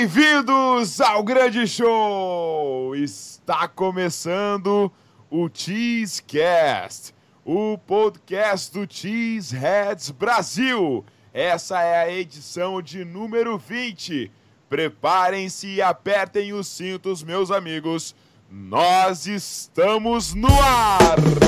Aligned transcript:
Bem-vindos 0.00 1.00
ao 1.00 1.24
grande 1.24 1.66
show! 1.66 2.94
Está 2.94 3.66
começando 3.66 4.92
o 5.28 5.50
Cheesecast, 5.52 7.12
o 7.44 7.76
podcast 7.78 8.72
do 8.72 8.86
Cheeseheads 8.88 10.12
Brasil. 10.12 11.04
Essa 11.34 11.82
é 11.82 11.96
a 11.96 12.12
edição 12.12 12.80
de 12.80 13.04
número 13.04 13.58
20. 13.58 14.30
Preparem-se 14.68 15.66
e 15.66 15.82
apertem 15.82 16.52
os 16.52 16.68
cintos, 16.68 17.24
meus 17.24 17.50
amigos. 17.50 18.14
Nós 18.48 19.26
estamos 19.26 20.32
no 20.32 20.46
ar! 20.62 21.47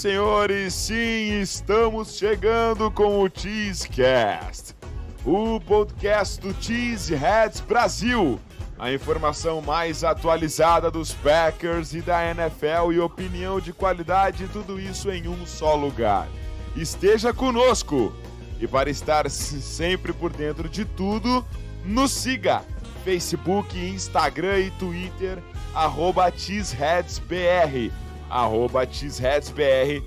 Senhores, 0.00 0.72
sim, 0.72 1.42
estamos 1.42 2.16
chegando 2.16 2.90
com 2.90 3.22
o 3.22 3.28
Cheesecast, 3.28 4.74
o 5.26 5.60
podcast 5.60 6.40
do 6.40 6.54
Cheeseheads 6.58 7.60
Brasil. 7.60 8.40
A 8.78 8.90
informação 8.90 9.60
mais 9.60 10.02
atualizada 10.02 10.90
dos 10.90 11.12
Packers 11.12 11.92
e 11.92 12.00
da 12.00 12.24
NFL 12.30 12.92
e 12.94 12.98
opinião 12.98 13.60
de 13.60 13.74
qualidade, 13.74 14.48
tudo 14.48 14.80
isso 14.80 15.10
em 15.10 15.28
um 15.28 15.44
só 15.44 15.74
lugar. 15.74 16.26
Esteja 16.74 17.34
conosco! 17.34 18.10
E 18.58 18.66
para 18.66 18.88
estar 18.88 19.28
sempre 19.28 20.14
por 20.14 20.32
dentro 20.32 20.66
de 20.66 20.86
tudo, 20.86 21.44
nos 21.84 22.10
siga! 22.10 22.62
Facebook, 23.04 23.78
Instagram 23.78 24.60
e 24.60 24.70
Twitter, 24.70 25.42
arroba 25.74 26.32
cheeseheadsbr, 26.34 27.92
arroba 28.30 28.86
cheeseheadsbr, 28.86 30.02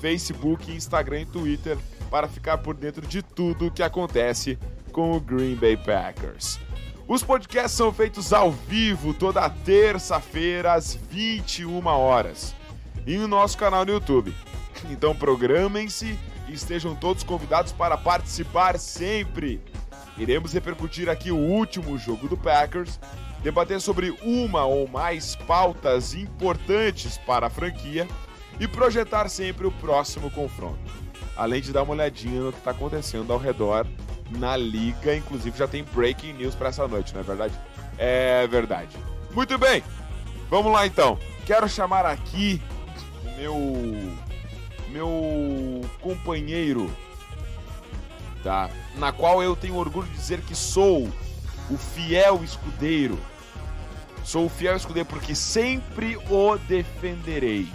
Facebook, 0.00 0.70
Instagram 0.70 1.22
e 1.22 1.26
Twitter, 1.26 1.78
para 2.10 2.28
ficar 2.28 2.58
por 2.58 2.74
dentro 2.74 3.06
de 3.06 3.22
tudo 3.22 3.70
que 3.70 3.82
acontece 3.82 4.58
com 4.92 5.16
o 5.16 5.20
Green 5.20 5.54
Bay 5.54 5.76
Packers. 5.76 6.60
Os 7.08 7.22
podcasts 7.22 7.72
são 7.72 7.92
feitos 7.92 8.32
ao 8.32 8.52
vivo 8.52 9.12
toda 9.12 9.48
terça-feira 9.48 10.74
às 10.74 10.94
21 10.94 11.84
horas 11.86 12.54
e 13.06 13.16
no 13.16 13.26
nosso 13.26 13.58
canal 13.58 13.84
no 13.84 13.92
YouTube. 13.92 14.34
Então 14.90 15.14
programem-se 15.14 16.18
e 16.48 16.52
estejam 16.52 16.94
todos 16.94 17.22
convidados 17.22 17.72
para 17.72 17.96
participar 17.96 18.78
sempre. 18.78 19.60
Iremos 20.16 20.52
repercutir 20.52 21.08
aqui 21.08 21.30
o 21.30 21.36
último 21.36 21.98
jogo 21.98 22.28
do 22.28 22.36
Packers, 22.36 23.00
debater 23.42 23.80
sobre 23.80 24.14
uma 24.22 24.64
ou 24.64 24.86
mais 24.86 25.34
pautas 25.34 26.14
importantes 26.14 27.18
para 27.18 27.48
a 27.48 27.50
franquia 27.50 28.06
e 28.60 28.68
projetar 28.68 29.28
sempre 29.28 29.66
o 29.66 29.72
próximo 29.72 30.30
confronto. 30.30 30.78
Além 31.36 31.60
de 31.60 31.72
dar 31.72 31.82
uma 31.82 31.92
olhadinha 31.92 32.40
no 32.40 32.52
que 32.52 32.58
está 32.58 32.70
acontecendo 32.70 33.32
ao 33.32 33.38
redor 33.38 33.86
na 34.30 34.56
liga, 34.56 35.14
inclusive 35.16 35.58
já 35.58 35.66
tem 35.66 35.84
breaking 35.84 36.34
news 36.34 36.54
para 36.54 36.68
essa 36.68 36.86
noite, 36.86 37.12
não 37.12 37.20
é 37.20 37.24
verdade? 37.24 37.54
É 37.98 38.46
verdade. 38.46 38.96
Muito 39.32 39.58
bem, 39.58 39.82
vamos 40.48 40.72
lá 40.72 40.86
então. 40.86 41.18
Quero 41.44 41.68
chamar 41.68 42.06
aqui 42.06 42.60
o 43.24 43.36
meu 43.36 44.12
meu 44.90 45.80
companheiro, 46.02 46.94
tá? 48.44 48.68
Na 48.96 49.10
qual 49.10 49.42
eu 49.42 49.56
tenho 49.56 49.76
orgulho 49.76 50.06
de 50.06 50.14
dizer 50.14 50.42
que 50.42 50.54
sou 50.54 51.10
o 51.70 51.78
fiel 51.78 52.44
escudeiro. 52.44 53.18
Sou 54.24 54.46
o 54.46 54.48
fiel 54.48 54.76
escudeiro 54.76 55.08
porque 55.08 55.34
sempre 55.34 56.16
o 56.30 56.56
defenderei. 56.68 57.68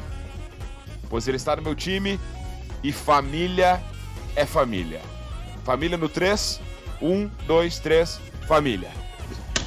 Pois 1.09 1.28
ele 1.28 1.38
está 1.38 1.56
no 1.56 1.62
meu 1.62 1.75
time 1.75 2.19
e 2.84 2.91
família 2.91 3.81
é 4.35 4.46
família. 4.46 5.02
Família 5.63 5.97
no 5.97 6.07
3. 6.07 6.62
1, 7.02 7.30
2, 7.46 7.80
3, 7.80 8.19
família. 8.47 8.90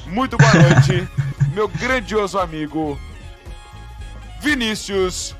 Muito 0.07 0.37
boa 0.37 0.53
noite, 0.55 1.09
meu 1.55 1.69
grandioso 1.69 2.39
amigo 2.39 2.99
Vinícius 4.41 5.37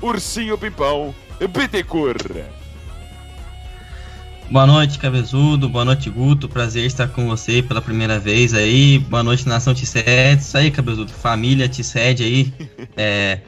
Ursinho 0.00 0.56
Pimpão 0.56 1.14
Bittencourt. 1.38 2.65
Boa 4.48 4.64
noite, 4.64 4.98
Cabezudo. 5.00 5.68
Boa 5.68 5.84
noite, 5.84 6.08
Guto. 6.08 6.48
Prazer 6.48 6.86
estar 6.86 7.08
com 7.08 7.26
você 7.26 7.60
pela 7.62 7.82
primeira 7.82 8.16
vez 8.20 8.54
aí. 8.54 9.00
Boa 9.00 9.22
noite, 9.22 9.48
Nação 9.48 9.74
T7. 9.74 10.38
Isso 10.38 10.56
aí, 10.56 10.70
Cabezudo. 10.70 11.10
Família 11.10 11.68
T7 11.68 12.20
aí. 12.20 12.54
É, 12.98 13.40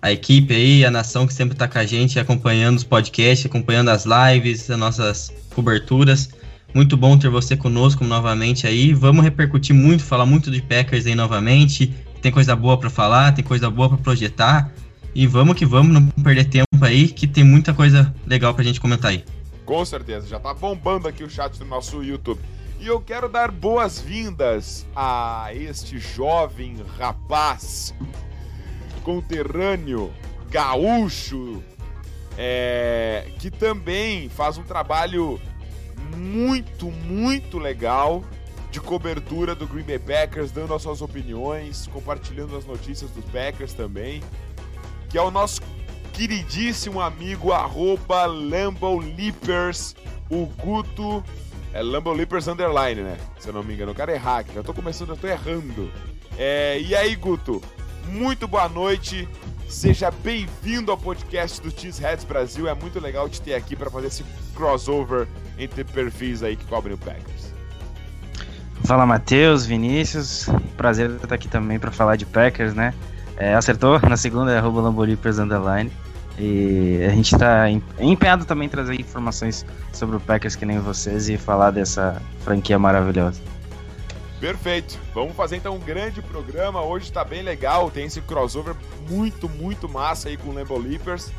a 0.00 0.12
equipe 0.12 0.54
aí, 0.54 0.84
a 0.84 0.90
nação 0.90 1.26
que 1.26 1.34
sempre 1.34 1.54
tá 1.56 1.68
com 1.68 1.78
a 1.78 1.84
gente, 1.84 2.18
acompanhando 2.18 2.78
os 2.78 2.84
podcasts, 2.84 3.44
acompanhando 3.44 3.88
as 3.90 4.06
lives, 4.06 4.70
as 4.70 4.78
nossas 4.78 5.32
coberturas. 5.54 6.30
Muito 6.74 6.96
bom 6.96 7.18
ter 7.18 7.28
você 7.28 7.56
conosco 7.56 8.04
novamente 8.04 8.66
aí. 8.66 8.94
Vamos 8.94 9.22
repercutir 9.22 9.74
muito, 9.74 10.02
falar 10.02 10.24
muito 10.24 10.50
de 10.50 10.62
Packers 10.62 11.06
aí 11.06 11.14
novamente. 11.14 11.94
Tem 12.22 12.32
coisa 12.32 12.56
boa 12.56 12.78
para 12.78 12.88
falar, 12.88 13.32
tem 13.32 13.44
coisa 13.44 13.70
boa 13.70 13.90
para 13.90 13.98
projetar. 13.98 14.72
E 15.14 15.26
vamos 15.26 15.56
que 15.56 15.66
vamos, 15.66 15.92
não 15.92 16.06
perder 16.22 16.44
tempo 16.46 16.66
aí, 16.82 17.08
que 17.08 17.26
tem 17.26 17.44
muita 17.44 17.74
coisa 17.74 18.14
legal 18.26 18.54
pra 18.54 18.64
gente 18.64 18.80
comentar 18.80 19.10
aí. 19.10 19.22
Com 19.64 19.84
certeza, 19.84 20.26
já 20.26 20.38
tá 20.38 20.52
bombando 20.52 21.08
aqui 21.08 21.24
o 21.24 21.30
chat 21.30 21.58
do 21.58 21.64
nosso 21.64 22.02
YouTube. 22.02 22.40
E 22.78 22.86
eu 22.86 23.00
quero 23.00 23.28
dar 23.28 23.50
boas-vindas 23.50 24.86
a 24.94 25.48
este 25.54 25.98
jovem 25.98 26.84
rapaz, 26.98 27.94
conterrâneo, 29.02 30.12
gaúcho, 30.50 31.62
é, 32.36 33.26
que 33.38 33.50
também 33.50 34.28
faz 34.28 34.58
um 34.58 34.64
trabalho 34.64 35.40
muito, 36.14 36.90
muito 36.90 37.58
legal 37.58 38.22
de 38.70 38.80
cobertura 38.80 39.54
do 39.54 39.66
Green 39.66 39.84
Bay 39.84 39.98
Packers, 39.98 40.50
dando 40.50 40.74
as 40.74 40.82
suas 40.82 41.00
opiniões, 41.00 41.86
compartilhando 41.86 42.56
as 42.56 42.66
notícias 42.66 43.10
dos 43.12 43.24
Packers 43.26 43.72
também, 43.72 44.20
que 45.08 45.16
é 45.16 45.22
o 45.22 45.30
nosso 45.30 45.62
queridíssimo 46.14 47.00
amigo 47.00 47.52
arroba 47.52 48.24
Leapers, 48.26 49.94
o 50.30 50.46
Guto. 50.46 51.22
É 51.72 51.82
Lambo 51.82 52.12
Leapers 52.12 52.46
Underline, 52.46 53.02
né? 53.02 53.18
Se 53.38 53.48
eu 53.48 53.52
não 53.52 53.64
me 53.64 53.74
engano. 53.74 53.90
Eu 53.90 53.96
quero 53.96 54.12
errar 54.12 54.38
aqui, 54.38 54.54
já 54.54 54.62
tô 54.62 54.72
começando, 54.72 55.10
eu 55.10 55.16
tô 55.16 55.26
errando. 55.26 55.90
É, 56.38 56.80
e 56.80 56.94
aí, 56.94 57.16
Guto? 57.16 57.60
Muito 58.06 58.46
boa 58.46 58.68
noite. 58.68 59.28
Seja 59.68 60.10
bem-vindo 60.10 60.92
ao 60.92 60.96
podcast 60.96 61.60
do 61.60 61.68
Cheeseheads 61.68 62.24
Brasil. 62.24 62.68
É 62.68 62.74
muito 62.74 63.00
legal 63.00 63.28
te 63.28 63.42
ter 63.42 63.54
aqui 63.54 63.74
para 63.74 63.90
fazer 63.90 64.06
esse 64.06 64.24
crossover 64.54 65.26
entre 65.58 65.82
perfis 65.82 66.44
aí 66.44 66.54
que 66.54 66.64
cobrem 66.66 66.94
o 66.94 66.98
Packers. 66.98 67.52
Fala 68.84 69.04
Matheus, 69.04 69.66
Vinícius, 69.66 70.46
prazer 70.76 71.10
estar 71.10 71.34
aqui 71.34 71.48
também 71.48 71.78
para 71.78 71.90
falar 71.90 72.14
de 72.16 72.26
Packers, 72.26 72.74
né? 72.74 72.94
É, 73.36 73.54
acertou 73.54 73.98
na 74.08 74.16
segunda 74.16 74.52
é 74.52 74.58
arroba 74.58 74.80
Lambolipers 74.80 75.38
Underline 75.38 75.90
e 76.38 77.00
a 77.06 77.10
gente 77.10 77.32
está 77.32 77.66
empenhado 77.98 78.44
também 78.44 78.66
em 78.66 78.68
trazer 78.68 79.00
informações 79.00 79.64
sobre 79.92 80.16
o 80.16 80.20
Packers 80.20 80.56
que 80.56 80.66
nem 80.66 80.78
vocês 80.80 81.28
e 81.28 81.36
falar 81.36 81.70
dessa 81.70 82.20
franquia 82.40 82.78
maravilhosa. 82.78 83.40
Perfeito. 84.40 84.98
Vamos 85.14 85.34
fazer 85.34 85.56
então 85.56 85.76
um 85.76 85.80
grande 85.80 86.20
programa. 86.20 86.82
Hoje 86.82 87.10
tá 87.10 87.24
bem 87.24 87.42
legal. 87.42 87.90
Tem 87.90 88.06
esse 88.06 88.20
crossover 88.20 88.74
muito, 89.08 89.48
muito 89.48 89.88
massa 89.88 90.28
aí 90.28 90.36
com 90.36 90.50
o 90.50 90.54
Lambo 90.54 90.76
Leapers. 90.76 91.30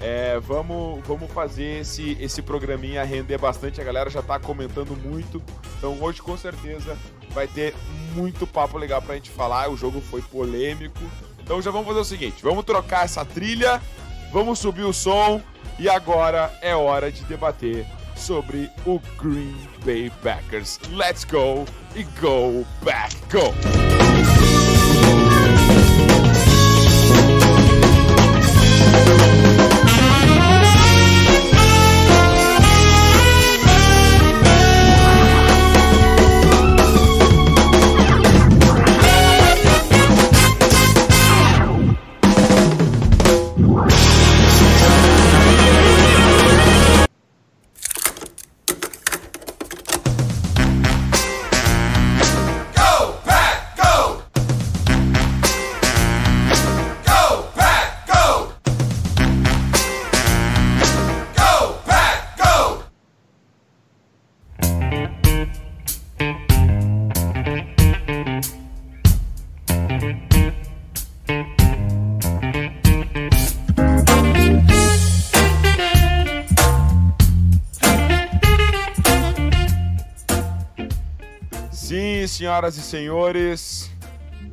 É, 0.00 0.38
vamos, 0.40 1.04
vamos 1.06 1.30
fazer 1.32 1.80
esse, 1.80 2.16
esse 2.20 2.40
programinha 2.40 3.04
render 3.04 3.38
bastante. 3.38 3.80
A 3.80 3.84
galera 3.84 4.08
já 4.08 4.22
tá 4.22 4.38
comentando 4.38 4.96
muito. 4.96 5.42
Então 5.76 5.98
hoje 6.00 6.22
com 6.22 6.36
certeza 6.38 6.96
vai 7.30 7.46
ter 7.46 7.74
muito 8.14 8.46
papo 8.46 8.78
legal 8.78 9.02
pra 9.02 9.16
gente 9.16 9.30
falar. 9.30 9.68
O 9.68 9.76
jogo 9.76 10.00
foi 10.00 10.22
polêmico. 10.22 11.00
Então 11.44 11.60
já 11.60 11.70
vamos 11.70 11.86
fazer 11.86 12.00
o 12.00 12.04
seguinte: 12.04 12.42
vamos 12.42 12.64
trocar 12.64 13.04
essa 13.04 13.24
trilha, 13.24 13.80
vamos 14.32 14.58
subir 14.58 14.84
o 14.84 14.92
som 14.92 15.40
e 15.78 15.88
agora 15.88 16.50
é 16.62 16.74
hora 16.74 17.12
de 17.12 17.22
debater 17.24 17.86
sobre 18.16 18.70
o 18.86 18.98
Green 19.20 19.54
Bay 19.84 20.10
Packers. 20.22 20.80
Let's 20.90 21.24
go 21.24 21.66
e 21.94 22.04
go 22.20 22.66
back, 22.82 23.14
go! 23.30 23.52
Senhoras 82.34 82.76
e 82.76 82.82
senhores, 82.82 83.90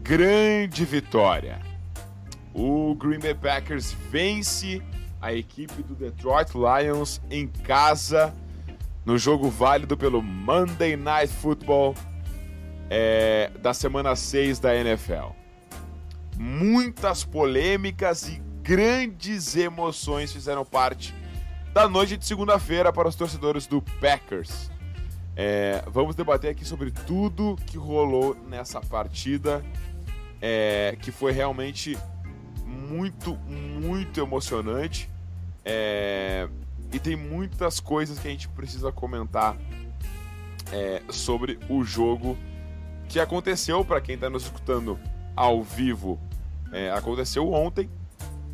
grande 0.04 0.86
vitória. 0.86 1.60
O 2.54 2.94
Green 2.94 3.20
Bay 3.20 3.34
Packers 3.34 3.92
vence 4.12 4.84
a 5.20 5.34
equipe 5.34 5.82
do 5.82 5.96
Detroit 5.96 6.52
Lions 6.54 7.20
em 7.32 7.48
casa 7.48 8.32
no 9.04 9.18
jogo 9.18 9.50
válido 9.50 9.98
pelo 9.98 10.22
Monday 10.22 10.96
Night 10.96 11.34
Football 11.34 11.96
é, 12.88 13.50
da 13.60 13.74
semana 13.74 14.16
6 14.16 14.60
da 14.60 14.76
NFL. 14.76 15.32
Muitas 16.38 17.24
polêmicas 17.24 18.30
e 18.30 18.40
grandes 18.62 19.56
emoções 19.56 20.32
fizeram 20.32 20.64
parte 20.64 21.16
da 21.74 21.90
noite 21.90 22.16
de 22.16 22.26
segunda-feira 22.26 22.94
para 22.94 23.08
os 23.08 23.16
torcedores 23.16 23.66
do 23.66 23.82
Packers. 24.00 24.71
É, 25.36 25.84
vamos 25.88 26.16
debater 26.16 26.52
aqui 26.52 26.66
sobre 26.66 26.92
tudo 26.92 27.58
que 27.66 27.78
rolou 27.78 28.36
nessa 28.48 28.82
partida, 28.82 29.64
é, 30.42 30.98
que 31.02 31.12
foi 31.12 31.32
realmente 31.32 31.98
muito, 32.66 33.36
muito 33.36 34.20
emocionante. 34.20 35.10
É, 35.64 36.48
e 36.92 37.00
tem 37.00 37.16
muitas 37.16 37.80
coisas 37.80 38.20
que 38.20 38.28
a 38.28 38.32
gente 38.32 38.50
precisa 38.50 38.92
comentar 38.92 39.56
é, 40.72 41.02
sobre 41.10 41.60
o 41.70 41.84
jogo 41.84 42.38
que 43.08 43.20
aconteceu 43.20 43.84
para 43.84 44.02
quem 44.02 44.16
está 44.16 44.30
nos 44.30 44.44
escutando 44.44 45.00
ao 45.36 45.62
vivo. 45.64 46.20
É, 46.72 46.92
aconteceu 46.92 47.52
ontem, 47.52 47.90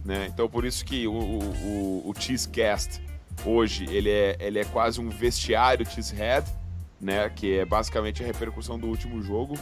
né? 0.03 0.27
Então 0.27 0.49
por 0.49 0.65
isso 0.65 0.83
que 0.83 1.07
o, 1.07 1.13
o, 1.13 2.09
o, 2.09 2.13
Cheesecast 2.17 3.01
hoje 3.45 3.85
ele 3.89 4.09
é, 4.09 4.35
ele 4.39 4.59
é 4.59 4.65
quase 4.65 4.99
um 4.99 5.09
vestiário 5.09 5.85
Cheesehead, 5.85 6.49
né? 6.99 7.29
Que 7.29 7.59
é 7.59 7.65
basicamente 7.65 8.23
a 8.23 8.25
repercussão 8.25 8.77
do 8.77 8.87
último 8.87 9.21
jogo. 9.21 9.55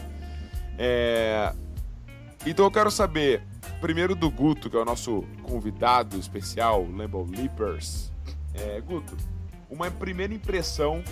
É... 0.78 1.54
Então 2.46 2.66
eu 2.66 2.72
quero 2.72 2.92
saber 2.92 3.42
primeiro 3.82 4.16
do 4.16 4.30
Guto, 4.30 4.70
que 4.70 4.76
é 4.76 4.80
o 4.80 4.86
nosso 4.86 5.24
convidado 5.44 6.18
especial, 6.18 6.84
Lambo 6.84 7.24
Leapers. 7.24 8.12
É, 8.54 8.80
Guto, 8.82 9.18
uma 9.70 9.90
primeira 9.92 10.34
impressão 10.34 11.04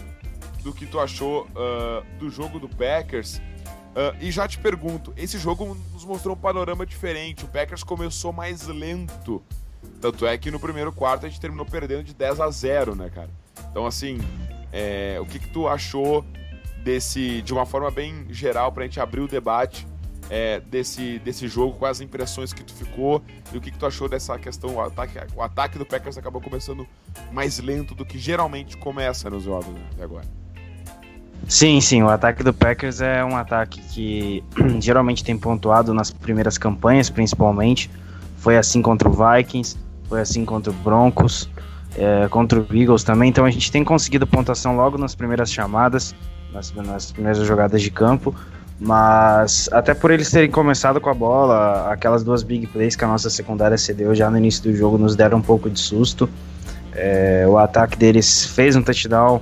do 0.64 0.74
que 0.74 0.86
tu 0.86 1.00
achou 1.00 1.46
uh, 1.48 2.18
do 2.18 2.30
jogo 2.30 2.60
do 2.60 2.70
Packers. 2.70 3.38
Uh, 3.38 4.16
e 4.20 4.32
já 4.32 4.48
te 4.48 4.58
pergunto, 4.58 5.14
esse 5.16 5.38
jogo 5.38 5.78
nos 5.92 6.06
mostrou 6.06 6.36
um 6.36 6.40
panorama 6.40 6.86
diferente. 6.86 7.46
O 7.46 7.48
Packers 7.48 7.84
começou 7.84 8.32
mais 8.32 8.68
lento. 8.68 9.44
Tanto 10.00 10.26
é 10.26 10.38
que 10.38 10.50
no 10.50 10.60
primeiro 10.60 10.92
quarto 10.92 11.26
a 11.26 11.30
gente 11.30 11.40
terminou 11.40 11.66
perdendo 11.66 12.04
de 12.04 12.14
10 12.14 12.40
a 12.40 12.50
0, 12.50 12.96
né, 12.96 13.10
cara? 13.10 13.30
Então, 13.70 13.86
assim, 13.86 14.18
é, 14.74 15.18
o 15.22 15.26
que, 15.26 15.38
que 15.38 15.48
tu 15.50 15.68
achou 15.68 16.26
desse, 16.84 17.42
de 17.44 17.54
uma 17.54 17.66
forma 17.66 17.92
bem 17.92 18.26
geral, 18.30 18.72
pra 18.72 18.84
gente 18.84 19.00
abrir 19.00 19.22
o 19.22 19.28
debate 19.28 19.88
é, 20.30 20.60
desse, 20.62 21.20
desse 21.20 21.48
jogo, 21.48 21.78
quais 21.78 21.98
as 21.98 22.02
impressões 22.02 22.52
que 22.52 22.64
tu 22.64 22.74
ficou 22.74 23.22
e 23.54 23.58
o 23.58 23.62
que, 23.62 23.72
que 23.72 23.78
tu 23.78 23.86
achou 23.86 24.10
dessa 24.10 24.38
questão. 24.40 24.76
O 24.76 24.82
ataque, 24.82 25.18
o 25.36 25.42
ataque 25.42 25.78
do 25.78 25.86
Packers 25.86 26.18
acabou 26.18 26.42
começando 26.42 26.88
mais 27.32 27.60
lento 27.60 27.94
do 27.94 28.04
que 28.04 28.18
geralmente 28.18 28.76
começa 28.76 29.30
nos 29.30 29.44
jogos 29.44 29.68
né, 29.68 29.82
até 29.94 30.04
agora. 30.04 30.26
Sim, 31.48 31.82
sim, 31.82 32.02
o 32.02 32.10
ataque 32.10 32.42
do 32.42 32.54
Packers 32.54 33.02
é 33.02 33.24
um 33.24 33.36
ataque 33.36 33.82
que 33.82 34.44
geralmente 34.80 35.24
tem 35.24 35.38
pontuado 35.38 35.94
nas 35.94 36.10
primeiras 36.10 36.58
campanhas, 36.58 37.10
principalmente. 37.10 37.92
Foi 38.38 38.58
assim 38.58 38.82
contra 38.82 39.10
o 39.10 39.12
Vikings, 39.12 39.78
foi 40.08 40.22
assim 40.22 40.46
contra 40.46 40.72
o 40.72 40.74
Broncos, 40.76 41.50
é, 41.98 42.28
contra 42.30 42.60
o 42.60 42.68
Eagles 42.72 43.04
também. 43.04 43.30
Então 43.30 43.46
a 43.46 43.52
gente 43.52 43.72
tem 43.72 43.84
conseguido 43.84 44.26
pontuação 44.28 44.76
logo 44.76 44.98
nas 44.98 45.16
primeiras 45.16 45.52
chamadas, 45.52 46.16
nas, 46.52 46.72
nas 46.74 47.12
primeiras 47.12 47.46
jogadas 47.46 47.82
de 47.82 47.92
campo. 47.92 48.36
Mas 48.80 49.70
até 49.72 49.94
por 49.94 50.12
eles 50.12 50.30
terem 50.30 50.50
começado 50.50 51.00
com 51.00 51.10
a 51.10 51.14
bola, 51.14 51.92
aquelas 51.92 52.24
duas 52.24 52.44
big 52.44 52.68
plays 52.68 52.96
que 52.96 53.06
a 53.06 53.08
nossa 53.08 53.30
secundária 53.30 53.78
cedeu 53.78 54.14
já 54.14 54.30
no 54.30 54.38
início 54.38 54.64
do 54.64 54.76
jogo 54.76 54.98
nos 54.98 55.16
deram 55.16 55.38
um 55.38 55.42
pouco 55.42 55.70
de 55.70 55.80
susto. 55.80 56.30
É, 56.96 57.46
o 57.48 57.58
ataque 57.58 57.98
deles 57.98 58.46
fez 58.46 58.76
um 58.76 58.82
touchdown. 58.82 59.42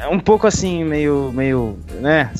É 0.00 0.08
um 0.08 0.18
pouco 0.20 0.46
assim, 0.46 0.84
meio, 0.84 1.32
meio, 1.32 1.78
né? 2.00 2.30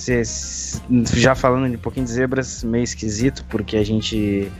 já 1.14 1.34
falando 1.34 1.72
um 1.72 1.78
pouquinho 1.78 2.04
de 2.04 2.12
zebras, 2.12 2.62
meio 2.62 2.84
esquisito, 2.84 3.44
porque 3.48 3.76
a 3.76 3.84
gente 3.84 4.50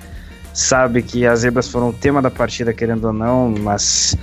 sabe 0.54 1.02
que 1.02 1.26
as 1.26 1.40
zebras 1.40 1.68
foram 1.68 1.90
o 1.90 1.92
tema 1.92 2.22
da 2.22 2.30
partida, 2.30 2.72
querendo 2.72 3.04
ou 3.06 3.12
não, 3.12 3.50
mas 3.50 4.16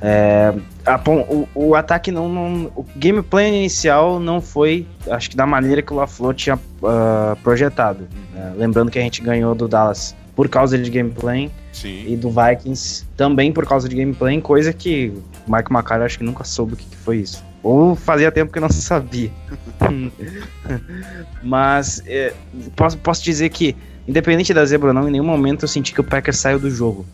é, 0.00 0.54
a, 0.86 1.00
o, 1.10 1.48
o, 1.54 1.74
ataque 1.74 2.12
não, 2.12 2.28
não, 2.28 2.72
O 2.76 2.86
gameplay 2.96 3.48
inicial 3.48 4.20
não 4.20 4.40
foi, 4.40 4.86
acho 5.10 5.30
que 5.30 5.36
da 5.36 5.46
maneira 5.46 5.82
que 5.82 5.92
o 5.92 5.96
LaFleur 5.96 6.34
tinha 6.34 6.56
uh, 6.56 7.36
projetado. 7.42 8.08
Né? 8.32 8.54
Lembrando 8.56 8.90
que 8.90 8.98
a 8.98 9.02
gente 9.02 9.20
ganhou 9.22 9.54
do 9.54 9.66
Dallas 9.66 10.14
por 10.36 10.48
causa 10.48 10.78
de 10.78 10.88
gameplay 10.88 11.50
Sim. 11.72 12.04
e 12.06 12.16
do 12.16 12.30
Vikings 12.30 13.04
também 13.16 13.52
por 13.52 13.66
causa 13.66 13.88
de 13.88 13.96
gameplay, 13.96 14.40
coisa 14.40 14.72
que 14.72 15.12
o 15.46 15.52
Mike 15.52 15.72
McCarthy 15.72 16.04
acho 16.04 16.18
que 16.18 16.24
nunca 16.24 16.44
soube 16.44 16.74
o 16.74 16.76
que, 16.76 16.84
que 16.84 16.96
foi 16.96 17.18
isso. 17.18 17.44
Ou 17.60 17.96
fazia 17.96 18.30
tempo 18.30 18.52
que 18.52 18.60
não 18.60 18.70
sabia. 18.70 19.32
Mas 21.42 22.00
é, 22.06 22.32
posso, 22.76 22.96
posso 22.98 23.24
dizer 23.24 23.48
que, 23.48 23.74
independente 24.08 24.52
da 24.54 24.64
zebra 24.64 24.88
ou 24.88 24.94
não, 24.94 25.08
em 25.08 25.12
nenhum 25.12 25.24
momento 25.24 25.64
eu 25.64 25.68
senti 25.68 25.92
que 25.92 26.00
o 26.00 26.04
Packers 26.04 26.38
saiu 26.38 26.58
do 26.58 26.70
jogo 26.70 27.04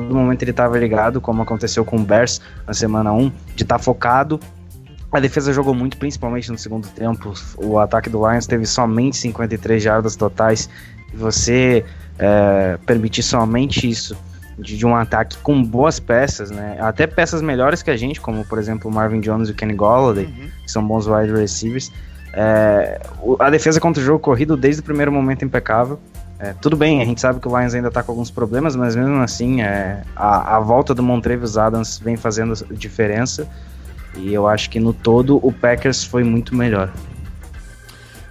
todo 0.00 0.12
momento 0.12 0.42
ele 0.42 0.50
estava 0.50 0.76
ligado, 0.76 1.20
como 1.20 1.42
aconteceu 1.42 1.84
com 1.84 1.96
o 1.96 2.02
Bears 2.02 2.40
na 2.66 2.74
semana 2.74 3.12
1, 3.12 3.30
de 3.54 3.62
estar 3.62 3.76
tá 3.76 3.78
focado. 3.78 4.40
A 5.12 5.20
defesa 5.20 5.52
jogou 5.52 5.72
muito, 5.72 5.96
principalmente 5.96 6.50
no 6.50 6.58
segundo 6.58 6.88
tempo. 6.88 7.32
O 7.56 7.78
ataque 7.78 8.10
do 8.10 8.28
Lions 8.28 8.46
teve 8.48 8.66
somente 8.66 9.16
53 9.16 9.80
jardas 9.80 10.16
totais. 10.16 10.68
E 11.12 11.16
você 11.16 11.84
é, 12.18 12.76
permitir 12.84 13.22
somente 13.22 13.88
isso 13.88 14.16
de, 14.58 14.76
de, 14.76 14.84
um 14.84 14.96
ataque 14.96 15.36
com 15.38 15.62
boas 15.62 16.00
peças, 16.00 16.50
né? 16.50 16.76
Até 16.80 17.06
peças 17.06 17.40
melhores 17.40 17.80
que 17.80 17.90
a 17.92 17.96
gente, 17.96 18.20
como 18.20 18.44
por 18.44 18.58
exemplo 18.58 18.90
o 18.90 18.92
Marvin 18.92 19.20
Jones 19.20 19.48
e 19.48 19.52
o 19.52 19.54
Kenny 19.54 19.74
Golladay, 19.74 20.24
uhum. 20.24 20.48
que 20.64 20.70
são 20.72 20.84
bons 20.84 21.06
wide 21.06 21.32
receivers. 21.32 21.92
É, 22.32 23.00
a 23.38 23.48
defesa 23.48 23.78
contra 23.78 24.02
o 24.02 24.04
jogo 24.04 24.18
corrido 24.18 24.56
desde 24.56 24.80
o 24.80 24.84
primeiro 24.84 25.12
momento 25.12 25.44
impecável. 25.44 26.00
É, 26.38 26.52
tudo 26.52 26.76
bem, 26.76 27.00
a 27.00 27.04
gente 27.04 27.20
sabe 27.20 27.38
que 27.40 27.46
o 27.46 27.58
Lions 27.58 27.74
ainda 27.74 27.88
está 27.88 28.02
com 28.02 28.12
alguns 28.12 28.30
problemas, 28.30 28.74
mas 28.74 28.96
mesmo 28.96 29.20
assim, 29.20 29.62
é, 29.62 30.02
a, 30.16 30.56
a, 30.56 30.60
volta 30.60 30.92
do 30.92 31.02
Montrevious 31.02 31.56
Adams 31.56 31.98
vem 31.98 32.16
fazendo 32.16 32.54
diferença. 32.74 33.48
E 34.16 34.32
eu 34.32 34.46
acho 34.46 34.70
que 34.70 34.78
no 34.78 34.92
todo 34.92 35.38
o 35.46 35.52
Packers 35.52 36.04
foi 36.04 36.24
muito 36.24 36.54
melhor. 36.54 36.92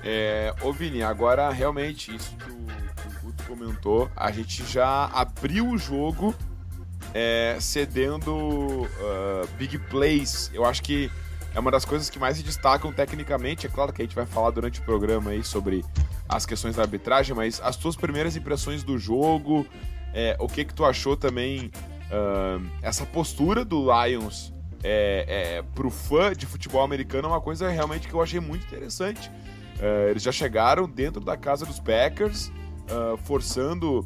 É, 0.04 0.54
ô 0.62 0.72
Vini, 0.74 1.02
agora 1.02 1.50
realmente, 1.50 2.14
isso 2.14 2.36
que 2.36 2.52
o, 2.52 2.56
que 2.56 3.08
o 3.08 3.22
Guto 3.22 3.44
comentou, 3.46 4.10
a 4.16 4.32
gente 4.32 4.66
já 4.66 5.06
abriu 5.06 5.70
o 5.70 5.78
jogo 5.78 6.36
é, 7.14 7.58
cedendo 7.60 8.34
uh, 8.34 9.48
big 9.58 9.78
plays. 9.78 10.52
Eu 10.54 10.66
acho 10.66 10.82
que 10.84 11.10
é 11.54 11.60
uma 11.60 11.72
das 11.72 11.86
coisas 11.86 12.10
que 12.10 12.18
mais 12.18 12.38
se 12.38 12.44
destacam 12.44 12.92
tecnicamente. 12.92 13.68
É 13.68 13.70
claro 13.70 13.94
que 13.94 14.02
a 14.02 14.06
gente 14.06 14.16
vai 14.16 14.26
falar 14.26 14.52
durante 14.52 14.80
o 14.80 14.84
programa 14.84 15.32
aí 15.32 15.44
sobre 15.44 15.86
as 16.28 16.46
questões 16.46 16.76
da 16.76 16.84
arbitragem, 16.84 17.36
mas 17.36 17.62
as 17.64 17.76
tuas 17.76 17.96
primeiras 17.96 18.36
impressões 18.36 18.84
do 18.84 18.98
jogo, 18.98 19.66
é, 20.14 20.36
o 20.40 20.48
que 20.48 20.66
que 20.66 20.74
tu 20.74 20.84
achou 20.84 21.16
também 21.16 21.72
uh, 22.10 22.66
essa 22.82 23.06
postura 23.06 23.64
do 23.64 23.86
Lions 23.86 24.54
é, 24.84 25.26
é, 25.28 25.62
pro 25.74 25.90
fã 25.90 26.34
de 26.34 26.46
futebol 26.46 26.84
americano 26.84 27.28
é 27.28 27.32
uma 27.32 27.42
coisa 27.42 27.70
realmente 27.70 28.08
que 28.08 28.14
eu 28.14 28.22
achei 28.22 28.40
muito 28.40 28.66
interessante. 28.66 29.30
Uh, 29.80 30.10
eles 30.10 30.24
já 30.24 30.32
chegaram 30.32 30.88
dentro 30.88 31.22
da 31.22 31.38
casa 31.38 31.66
dos 31.66 31.80
Packers, 31.80 32.48
uh, 32.48 33.18
forçando 33.24 34.06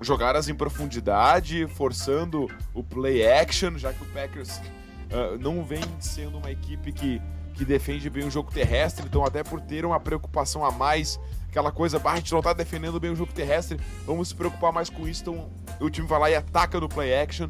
jogadas 0.00 0.48
em 0.48 0.54
profundidade, 0.54 1.66
forçando 1.68 2.48
o 2.72 2.84
play 2.84 3.26
action, 3.26 3.76
já 3.76 3.92
que 3.92 4.02
o 4.02 4.06
Packers 4.06 4.60
uh, 5.10 5.38
não 5.38 5.64
vem 5.64 5.82
sendo 6.00 6.38
uma 6.38 6.50
equipe 6.50 6.92
que, 6.92 7.20
que 7.54 7.64
defende 7.64 8.08
bem 8.08 8.26
o 8.26 8.30
jogo 8.30 8.50
terrestre, 8.52 9.04
então 9.06 9.24
até 9.24 9.42
por 9.42 9.60
ter 9.60 9.84
uma 9.84 9.98
preocupação 9.98 10.64
a 10.64 10.70
mais, 10.70 11.18
aquela 11.48 11.72
coisa, 11.72 12.00
ah, 12.04 12.12
a 12.12 12.16
gente 12.16 12.32
não 12.32 12.42
tá 12.42 12.52
defendendo 12.52 12.98
bem 13.00 13.10
o 13.10 13.16
jogo 13.16 13.32
terrestre, 13.32 13.78
vamos 14.06 14.28
se 14.28 14.34
preocupar 14.34 14.72
mais 14.72 14.88
com 14.90 15.08
isso, 15.08 15.22
então 15.22 15.48
o 15.80 15.90
time 15.90 16.06
vai 16.06 16.20
lá 16.20 16.30
e 16.30 16.34
ataca 16.34 16.80
no 16.80 16.88
play 16.88 17.14
action, 17.14 17.48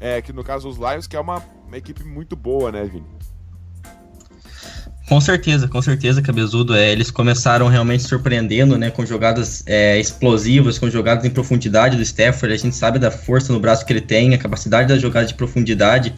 é, 0.00 0.20
que 0.20 0.32
no 0.32 0.42
caso 0.42 0.68
os 0.68 0.76
Lions, 0.76 1.06
que 1.06 1.16
é 1.16 1.20
uma, 1.20 1.42
uma 1.66 1.76
equipe 1.76 2.04
muito 2.04 2.36
boa, 2.36 2.72
né, 2.72 2.84
Vini? 2.84 3.06
Com 5.08 5.20
certeza, 5.20 5.68
com 5.68 5.82
certeza, 5.82 6.22
Cabezudo. 6.22 6.74
É, 6.74 6.90
eles 6.90 7.10
começaram 7.10 7.68
realmente 7.68 8.04
surpreendendo, 8.04 8.78
né? 8.78 8.90
Com 8.90 9.04
jogadas 9.04 9.62
é, 9.66 10.00
explosivas, 10.00 10.78
com 10.78 10.88
jogadas 10.88 11.26
em 11.26 11.30
profundidade 11.30 11.96
do 11.96 12.02
Stafford. 12.02 12.54
A 12.54 12.56
gente 12.56 12.74
sabe 12.74 12.98
da 12.98 13.10
força 13.10 13.52
no 13.52 13.60
braço 13.60 13.84
que 13.84 13.92
ele 13.92 14.00
tem, 14.00 14.34
a 14.34 14.38
capacidade 14.38 14.88
da 14.88 14.98
jogada 14.98 15.26
de 15.26 15.34
profundidade 15.34 16.14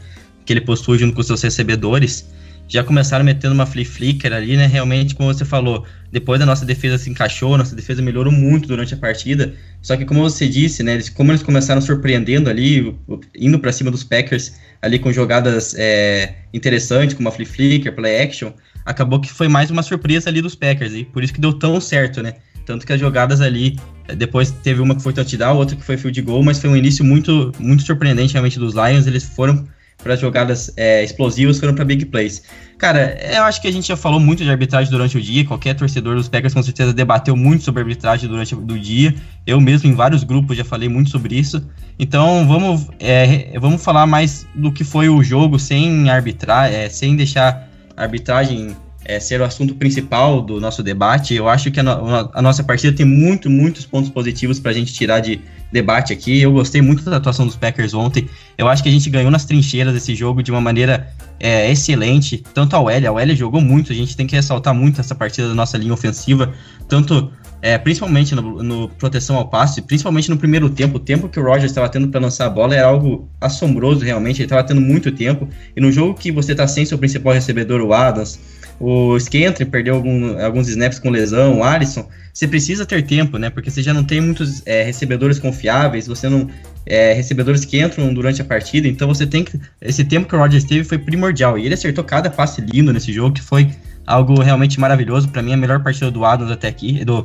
que 0.47 0.53
ele 0.53 0.63
possui 0.63 0.99
junto 0.99 1.15
com 1.15 1.23
seus 1.23 1.43
recebedores. 1.43 2.27
já 2.69 2.83
começaram 2.83 3.25
metendo 3.25 3.55
uma 3.55 3.67
flea 3.67 3.87
flicker 3.87 4.33
ali, 4.33 4.57
né? 4.57 4.67
Realmente, 4.67 5.15
como 5.15 5.33
você 5.33 5.45
falou, 5.45 5.85
depois 6.11 6.41
a 6.41 6.47
nossa 6.47 6.65
defesa 6.65 6.99
se 6.99 7.09
encaixou, 7.09 7.57
nossa 7.57 7.77
defesa 7.77 8.03
melhorou 8.03 8.33
muito 8.33 8.67
durante 8.67 8.93
a 8.95 8.97
partida. 8.97 9.55
Só 9.81 9.97
que, 9.97 10.05
como 10.05 10.21
você 10.21 10.49
disse, 10.49 10.83
né? 10.83 10.95
Eles, 10.95 11.09
como 11.09 11.31
eles 11.31 11.43
começaram 11.43 11.81
surpreendendo 11.81 12.51
ali, 12.51 12.97
indo 13.39 13.59
para 13.59 13.73
cima 13.73 13.91
dos 13.91 14.03
Packers 14.03 14.55
ali 14.83 14.99
com 14.99 15.13
jogadas 15.13 15.75
é, 15.79 16.35
interessantes, 16.53 17.15
como 17.15 17.29
a 17.29 17.33
flea 17.33 17.47
flicker, 17.47 17.95
play 17.95 18.21
action, 18.21 18.53
acabou 18.85 19.21
que 19.21 19.33
foi 19.33 19.49
mais 19.49 19.71
uma 19.71 19.83
surpresa 19.83 20.29
ali 20.29 20.43
dos 20.43 20.55
Packers, 20.55 20.93
e 20.93 21.05
por 21.05 21.23
isso 21.23 21.33
que 21.33 21.41
deu 21.41 21.53
tão 21.53 21.81
certo, 21.81 22.23
né? 22.23 22.35
Tanto 22.65 22.85
que 22.85 22.93
as 22.93 22.99
jogadas 23.01 23.41
ali, 23.41 23.79
depois 24.17 24.51
teve 24.51 24.81
uma 24.81 24.97
que 24.97 25.03
foi 25.03 25.13
touchdown, 25.13 25.57
outra 25.57 25.77
que 25.77 25.85
foi 25.85 25.97
field 25.97 26.21
goal, 26.23 26.43
mas 26.43 26.59
foi 26.59 26.69
um 26.69 26.77
início 26.77 27.05
muito, 27.05 27.53
muito 27.61 27.85
surpreendente 27.85 28.33
realmente 28.33 28.59
dos 28.59 28.75
Lions. 28.75 29.07
Eles 29.07 29.23
foram 29.25 29.65
para 30.03 30.17
jogadas 30.17 30.73
é, 30.77 31.03
explosivas, 31.03 31.59
foram 31.59 31.75
para 31.75 31.85
big 31.85 32.07
plays. 32.07 32.43
Cara, 32.79 33.19
eu 33.35 33.43
acho 33.45 33.61
que 33.61 33.69
a 33.69 33.73
gente 33.73 33.89
já 33.89 33.97
falou 33.97 34.21
muito 34.21 34.45
de 34.45 34.51
arbitragem 34.51 34.91
durante 34.91 35.17
o 35.17 35.21
dia. 35.21 35.45
Qualquer 35.45 35.75
torcedor 35.75 36.17
dos 36.17 36.29
Packers 36.29 36.53
com 36.53 36.63
certeza 36.63 36.93
debateu 36.93 37.35
muito 37.35 37.65
sobre 37.65 37.83
arbitragem 37.83 38.29
durante 38.29 38.55
o 38.55 38.79
dia. 38.79 39.15
Eu 39.47 39.61
mesmo, 39.61 39.89
em 39.89 39.95
vários 39.95 40.23
grupos, 40.23 40.57
já 40.57 40.65
falei 40.65 40.89
muito 40.89 41.11
sobre 41.11 41.35
isso. 41.35 41.67
Então, 41.99 42.47
vamos, 42.47 42.89
é, 43.01 43.59
vamos 43.59 43.83
falar 43.83 44.07
mais 44.07 44.47
do 44.55 44.71
que 44.71 44.85
foi 44.85 45.09
o 45.09 45.23
jogo 45.23 45.59
sem 45.59 46.11
arbitrar, 46.11 46.71
é, 46.71 46.89
sem 46.89 47.17
deixar 47.17 47.69
a 47.97 48.03
arbitragem 48.03 48.77
é, 49.09 49.21
ser 49.21 49.41
o 49.41 49.45
assunto 49.45 49.75
principal 49.75 50.43
do 50.43 50.61
nosso 50.61 50.83
debate. 50.83 51.35
Eu 51.35 51.49
acho 51.49 51.71
que 51.71 51.79
a, 51.79 52.31
a 52.33 52.43
nossa 52.43 52.65
partida 52.65 52.95
tem 52.95 53.07
muito, 53.07 53.49
muitos 53.49 53.87
pontos 53.87 54.11
positivos 54.11 54.59
para 54.59 54.73
a 54.73 54.75
gente 54.75 54.93
tirar 54.93 55.21
de 55.21 55.41
debate 55.73 56.13
aqui. 56.13 56.41
Eu 56.41 56.53
gostei 56.53 56.83
muito 56.83 57.09
da 57.09 57.17
atuação 57.17 57.47
dos 57.47 57.57
Packers 57.57 57.95
ontem. 57.95 58.29
Eu 58.59 58.69
acho 58.69 58.83
que 58.83 58.89
a 58.89 58.93
gente 58.93 59.09
ganhou 59.09 59.31
nas 59.31 59.45
trincheiras 59.45 59.95
esse 59.95 60.15
jogo 60.15 60.43
de 60.43 60.51
uma 60.51 60.61
maneira 60.61 61.09
é, 61.39 61.71
excelente. 61.71 62.43
Tanto 62.53 62.75
a 62.75 62.81
OL, 62.81 62.91
a 62.91 63.13
OL 63.13 63.37
jogou 63.37 63.61
muito. 63.61 63.93
A 63.93 63.95
gente 63.95 64.17
tem 64.17 64.27
que 64.27 64.35
ressaltar 64.35 64.75
muito 64.75 65.01
essa 65.01 65.15
partida 65.15 65.49
da 65.49 65.55
nossa 65.55 65.79
linha 65.79 65.95
ofensiva. 65.95 66.53
Tanto 66.89 67.31
é, 67.63 67.79
principalmente 67.79 68.35
no, 68.35 68.63
no, 68.63 68.89
proteção 68.89 69.37
ao 69.37 69.49
passe, 69.49 69.83
principalmente 69.83 70.29
no 70.29 70.37
primeiro 70.37 70.69
tempo. 70.69 70.97
O 70.97 71.01
tempo 71.01 71.29
que 71.29 71.39
o 71.39 71.45
Rogers 71.45 71.71
estava 71.71 71.89
tendo 71.89 72.09
para 72.09 72.21
lançar 72.21 72.47
a 72.47 72.51
bola 72.51 72.75
era 72.75 72.87
algo 72.87 73.29
assombroso, 73.41 74.05
realmente. 74.05 74.39
Ele 74.39 74.47
estava 74.47 74.65
tendo 74.65 74.81
muito 74.81 75.13
tempo. 75.13 75.49
E 75.77 75.81
no 75.81 75.93
jogo 75.93 76.15
que 76.15 76.33
você 76.33 76.53
está 76.53 76.67
sem 76.67 76.85
seu 76.85 76.99
principal 76.99 77.33
recebedor, 77.33 77.81
o 77.81 77.93
Adams, 77.93 78.39
o 78.79 79.17
Skentry 79.17 79.65
perdeu 79.65 79.95
algum, 79.95 80.39
alguns 80.43 80.69
snaps 80.69 80.99
com 80.99 81.11
lesão, 81.11 81.59
o 81.59 81.65
Alisson, 81.65 82.07
você 82.33 82.47
precisa 82.47 82.85
ter 82.85 83.03
tempo, 83.03 83.39
né? 83.39 83.49
Porque 83.49 83.71
você 83.71 83.83
já 83.83 83.95
não 83.95 84.05
tem 84.05 84.21
muitos 84.21 84.63
é, 84.67 84.83
recebedores 84.83 85.39
confiáveis, 85.39 86.07
você 86.07 86.29
não. 86.29 86.49
É, 86.85 87.13
recebedores 87.15 87.65
que 87.65 87.81
entram 87.81 88.13
durante 88.13 88.41
a 88.41 88.45
partida, 88.45 88.87
então 88.87 89.09
você 89.09 89.27
tem 89.27 89.43
que. 89.43 89.59
Esse 89.81 90.05
tempo 90.05 90.29
que 90.29 90.37
o 90.37 90.39
Rodgers 90.39 90.63
teve 90.63 90.85
foi 90.85 90.99
primordial. 90.99 91.59
E 91.59 91.65
ele 91.65 91.75
acertou 91.75 92.05
cada 92.05 92.29
passe 92.29 92.61
lindo 92.61 92.93
nesse 92.93 93.11
jogo, 93.13 93.35
que 93.35 93.41
foi 93.41 93.71
algo 94.07 94.41
realmente 94.43 94.79
maravilhoso. 94.79 95.29
Para 95.29 95.43
mim, 95.43 95.55
a 95.55 95.57
melhor 95.57 95.83
partida 95.83 96.11
do 96.11 96.25
Adams 96.27 96.53
até 96.53 96.69
aqui, 96.69 97.03
do, 97.05 97.25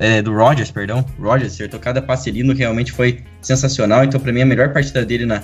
é, 0.00 0.22
do 0.22 0.32
Rodgers, 0.32 0.70
perdão. 0.70 1.04
Rodgers 1.20 1.52
acertou 1.52 1.78
cada 1.78 2.00
passe 2.00 2.30
lindo, 2.30 2.54
realmente 2.54 2.90
foi 2.90 3.20
sensacional. 3.42 4.02
Então, 4.02 4.18
para 4.18 4.32
mim, 4.32 4.40
a 4.40 4.46
melhor 4.46 4.72
partida 4.72 5.04
dele 5.04 5.26
na, 5.26 5.42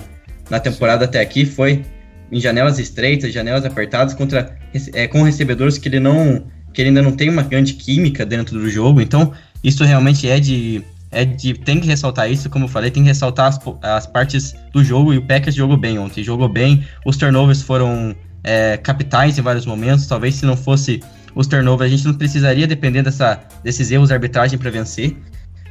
na 0.49 0.59
temporada 0.59 1.05
até 1.05 1.21
aqui 1.21 1.45
foi 1.45 1.85
em 2.31 2.39
janelas 2.39 2.79
estreitas, 2.79 3.33
janelas 3.33 3.65
apertadas, 3.65 4.13
contra, 4.13 4.55
é, 4.93 5.07
com 5.07 5.23
recebedores 5.23 5.77
que 5.77 5.87
ele 5.87 5.99
não 5.99 6.45
que 6.71 6.81
ele 6.81 6.89
ainda 6.89 7.01
não 7.01 7.11
tem 7.11 7.29
uma 7.29 7.41
grande 7.41 7.73
química 7.73 8.23
dentro 8.23 8.59
do 8.59 8.69
jogo. 8.69 9.01
Então, 9.01 9.33
isso 9.63 9.83
realmente 9.83 10.29
é 10.29 10.39
de 10.39 10.83
é 11.11 11.25
de 11.25 11.53
tem 11.53 11.79
que 11.79 11.87
ressaltar 11.87 12.31
isso, 12.31 12.49
como 12.49 12.65
eu 12.65 12.69
falei, 12.69 12.91
tem 12.91 13.01
que 13.01 13.09
ressaltar 13.09 13.47
as, 13.47 13.59
as 13.81 14.05
partes 14.05 14.55
do 14.71 14.83
jogo 14.83 15.13
e 15.13 15.17
o 15.17 15.25
Packers 15.25 15.55
jogou 15.55 15.75
bem 15.75 15.97
ontem, 15.97 16.23
jogou 16.23 16.47
bem. 16.47 16.85
Os 17.05 17.17
turnovers 17.17 17.61
foram 17.61 18.15
é, 18.43 18.77
capitais 18.77 19.37
em 19.37 19.41
vários 19.41 19.65
momentos. 19.65 20.05
Talvez 20.05 20.35
se 20.35 20.45
não 20.45 20.55
fosse 20.55 21.01
os 21.33 21.47
turnovers, 21.47 21.91
a 21.91 21.95
gente 21.95 22.05
não 22.05 22.13
precisaria 22.13 22.67
depender 22.67 23.01
dessa, 23.01 23.39
desses 23.63 23.89
erros 23.89 24.09
de 24.09 24.13
arbitragem 24.13 24.59
para 24.59 24.69
vencer. 24.69 25.17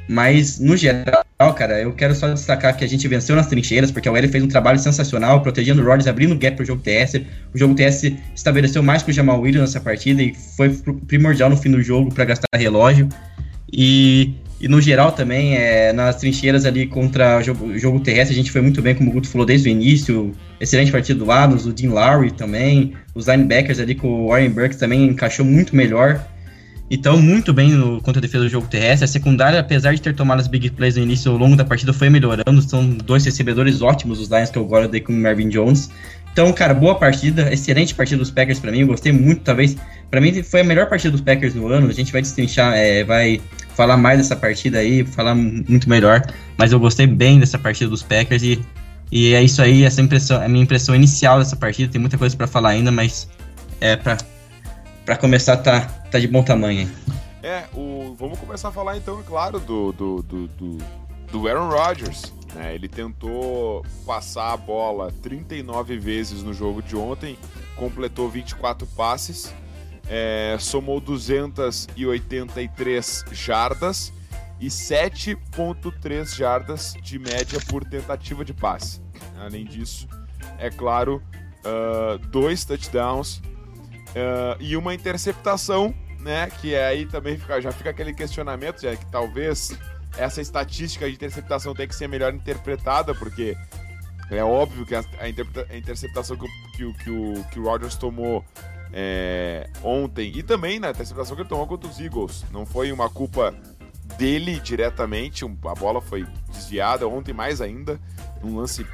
Mas, 0.08 0.58
no 0.58 0.74
geral, 0.74 1.22
cara, 1.54 1.82
eu 1.82 1.92
quero 1.92 2.14
só 2.14 2.32
destacar 2.32 2.74
que 2.74 2.82
a 2.82 2.88
gente 2.88 3.06
venceu 3.06 3.36
nas 3.36 3.46
trincheiras, 3.46 3.90
porque 3.90 4.08
a 4.08 4.12
OL 4.12 4.26
fez 4.28 4.42
um 4.42 4.48
trabalho 4.48 4.78
sensacional, 4.78 5.42
protegendo 5.42 5.82
o 5.82 5.84
Rodgers, 5.84 6.06
abrindo 6.06 6.34
gap 6.34 6.56
pro 6.56 6.64
jogo 6.64 6.80
TS. 6.80 7.20
O 7.54 7.58
jogo 7.58 7.74
TS 7.74 8.14
estabeleceu 8.34 8.82
mais 8.82 9.02
com 9.02 9.10
o 9.10 9.14
Jamal 9.14 9.38
Williams 9.38 9.68
nessa 9.68 9.80
partida 9.80 10.22
e 10.22 10.34
foi 10.56 10.70
primordial 11.06 11.50
no 11.50 11.58
fim 11.58 11.70
do 11.70 11.82
jogo 11.82 12.12
para 12.12 12.24
gastar 12.24 12.48
relógio. 12.56 13.06
E, 13.70 14.32
e, 14.58 14.66
no 14.66 14.80
geral 14.80 15.12
também, 15.12 15.56
é, 15.56 15.92
nas 15.92 16.16
trincheiras 16.16 16.64
ali 16.64 16.86
contra 16.86 17.38
o 17.38 17.42
jogo, 17.42 17.78
jogo, 17.78 18.00
terrestre, 18.00 18.32
a 18.32 18.38
gente 18.38 18.50
foi 18.50 18.62
muito 18.62 18.80
bem, 18.80 18.94
como 18.94 19.10
o 19.10 19.12
Guto 19.12 19.28
falou 19.28 19.46
desde 19.46 19.68
o 19.68 19.70
início. 19.70 20.34
Excelente 20.58 20.90
partida 20.90 21.22
do 21.22 21.30
Adams, 21.30 21.66
o 21.66 21.72
Dean 21.72 21.90
Lowry 21.90 22.30
também. 22.30 22.94
Os 23.14 23.28
linebackers 23.28 23.78
ali 23.78 23.94
com 23.94 24.08
o 24.08 24.28
Warren 24.28 24.48
Burks 24.48 24.78
também 24.78 25.04
encaixou 25.04 25.44
muito 25.44 25.76
melhor. 25.76 26.18
Então, 26.90 27.20
muito 27.20 27.52
bem 27.52 27.72
no, 27.72 28.00
contra 28.00 28.18
a 28.18 28.22
defesa 28.22 28.44
do 28.44 28.50
jogo 28.50 28.66
terrestre. 28.66 29.04
A 29.04 29.08
secundária, 29.08 29.60
apesar 29.60 29.94
de 29.94 30.00
ter 30.00 30.14
tomado 30.14 30.40
as 30.40 30.46
big 30.46 30.70
plays 30.70 30.96
no 30.96 31.02
início, 31.02 31.30
ao 31.30 31.36
longo 31.36 31.54
da 31.54 31.64
partida 31.64 31.92
foi 31.92 32.08
melhorando. 32.08 32.62
São 32.62 32.88
dois 32.88 33.24
recebedores 33.24 33.82
ótimos, 33.82 34.18
os 34.18 34.28
Lions, 34.28 34.50
que 34.50 34.58
eu 34.58 34.64
gosto 34.64 34.90
de 34.90 35.00
com 35.00 35.12
o 35.12 35.16
Marvin 35.16 35.48
Jones. 35.50 35.90
Então, 36.32 36.52
cara, 36.52 36.72
boa 36.72 36.94
partida, 36.94 37.52
excelente 37.52 37.94
partida 37.94 38.18
dos 38.18 38.30
Packers 38.30 38.58
para 38.58 38.70
mim. 38.70 38.80
Eu 38.80 38.86
gostei 38.86 39.12
muito, 39.12 39.42
talvez. 39.42 39.76
para 40.10 40.20
mim 40.20 40.42
foi 40.42 40.60
a 40.60 40.64
melhor 40.64 40.88
partida 40.88 41.10
dos 41.10 41.20
Packers 41.20 41.54
no 41.54 41.66
ano. 41.66 41.88
A 41.88 41.92
gente 41.92 42.12
vai 42.12 42.22
destrinchar, 42.22 42.74
é, 42.74 43.04
vai 43.04 43.40
falar 43.74 43.96
mais 43.96 44.18
dessa 44.18 44.36
partida 44.36 44.78
aí, 44.78 45.04
falar 45.04 45.34
muito 45.34 45.88
melhor. 45.90 46.22
Mas 46.56 46.72
eu 46.72 46.80
gostei 46.80 47.06
bem 47.06 47.40
dessa 47.40 47.58
partida 47.58 47.90
dos 47.90 48.02
Packers 48.02 48.42
e, 48.42 48.60
e 49.10 49.34
é 49.34 49.42
isso 49.42 49.60
aí, 49.60 49.84
essa 49.84 50.00
impressão, 50.00 50.40
a 50.40 50.48
minha 50.48 50.62
impressão 50.62 50.94
inicial 50.94 51.38
dessa 51.38 51.56
partida. 51.56 51.90
Tem 51.90 52.00
muita 52.00 52.16
coisa 52.16 52.36
para 52.36 52.46
falar 52.46 52.70
ainda, 52.70 52.92
mas 52.92 53.28
é 53.80 53.96
para 53.96 55.16
começar 55.16 55.56
tá, 55.56 55.80
tá 56.10 56.18
de 56.18 56.26
bom 56.26 56.42
tamanho. 56.42 56.90
É, 57.42 57.64
o, 57.74 58.14
vamos 58.18 58.38
começar 58.38 58.68
a 58.68 58.72
falar 58.72 58.96
então, 58.96 59.20
é 59.20 59.22
claro, 59.22 59.60
do, 59.60 59.92
do, 59.92 60.22
do, 60.22 60.48
do, 60.48 60.78
do 61.30 61.46
Aaron 61.48 61.68
Rodgers. 61.68 62.32
Né? 62.54 62.74
Ele 62.74 62.88
tentou 62.88 63.84
passar 64.06 64.52
a 64.52 64.56
bola 64.56 65.12
39 65.22 65.98
vezes 65.98 66.42
no 66.42 66.54
jogo 66.54 66.82
de 66.82 66.96
ontem, 66.96 67.38
completou 67.76 68.28
24 68.28 68.86
passes, 68.88 69.54
é, 70.08 70.56
somou 70.58 70.98
283 71.00 73.24
jardas 73.32 74.12
e 74.58 74.66
7,3 74.68 76.34
jardas 76.34 76.96
de 77.02 77.18
média 77.18 77.60
por 77.68 77.84
tentativa 77.84 78.42
de 78.44 78.52
passe. 78.52 79.00
Além 79.38 79.64
disso, 79.64 80.08
é 80.58 80.68
claro, 80.70 81.22
uh, 81.64 82.18
dois 82.28 82.64
touchdowns 82.64 83.40
Uh, 84.10 84.56
e 84.60 84.76
uma 84.76 84.94
interceptação, 84.94 85.94
né? 86.20 86.50
Que 86.60 86.74
aí 86.74 87.06
também 87.06 87.36
fica, 87.38 87.60
já 87.60 87.72
fica 87.72 87.90
aquele 87.90 88.12
questionamento, 88.12 88.80
já 88.82 88.96
que 88.96 89.06
talvez 89.06 89.76
essa 90.16 90.40
estatística 90.40 91.06
de 91.06 91.14
interceptação 91.14 91.74
tem 91.74 91.86
que 91.86 91.94
ser 91.94 92.08
melhor 92.08 92.34
interpretada, 92.34 93.14
porque 93.14 93.56
é 94.30 94.42
óbvio 94.42 94.84
que 94.84 94.94
a, 94.94 95.04
a, 95.20 95.28
interceptação 95.76 96.36
que, 96.36 96.46
que, 96.76 96.92
que, 97.04 97.10
o, 97.10 97.44
que 97.52 97.60
o 97.60 97.64
Rodgers 97.64 97.96
tomou 97.96 98.44
é, 98.92 99.68
ontem, 99.82 100.32
e 100.34 100.42
também 100.42 100.80
na 100.80 100.90
interceptação 100.90 101.36
que 101.36 101.42
ele 101.42 101.48
tomou 101.48 101.66
contra 101.66 101.88
os 101.88 102.00
Eagles, 102.00 102.44
não 102.50 102.66
foi 102.66 102.90
uma 102.90 103.08
culpa 103.08 103.54
dele 104.16 104.58
diretamente, 104.60 105.44
a 105.44 105.74
bola 105.74 106.00
foi 106.00 106.26
desviada 106.50 107.06
ontem 107.06 107.32
mais 107.32 107.60
ainda, 107.60 108.00
num 108.42 108.56
lance, 108.56 108.86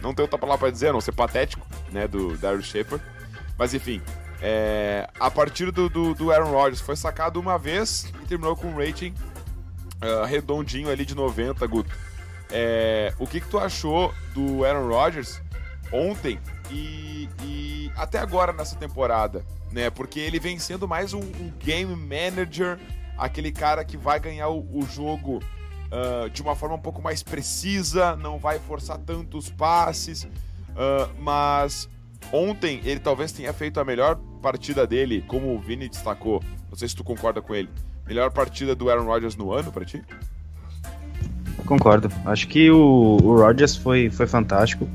não 0.00 0.14
tem 0.14 0.22
outra 0.22 0.38
palavra 0.38 0.66
para 0.66 0.70
dizer, 0.70 0.92
não 0.92 1.00
ser 1.00 1.12
patético, 1.12 1.66
né, 1.90 2.06
do 2.06 2.36
Darius 2.36 2.66
Shepard. 2.66 3.02
Mas 3.58 3.74
enfim, 3.74 4.02
é, 4.40 5.08
a 5.18 5.30
partir 5.30 5.70
do, 5.70 5.88
do, 5.88 6.14
do, 6.14 6.32
Aaron 6.32 6.50
Rodgers 6.50 6.80
foi 6.80 6.96
sacado 6.96 7.40
uma 7.40 7.58
vez 7.58 8.12
e 8.22 8.26
terminou 8.26 8.56
com 8.56 8.68
um 8.68 8.76
rating 8.76 9.14
uh, 10.02 10.24
redondinho 10.24 10.90
ali 10.90 11.04
de 11.04 11.14
90, 11.14 11.66
Guto. 11.66 11.90
É, 12.50 13.12
o 13.18 13.26
que, 13.26 13.40
que 13.40 13.48
tu 13.48 13.58
achou 13.58 14.12
do 14.34 14.64
Aaron 14.64 14.88
Rodgers 14.88 15.40
ontem 15.92 16.38
e, 16.70 17.28
e, 17.42 17.92
até 17.96 18.18
agora 18.18 18.52
nessa 18.52 18.76
temporada? 18.76 19.44
Né? 19.72 19.88
Porque 19.90 20.20
ele 20.20 20.38
vem 20.38 20.58
sendo 20.58 20.86
mais 20.86 21.12
um, 21.14 21.20
um 21.20 21.52
game 21.58 21.96
manager, 21.96 22.78
aquele 23.16 23.50
cara 23.50 23.84
que 23.84 23.96
vai 23.96 24.20
ganhar 24.20 24.48
o, 24.48 24.60
o 24.78 24.86
jogo 24.86 25.40
uh, 25.90 26.28
de 26.30 26.42
uma 26.42 26.54
forma 26.54 26.74
um 26.74 26.80
pouco 26.80 27.00
mais 27.00 27.22
precisa, 27.22 28.14
não 28.16 28.38
vai 28.38 28.58
forçar 28.58 28.98
tantos 28.98 29.48
passes, 29.50 30.24
uh, 30.24 31.10
mas 31.18 31.88
Ontem 32.32 32.80
ele 32.84 33.00
talvez 33.00 33.32
tenha 33.32 33.52
feito 33.52 33.78
a 33.78 33.84
melhor 33.84 34.16
partida 34.42 34.86
dele, 34.86 35.24
como 35.26 35.54
o 35.54 35.58
Vini 35.58 35.88
destacou. 35.88 36.42
Não 36.68 36.76
sei 36.76 36.88
se 36.88 36.96
tu 36.96 37.04
concorda 37.04 37.40
com 37.40 37.54
ele. 37.54 37.68
Melhor 38.06 38.30
partida 38.30 38.74
do 38.74 38.90
Aaron 38.90 39.04
Rodgers 39.04 39.36
no 39.36 39.52
ano 39.52 39.72
para 39.72 39.84
ti? 39.84 40.02
Concordo. 41.64 42.10
Acho 42.26 42.46
que 42.48 42.70
o, 42.70 43.18
o 43.22 43.36
Rodgers 43.36 43.76
foi, 43.76 44.10
foi 44.10 44.26
fantástico. 44.26 44.88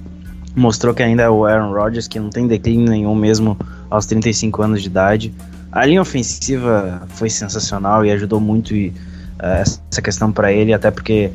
Mostrou 0.56 0.94
que 0.94 1.02
ainda 1.02 1.24
é 1.24 1.30
o 1.30 1.46
Aaron 1.46 1.74
Rodgers, 1.74 2.08
que 2.08 2.20
não 2.20 2.30
tem 2.30 2.48
declínio 2.48 2.90
nenhum 2.90 3.16
mesmo 3.16 3.58
aos 3.90 4.06
35 4.06 4.62
anos 4.62 4.82
de 4.82 4.88
idade. 4.88 5.34
A 5.72 5.86
linha 5.86 6.02
ofensiva 6.02 7.08
foi 7.10 7.30
sensacional 7.30 8.06
e 8.06 8.12
ajudou 8.12 8.40
muito 8.40 8.76
e, 8.76 8.90
uh, 8.90 9.62
essa 9.92 10.02
questão 10.02 10.32
para 10.32 10.52
ele, 10.52 10.74
até 10.74 10.92
porque 10.92 11.32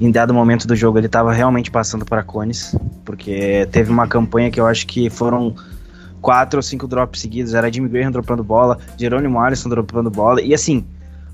em 0.00 0.10
dado 0.10 0.34
momento 0.34 0.66
do 0.66 0.76
jogo 0.76 0.98
ele 0.98 1.06
estava 1.06 1.32
realmente 1.32 1.70
passando 1.70 2.04
para 2.04 2.22
cones, 2.22 2.74
porque 3.04 3.66
teve 3.72 3.90
uma 3.90 4.06
campanha 4.06 4.50
que 4.50 4.60
eu 4.60 4.66
acho 4.66 4.86
que 4.86 5.08
foram 5.08 5.54
quatro 6.20 6.58
ou 6.58 6.62
cinco 6.62 6.86
drops 6.86 7.20
seguidos. 7.20 7.54
Era 7.54 7.72
Jimmy 7.72 7.88
Graham 7.88 8.10
dropando 8.10 8.42
bola, 8.44 8.78
Jerônimo 8.98 9.40
Alisson 9.40 9.68
dropando 9.68 10.10
bola. 10.10 10.42
E 10.42 10.52
assim, 10.52 10.84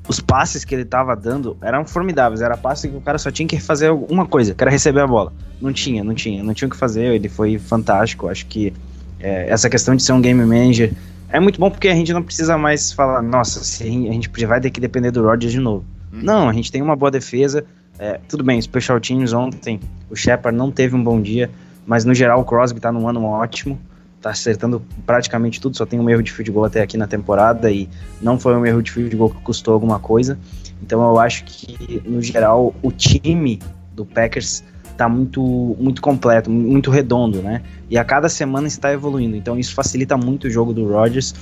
os 0.07 0.21
passes 0.21 0.64
que 0.64 0.75
ele 0.75 0.85
tava 0.85 1.14
dando 1.16 1.57
eram 1.61 1.85
formidáveis. 1.85 2.40
Era 2.40 2.57
passe 2.57 2.88
que 2.88 2.97
o 2.97 3.00
cara 3.00 3.19
só 3.19 3.31
tinha 3.31 3.47
que 3.47 3.59
fazer 3.61 3.90
uma 3.90 4.26
coisa, 4.26 4.54
que 4.54 4.62
era 4.62 4.71
receber 4.71 5.00
a 5.00 5.07
bola. 5.07 5.33
Não 5.61 5.73
tinha, 5.73 6.02
não 6.02 6.14
tinha, 6.14 6.42
não 6.42 6.54
tinha 6.54 6.69
o 6.69 6.71
que 6.71 6.76
fazer. 6.76 7.14
Ele 7.14 7.28
foi 7.28 7.59
fantástico. 7.59 8.28
Acho 8.28 8.47
que 8.47 8.73
é, 9.21 9.49
essa 9.49 9.71
questão 9.71 9.95
de 9.95 10.02
ser 10.02 10.12
um 10.12 10.21
game 10.21 10.45
manager 10.45 10.92
é 11.28 11.40
muito 11.40 11.59
bom 11.59 11.71
porque 11.71 11.88
a 11.88 11.95
gente 11.95 12.12
não 12.12 12.23
precisa 12.23 12.59
mais 12.59 12.92
falar, 12.92 13.23
nossa, 13.23 13.61
a 13.61 13.87
gente 13.87 14.28
vai 14.45 14.61
ter 14.61 14.71
que 14.71 14.81
depender 14.81 15.11
do 15.11 15.23
Rodgers 15.23 15.52
de 15.52 15.61
novo. 15.61 15.85
Uhum. 16.12 16.21
Não, 16.23 16.49
a 16.49 16.52
gente 16.52 16.71
tem 16.71 16.83
uma 16.83 16.95
boa 16.95 17.11
defesa. 17.11 17.64
É, 18.02 18.18
tudo 18.28 18.42
bem, 18.42 18.61
Special 18.61 18.99
Teams 18.99 19.32
ontem, 19.32 19.78
o 20.11 20.16
Shepard 20.16 20.59
não 20.59 20.73
teve 20.73 20.97
um 20.97 21.04
bom 21.04 21.23
dia, 21.23 21.49
mas 21.87 22.04
no 22.04 22.12
geral 22.12 22.40
o 22.40 22.44
Crosby 22.44 22.80
tá 22.80 22.90
num 22.90 23.09
ano 23.09 23.23
ótimo 23.23 23.78
tá 24.21 24.30
acertando 24.30 24.82
praticamente 25.06 25.61
tudo, 25.61 25.76
só 25.76 25.87
tem 25.87 26.00
um 26.00 26.11
erro 26.11 26.21
de 26.21 26.32
field 26.32 26.50
goal 26.50 26.64
até 26.64 26.82
aqui 26.82 26.97
na 26.97 27.06
temporada 27.06 27.71
e 27.71 27.88
não 28.21 28.40
foi 28.40 28.56
um 28.56 28.66
erro 28.66 28.82
de 28.82 28.90
field 28.90 29.14
goal 29.16 29.30
que 29.30 29.40
custou 29.42 29.73
alguma 29.73 30.00
coisa. 30.00 30.37
Então 30.82 31.00
eu 31.00 31.18
acho 31.18 31.44
que, 31.44 32.02
no 32.04 32.21
geral, 32.21 32.75
o 32.82 32.90
time 32.90 33.61
do 33.94 34.04
Packers 34.04 34.64
tá 34.97 35.09
muito, 35.09 35.40
muito 35.78 36.00
completo, 36.02 36.50
muito 36.50 36.90
redondo, 36.90 37.40
né? 37.40 37.62
E 37.90 37.99
a 37.99 38.04
cada 38.04 38.28
semana 38.28 38.66
está 38.66 38.92
evoluindo. 38.92 39.37
Então 39.37 39.59
isso 39.59 39.75
facilita 39.75 40.16
muito 40.16 40.47
o 40.47 40.50
jogo 40.50 40.73
do 40.73 40.87
Rodgers, 40.87 41.35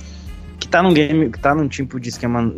que 0.61 0.67
tá 0.67 0.83
num 0.83 0.93
game, 0.93 1.31
que 1.31 1.39
tá 1.39 1.55
num 1.55 1.67
tipo 1.67 1.99
de 1.99 2.09
esquema 2.09 2.53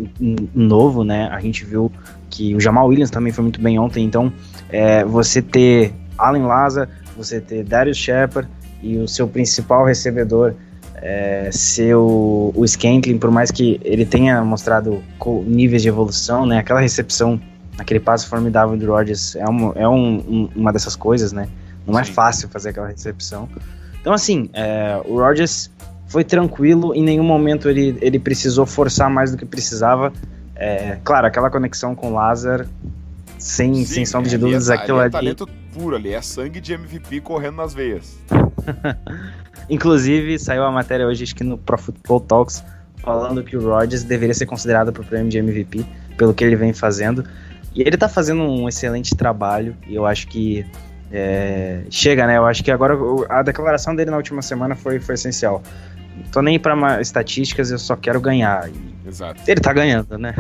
novo, 0.54 1.06
né? 1.06 1.30
A 1.32 1.40
gente 1.40 1.64
viu 1.64 1.90
que 2.30 2.54
o 2.54 2.60
Jamal 2.60 2.86
Williams 2.86 3.10
também 3.10 3.32
foi 3.32 3.44
muito 3.44 3.62
bem 3.62 3.80
ontem. 3.80 4.04
Então, 4.04 4.32
é, 4.70 5.06
você 5.06 5.42
ter 5.42 5.94
Allen 6.18 6.44
Lazar, 6.44 6.90
você 7.16 7.40
ter 7.40 7.64
Darius 7.64 7.96
Shepard, 7.98 8.50
e 8.82 8.98
o 8.98 9.08
seu 9.08 9.26
principal 9.26 9.86
recebedor 9.86 10.54
é, 10.96 11.50
ser 11.54 11.96
o, 11.96 12.52
o 12.54 12.68
Scantling, 12.68 13.18
por 13.18 13.32
mais 13.32 13.52
que 13.52 13.80
ele 13.86 14.06
tenha 14.06 14.44
mostrado 14.44 15.02
níveis 15.48 15.82
de 15.82 15.88
evolução, 15.88 16.46
né? 16.46 16.58
Aquela 16.58 16.82
recepção, 16.82 17.40
aquele 17.78 18.02
passo 18.02 18.28
formidável 18.28 18.76
do 18.76 18.86
Rodgers 18.86 19.38
é, 19.38 19.46
uma, 19.46 19.72
é 19.76 19.88
um, 19.88 20.16
um, 20.18 20.50
uma 20.54 20.74
dessas 20.74 20.98
coisas, 20.98 21.32
né? 21.32 21.48
Não 21.88 21.98
é 21.98 22.04
Sim. 22.04 22.12
é 22.12 22.14
fácil 22.14 22.50
fazer 22.50 22.72
aquela 22.72 22.88
recepção. 22.88 23.48
Então, 24.02 24.12
assim, 24.12 24.50
é, 24.52 25.02
o 25.06 25.18
Rodgers 25.18 25.72
foi 26.14 26.24
tranquilo, 26.24 26.94
em 26.94 27.02
nenhum 27.02 27.24
momento 27.24 27.68
ele, 27.68 27.98
ele 28.00 28.20
precisou 28.20 28.68
forçar 28.68 29.10
mais 29.10 29.32
do 29.32 29.38
que 29.38 29.48
precisava. 29.48 30.14
É, 30.56 31.00
claro, 31.04 31.26
aquela 31.26 31.50
conexão 31.50 31.96
com 31.96 32.12
o 32.12 32.14
Lazar, 32.14 32.68
sem, 33.40 33.74
Sim, 33.74 33.84
sem 33.84 34.06
sombra 34.06 34.30
de 34.30 34.38
dúvidas, 34.38 34.70
é, 34.70 34.76
aquilo 34.76 35.00
ali. 35.00 35.08
É 35.08 35.10
talento 35.10 35.50
puro 35.74 35.96
ali, 35.96 36.14
é 36.14 36.22
sangue 36.22 36.62
de 36.62 36.72
MVP 36.72 37.22
correndo 37.22 37.56
nas 37.56 37.74
veias. 37.74 38.16
Inclusive, 39.68 40.38
saiu 40.38 40.64
a 40.64 40.72
matéria 40.72 41.08
hoje, 41.08 41.24
acho 41.24 41.36
que 41.36 41.44
no 41.44 41.58
Pro 41.58 41.80
Football 41.80 42.20
Talks, 42.20 42.64
falando 42.98 43.44
que 43.44 43.58
o 43.58 43.68
Rodgers 43.68 44.04
deveria 44.04 44.36
ser 44.36 44.46
considerado 44.46 44.94
para 44.94 45.02
o 45.02 45.06
prêmio 45.06 45.32
de 45.32 45.40
MVP, 45.40 45.84
pelo 46.16 46.32
que 46.32 46.44
ele 46.44 46.56
vem 46.56 46.74
fazendo. 46.74 47.26
E 47.74 47.82
ele 47.82 47.98
tá 47.98 48.08
fazendo 48.08 48.44
um 48.44 48.70
excelente 48.70 49.16
trabalho, 49.16 49.76
e 49.88 49.96
eu 49.96 50.06
acho 50.06 50.28
que 50.28 50.64
é, 51.12 51.84
chega, 51.90 52.26
né? 52.26 52.38
Eu 52.38 52.46
acho 52.46 52.64
que 52.64 52.72
agora 52.72 52.96
a 53.30 53.44
declaração 53.44 53.96
dele 53.96 54.12
na 54.12 54.18
última 54.18 54.44
semana 54.44 54.76
foi, 54.76 55.00
foi 55.00 55.16
essencial. 55.16 55.62
Tô 56.32 56.42
nem 56.42 56.60
para 56.60 57.02
estatísticas, 57.02 57.72
eu 57.72 57.80
só 57.80 57.96
quero 57.96 58.20
ganhar. 58.20 58.70
E 58.70 59.08
Exato. 59.08 59.42
Ele 59.48 59.60
tá 59.60 59.74
ganhando, 59.74 60.18
né? 60.18 60.34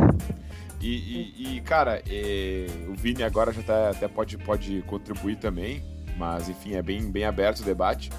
E, 0.81 1.33
e, 1.38 1.57
e 1.57 1.62
cara, 1.62 2.01
é, 2.09 2.67
o 2.89 2.93
Vini 2.93 3.23
agora 3.23 3.51
já 3.53 3.62
tá, 3.62 3.89
até 3.89 4.07
pode, 4.07 4.38
pode 4.38 4.81
contribuir 4.83 5.38
também 5.38 5.81
mas 6.17 6.49
enfim, 6.49 6.75
é 6.75 6.81
bem, 6.81 7.12
bem 7.12 7.25
aberto 7.25 7.59
o 7.59 7.63
debate. 7.63 8.09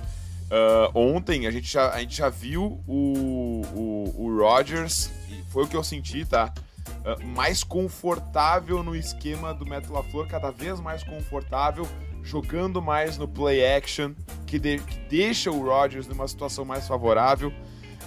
Uh, 0.45 0.99
ontem 0.99 1.47
a 1.47 1.51
gente, 1.51 1.71
já, 1.71 1.91
a 1.91 2.01
gente 2.01 2.17
já 2.17 2.29
viu 2.29 2.81
o, 2.87 3.63
o, 3.75 4.25
o 4.25 4.39
Rodgers, 4.39 5.11
foi 5.49 5.65
o 5.65 5.67
que 5.67 5.77
eu 5.77 5.83
senti, 5.83 6.25
tá? 6.25 6.53
Uh, 7.01 7.27
mais 7.29 7.65
confortável 7.65 8.83
no 8.83 8.95
esquema 8.95 9.55
do 9.55 9.65
Metal 9.65 9.93
LaFleur, 9.93 10.27
cada 10.27 10.51
vez 10.51 10.79
mais 10.81 11.03
confortável, 11.03 11.89
jogando 12.25 12.81
mais 12.81 13.19
no 13.19 13.29
play 13.29 13.65
action, 13.77 14.13
que, 14.47 14.59
de, 14.59 14.79
que 14.79 14.99
deixa 15.11 15.51
o 15.51 15.63
Rodgers 15.63 16.09
numa 16.09 16.27
situação 16.27 16.65
mais 16.65 16.89
favorável. 16.89 17.53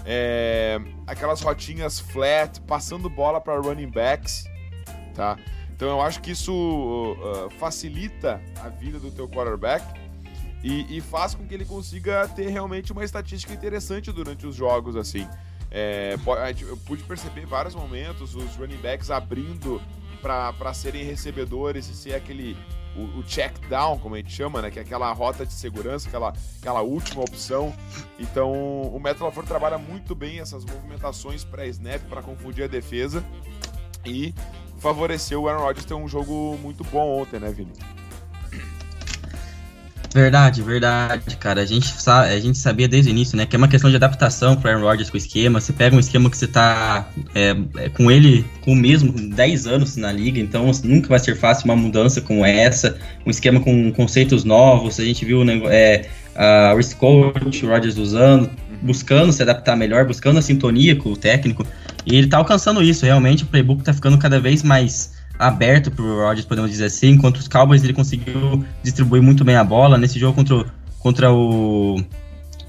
É, 0.05 0.79
aquelas 1.05 1.41
rotinhas 1.41 1.99
flat, 1.99 2.59
passando 2.61 3.09
bola 3.09 3.39
para 3.39 3.59
running 3.59 3.89
backs, 3.89 4.45
tá? 5.13 5.37
Então 5.75 5.87
eu 5.89 6.01
acho 6.01 6.21
que 6.21 6.31
isso 6.31 6.51
uh, 6.51 7.49
facilita 7.59 8.41
a 8.63 8.69
vida 8.69 8.99
do 8.99 9.11
teu 9.11 9.29
quarterback 9.29 9.85
e, 10.63 10.97
e, 10.97 11.01
faz 11.01 11.35
com 11.35 11.45
que 11.45 11.53
ele 11.53 11.65
consiga 11.65 12.27
ter 12.29 12.49
realmente 12.49 12.91
uma 12.91 13.03
estatística 13.03 13.53
interessante 13.53 14.11
durante 14.11 14.47
os 14.47 14.55
jogos, 14.55 14.95
assim. 14.95 15.27
É, 15.69 16.15
eu 16.61 16.77
pude 16.77 17.03
perceber 17.03 17.45
vários 17.45 17.75
momentos 17.75 18.33
os 18.33 18.55
running 18.55 18.77
backs 18.77 19.11
abrindo 19.11 19.79
para 20.21 20.73
serem 20.73 21.03
recebedores 21.03 21.87
e 21.89 21.93
ser 21.93 22.15
aquele 22.15 22.57
o, 22.97 23.19
o, 23.19 23.23
check 23.23 23.53
down, 23.69 23.99
como 23.99 24.15
a 24.15 24.17
gente 24.17 24.31
chama, 24.31 24.61
né? 24.61 24.71
Que 24.71 24.79
é 24.79 24.81
aquela 24.81 25.11
rota 25.13 25.45
de 25.45 25.53
segurança, 25.53 26.07
aquela, 26.07 26.33
aquela 26.59 26.81
última 26.81 27.21
opção. 27.21 27.73
Então, 28.19 28.51
o 28.83 28.99
Metro 28.99 29.31
trabalha 29.43 29.77
muito 29.77 30.15
bem 30.15 30.39
essas 30.39 30.65
movimentações 30.65 31.43
pré-snap 31.43 32.01
para 32.09 32.21
confundir 32.21 32.63
a 32.63 32.67
defesa 32.67 33.23
e 34.05 34.33
favoreceu 34.79 35.43
o 35.43 35.49
Aaron 35.49 35.63
Rodgers 35.63 35.85
ter 35.85 35.93
um 35.93 36.07
jogo 36.07 36.57
muito 36.61 36.83
bom 36.85 37.21
ontem, 37.21 37.39
né, 37.39 37.51
Vini? 37.51 37.73
Verdade, 40.17 40.63
verdade, 40.63 41.37
cara. 41.37 41.61
A 41.61 41.65
gente, 41.65 41.85
sabe, 42.01 42.33
a 42.33 42.39
gente 42.39 42.57
sabia 42.57 42.87
desde 42.87 43.11
o 43.11 43.13
início, 43.13 43.37
né, 43.37 43.45
que 43.45 43.55
é 43.55 43.59
uma 43.59 43.67
questão 43.67 43.87
de 43.87 43.97
adaptação 43.97 44.55
para 44.55 44.71
Aaron 44.71 44.83
Rodgers 44.83 45.11
com 45.11 45.15
o 45.15 45.19
esquema. 45.19 45.61
Você 45.61 45.71
pega 45.71 45.95
um 45.95 45.99
esquema 45.99 46.27
que 46.27 46.35
você 46.35 46.47
tá 46.47 47.07
é, 47.35 47.55
é, 47.77 47.89
com 47.89 48.09
ele, 48.09 48.43
com 48.61 48.71
o 48.71 48.75
mesmo, 48.75 49.11
10 49.11 49.67
anos 49.67 49.95
na 49.95 50.11
liga, 50.11 50.39
então 50.39 50.71
nunca 50.83 51.09
vai 51.09 51.19
ser 51.19 51.35
fácil 51.35 51.65
uma 51.65 51.75
mudança 51.75 52.19
como 52.19 52.43
essa. 52.43 52.97
Um 53.27 53.29
esquema 53.29 53.59
com 53.59 53.91
conceitos 53.91 54.43
novos. 54.43 54.99
A 54.99 55.05
gente 55.05 55.23
viu 55.23 55.43
é, 55.69 56.07
a 56.35 56.73
Risk 56.75 56.97
Coach, 56.97 57.63
o 57.63 57.69
Rodgers 57.69 57.97
usando, 57.97 58.49
buscando 58.81 59.31
se 59.31 59.43
adaptar 59.43 59.75
melhor, 59.75 60.03
buscando 60.07 60.39
a 60.39 60.41
sintonia 60.41 60.95
com 60.95 61.11
o 61.11 61.15
técnico. 61.15 61.63
E 62.07 62.15
ele 62.15 62.25
tá 62.25 62.37
alcançando 62.37 62.81
isso, 62.81 63.05
realmente. 63.05 63.43
O 63.43 63.45
playbook 63.45 63.83
tá 63.83 63.93
ficando 63.93 64.17
cada 64.17 64.39
vez 64.39 64.63
mais 64.63 65.15
aberto 65.39 65.91
pro 65.91 66.19
Rodgers, 66.21 66.45
podemos 66.45 66.69
dizer 66.69 66.85
assim. 66.85 67.09
Enquanto 67.09 67.37
os 67.37 67.47
Cowboys 67.47 67.83
ele 67.83 67.93
conseguiu 67.93 68.63
distribuir 68.83 69.21
muito 69.21 69.43
bem 69.43 69.55
a 69.55 69.63
bola. 69.63 69.97
Nesse 69.97 70.19
jogo 70.19 70.35
contra, 70.35 70.65
contra 70.99 71.31
o. 71.31 72.01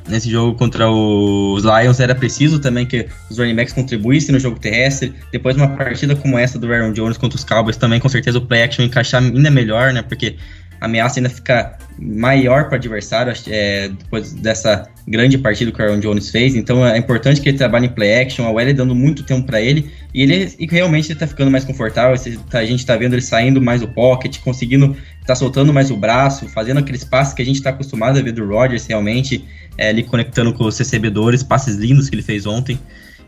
Nesse 0.08 0.30
jogo 0.30 0.56
contra 0.56 0.90
os 0.90 1.64
Lions 1.64 2.00
era 2.00 2.14
preciso 2.14 2.58
também 2.58 2.86
que 2.86 3.06
os 3.30 3.38
running 3.38 3.54
backs 3.54 3.74
contribuíssem 3.74 4.32
no 4.32 4.40
jogo 4.40 4.58
terrestre. 4.58 5.14
Depois 5.30 5.54
de 5.54 5.62
uma 5.62 5.76
partida 5.76 6.16
como 6.16 6.38
essa 6.38 6.58
do 6.58 6.72
Aaron 6.72 6.92
Jones 6.92 7.18
contra 7.18 7.36
os 7.36 7.44
Cowboys 7.44 7.76
também, 7.76 8.00
com 8.00 8.08
certeza 8.08 8.38
o 8.38 8.40
play 8.40 8.62
action 8.62 8.84
encaixar 8.84 9.22
ainda 9.22 9.50
melhor, 9.50 9.92
né? 9.92 10.00
Porque 10.00 10.36
ameaça 10.80 11.18
ainda 11.18 11.30
fica 11.30 11.76
maior 11.98 12.64
para 12.64 12.74
o 12.74 12.76
adversário 12.76 13.32
é, 13.48 13.88
depois 13.88 14.32
dessa 14.32 14.88
grande 15.06 15.36
partida 15.36 15.72
que 15.72 15.82
o 15.82 15.84
Aaron 15.84 15.98
Jones 16.00 16.30
fez. 16.30 16.54
Então 16.54 16.86
é 16.86 16.96
importante 16.96 17.40
que 17.40 17.48
ele 17.48 17.58
trabalhe 17.58 17.86
em 17.86 17.88
play 17.88 18.22
action, 18.22 18.46
a 18.46 18.50
Welly 18.50 18.72
dando 18.72 18.94
muito 18.94 19.22
tempo 19.24 19.46
para 19.46 19.60
ele 19.60 19.90
e 20.14 20.22
ele 20.22 20.54
e 20.58 20.66
realmente 20.66 21.12
está 21.12 21.26
ficando 21.26 21.50
mais 21.50 21.64
confortável. 21.64 22.16
Tá, 22.48 22.60
a 22.60 22.64
gente 22.64 22.80
está 22.80 22.96
vendo 22.96 23.14
ele 23.14 23.22
saindo 23.22 23.60
mais 23.60 23.80
do 23.80 23.88
pocket, 23.88 24.38
conseguindo 24.40 24.96
tá 25.26 25.34
soltando 25.34 25.72
mais 25.72 25.90
o 25.90 25.96
braço, 25.96 26.48
fazendo 26.48 26.78
aqueles 26.78 27.04
passes 27.04 27.34
que 27.34 27.42
a 27.42 27.44
gente 27.44 27.56
está 27.56 27.70
acostumado 27.70 28.18
a 28.18 28.22
ver 28.22 28.32
do 28.32 28.46
Rodgers 28.46 28.86
realmente, 28.86 29.44
é, 29.76 29.90
ele 29.90 30.02
conectando 30.02 30.52
com 30.52 30.64
os 30.64 30.78
recebedores, 30.78 31.42
passes 31.42 31.76
lindos 31.76 32.08
que 32.08 32.14
ele 32.14 32.22
fez 32.22 32.46
ontem. 32.46 32.78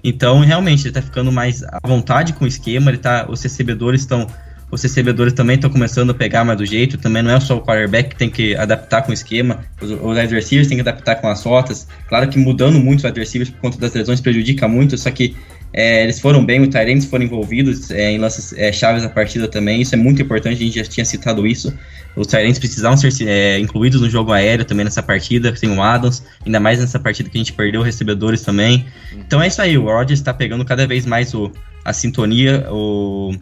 Então 0.02 0.40
realmente 0.40 0.82
ele 0.82 0.90
está 0.90 1.02
ficando 1.02 1.30
mais 1.30 1.62
à 1.62 1.80
vontade 1.84 2.32
com 2.32 2.44
o 2.44 2.48
esquema, 2.48 2.90
ele 2.90 2.98
tá, 2.98 3.26
os 3.28 3.42
recebedores 3.42 4.02
estão 4.02 4.26
os 4.70 4.82
recebedores 4.82 5.32
também 5.32 5.56
estão 5.56 5.68
começando 5.68 6.10
a 6.10 6.14
pegar 6.14 6.44
mais 6.44 6.56
do 6.56 6.64
jeito. 6.64 6.96
Também 6.96 7.22
não 7.22 7.32
é 7.32 7.40
só 7.40 7.56
o 7.56 7.60
quarterback 7.60 8.10
que 8.10 8.16
tem 8.16 8.30
que 8.30 8.54
adaptar 8.54 9.02
com 9.02 9.10
o 9.10 9.14
esquema. 9.14 9.64
Os, 9.80 9.90
os 9.90 10.48
têm 10.48 10.76
que 10.76 10.80
adaptar 10.80 11.16
com 11.16 11.28
as 11.28 11.42
rotas. 11.42 11.88
Claro 12.08 12.28
que 12.28 12.38
mudando 12.38 12.78
muito 12.78 13.00
os 13.00 13.04
adversários 13.04 13.50
por 13.50 13.60
conta 13.60 13.78
das 13.78 13.92
lesões 13.94 14.20
prejudica 14.20 14.68
muito, 14.68 14.96
só 14.96 15.10
que 15.10 15.34
é, 15.72 16.02
eles 16.02 16.18
foram 16.18 16.44
bem, 16.44 16.60
os 16.60 16.68
Tyrants 16.68 17.04
foram 17.04 17.24
envolvidos 17.24 17.90
é, 17.90 18.10
em 18.10 18.18
lances 18.18 18.52
é, 18.56 18.72
chaves 18.72 19.02
da 19.02 19.08
partida 19.08 19.46
também. 19.46 19.80
Isso 19.80 19.94
é 19.94 19.98
muito 19.98 20.20
importante, 20.20 20.56
a 20.56 20.66
gente 20.66 20.76
já 20.76 20.84
tinha 20.84 21.04
citado 21.04 21.46
isso. 21.46 21.72
Os 22.16 22.26
Tyrants 22.26 22.58
precisavam 22.58 22.96
ser 22.96 23.12
é, 23.28 23.58
incluídos 23.58 24.00
no 24.00 24.10
jogo 24.10 24.32
aéreo 24.32 24.64
também 24.64 24.84
nessa 24.84 25.02
partida, 25.02 25.52
tem 25.52 25.70
o 25.70 25.80
Adams, 25.80 26.24
ainda 26.44 26.58
mais 26.58 26.80
nessa 26.80 26.98
partida 26.98 27.30
que 27.30 27.38
a 27.38 27.40
gente 27.40 27.52
perdeu 27.52 27.82
recebedores 27.82 28.42
também. 28.42 28.84
Então 29.12 29.40
é 29.40 29.46
isso 29.46 29.62
aí, 29.62 29.78
o 29.78 29.84
Rodgers 29.84 30.18
está 30.18 30.34
pegando 30.34 30.64
cada 30.64 30.86
vez 30.88 31.06
mais 31.06 31.32
o, 31.34 31.52
a 31.84 31.92
sintonia, 31.92 32.66
o, 32.68 33.32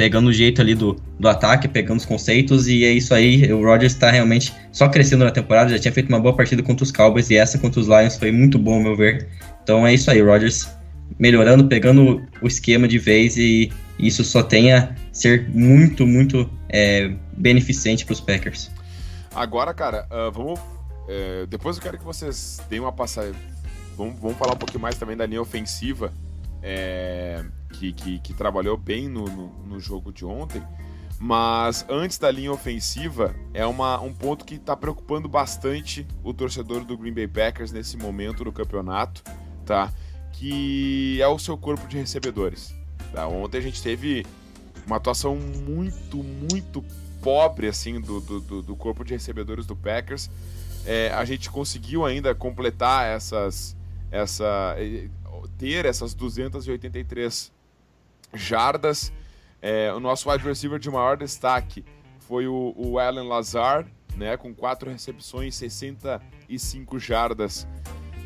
pegando 0.00 0.30
o 0.30 0.32
jeito 0.32 0.62
ali 0.62 0.74
do, 0.74 0.96
do 1.18 1.28
ataque, 1.28 1.68
pegando 1.68 1.98
os 1.98 2.06
conceitos, 2.06 2.66
e 2.66 2.86
é 2.86 2.90
isso 2.90 3.12
aí. 3.12 3.52
O 3.52 3.62
Rodgers 3.62 3.92
está 3.92 4.10
realmente 4.10 4.50
só 4.72 4.88
crescendo 4.88 5.26
na 5.26 5.30
temporada, 5.30 5.68
já 5.68 5.78
tinha 5.78 5.92
feito 5.92 6.08
uma 6.08 6.18
boa 6.18 6.34
partida 6.34 6.62
contra 6.62 6.82
os 6.82 6.90
Cowboys, 6.90 7.28
e 7.28 7.36
essa 7.36 7.58
contra 7.58 7.78
os 7.78 7.86
Lions 7.86 8.16
foi 8.16 8.32
muito 8.32 8.58
bom, 8.58 8.76
ao 8.76 8.80
meu 8.80 8.96
ver. 8.96 9.28
Então 9.62 9.86
é 9.86 9.92
isso 9.92 10.10
aí, 10.10 10.22
o 10.22 10.24
Rodgers 10.24 10.66
melhorando, 11.18 11.68
pegando 11.68 12.26
o 12.40 12.46
esquema 12.46 12.88
de 12.88 12.98
vez, 12.98 13.36
e 13.36 13.70
isso 13.98 14.24
só 14.24 14.42
tem 14.42 14.72
a 14.72 14.94
ser 15.12 15.50
muito, 15.50 16.06
muito 16.06 16.48
é, 16.70 17.12
beneficente 17.36 18.06
para 18.06 18.14
os 18.14 18.22
Packers. 18.22 18.70
Agora, 19.34 19.74
cara, 19.74 20.06
uh, 20.10 20.32
vamos. 20.32 20.58
É, 21.10 21.44
depois 21.44 21.76
eu 21.76 21.82
quero 21.82 21.98
que 21.98 22.04
vocês 22.04 22.58
deem 22.70 22.80
uma 22.80 22.92
passada 22.92 23.34
vamos, 23.98 24.18
vamos 24.18 24.38
falar 24.38 24.54
um 24.54 24.56
pouquinho 24.56 24.80
mais 24.80 24.96
também 24.96 25.14
da 25.14 25.26
linha 25.26 25.42
ofensiva, 25.42 26.10
é, 26.62 27.44
que, 27.72 27.92
que, 27.92 28.18
que, 28.18 28.34
trabalhou 28.34 28.76
bem 28.76 29.08
no, 29.08 29.24
no, 29.24 29.48
no, 29.66 29.80
jogo 29.80 30.12
de 30.12 30.24
ontem. 30.24 30.62
Mas 31.18 31.84
antes 31.88 32.18
da 32.18 32.30
linha 32.30 32.52
ofensiva, 32.52 33.34
é 33.52 33.66
uma, 33.66 34.00
um 34.00 34.12
ponto 34.12 34.44
que 34.44 34.54
está 34.54 34.76
preocupando 34.76 35.28
bastante 35.28 36.06
o 36.24 36.32
torcedor 36.32 36.84
do 36.84 36.96
Green 36.96 37.12
Bay 37.12 37.28
Packers 37.28 37.72
nesse 37.72 37.96
momento 37.96 38.42
do 38.42 38.52
campeonato, 38.52 39.22
tá? 39.66 39.92
Que 40.32 41.20
é 41.20 41.28
o 41.28 41.38
seu 41.38 41.58
corpo 41.58 41.86
de 41.86 41.98
recebedores. 41.98 42.74
Tá? 43.12 43.26
Ontem 43.28 43.58
a 43.58 43.60
gente 43.60 43.82
teve 43.82 44.24
uma 44.86 44.96
atuação 44.96 45.36
muito, 45.36 46.22
muito 46.22 46.82
pobre 47.20 47.68
assim 47.68 48.00
do, 48.00 48.20
do, 48.20 48.62
do 48.62 48.76
corpo 48.76 49.04
de 49.04 49.12
recebedores 49.12 49.66
do 49.66 49.76
Packers. 49.76 50.30
É, 50.86 51.10
a 51.12 51.24
gente 51.24 51.50
conseguiu 51.50 52.04
ainda 52.06 52.34
completar 52.34 53.06
essas, 53.06 53.76
essa, 54.10 54.74
ter 55.58 55.84
essas 55.84 56.14
283 56.14 57.52
jardas. 58.34 59.12
É, 59.62 59.92
o 59.92 60.00
nosso 60.00 60.30
wide 60.30 60.44
receiver 60.44 60.78
de 60.78 60.90
maior 60.90 61.16
destaque 61.16 61.84
foi 62.20 62.46
o, 62.46 62.74
o 62.76 62.98
Alan 62.98 63.24
Lazar, 63.24 63.86
né, 64.16 64.36
com 64.36 64.54
quatro 64.54 64.90
recepções, 64.90 65.54
65 65.56 66.98
jardas 66.98 67.66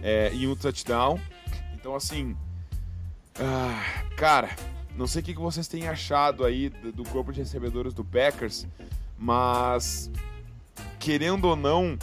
é, 0.02 0.30
e 0.32 0.46
um 0.46 0.54
touchdown. 0.54 1.18
Então, 1.74 1.94
assim, 1.94 2.36
ah, 3.40 4.04
cara, 4.16 4.50
não 4.96 5.06
sei 5.06 5.22
o 5.22 5.24
que 5.24 5.34
vocês 5.34 5.66
têm 5.66 5.88
achado 5.88 6.44
aí 6.44 6.68
do 6.68 7.02
corpo 7.04 7.32
de 7.32 7.40
recebedores 7.40 7.92
do 7.92 8.04
Packers, 8.04 8.66
mas 9.18 10.10
querendo 11.00 11.46
ou 11.48 11.56
não, 11.56 11.98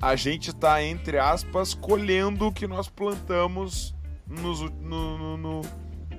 a 0.00 0.16
gente 0.16 0.50
está, 0.50 0.82
entre 0.82 1.18
aspas, 1.18 1.74
colhendo 1.74 2.46
o 2.46 2.52
que 2.52 2.66
nós 2.66 2.88
plantamos 2.88 3.94
no, 4.26 4.70
no, 4.80 5.36
no, 5.36 5.60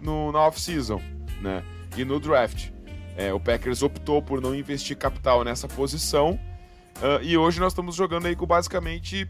no 0.04 0.32
na 0.32 0.48
off-season 0.48 1.02
né? 1.42 1.64
e 1.98 2.04
no 2.04 2.20
draft. 2.20 2.70
É, 3.16 3.34
o 3.34 3.40
Packers 3.40 3.84
optou 3.84 4.22
por 4.22 4.42
não 4.42 4.56
investir 4.56 4.98
capital 4.98 5.44
nessa 5.44 5.68
posição 5.68 6.40
uh, 6.98 7.22
e 7.22 7.38
hoje 7.38 7.60
nós 7.60 7.74
estamos 7.74 7.96
jogando 7.96 8.26
aí 8.26 8.36
com 8.36 8.48
basicamente 8.48 9.30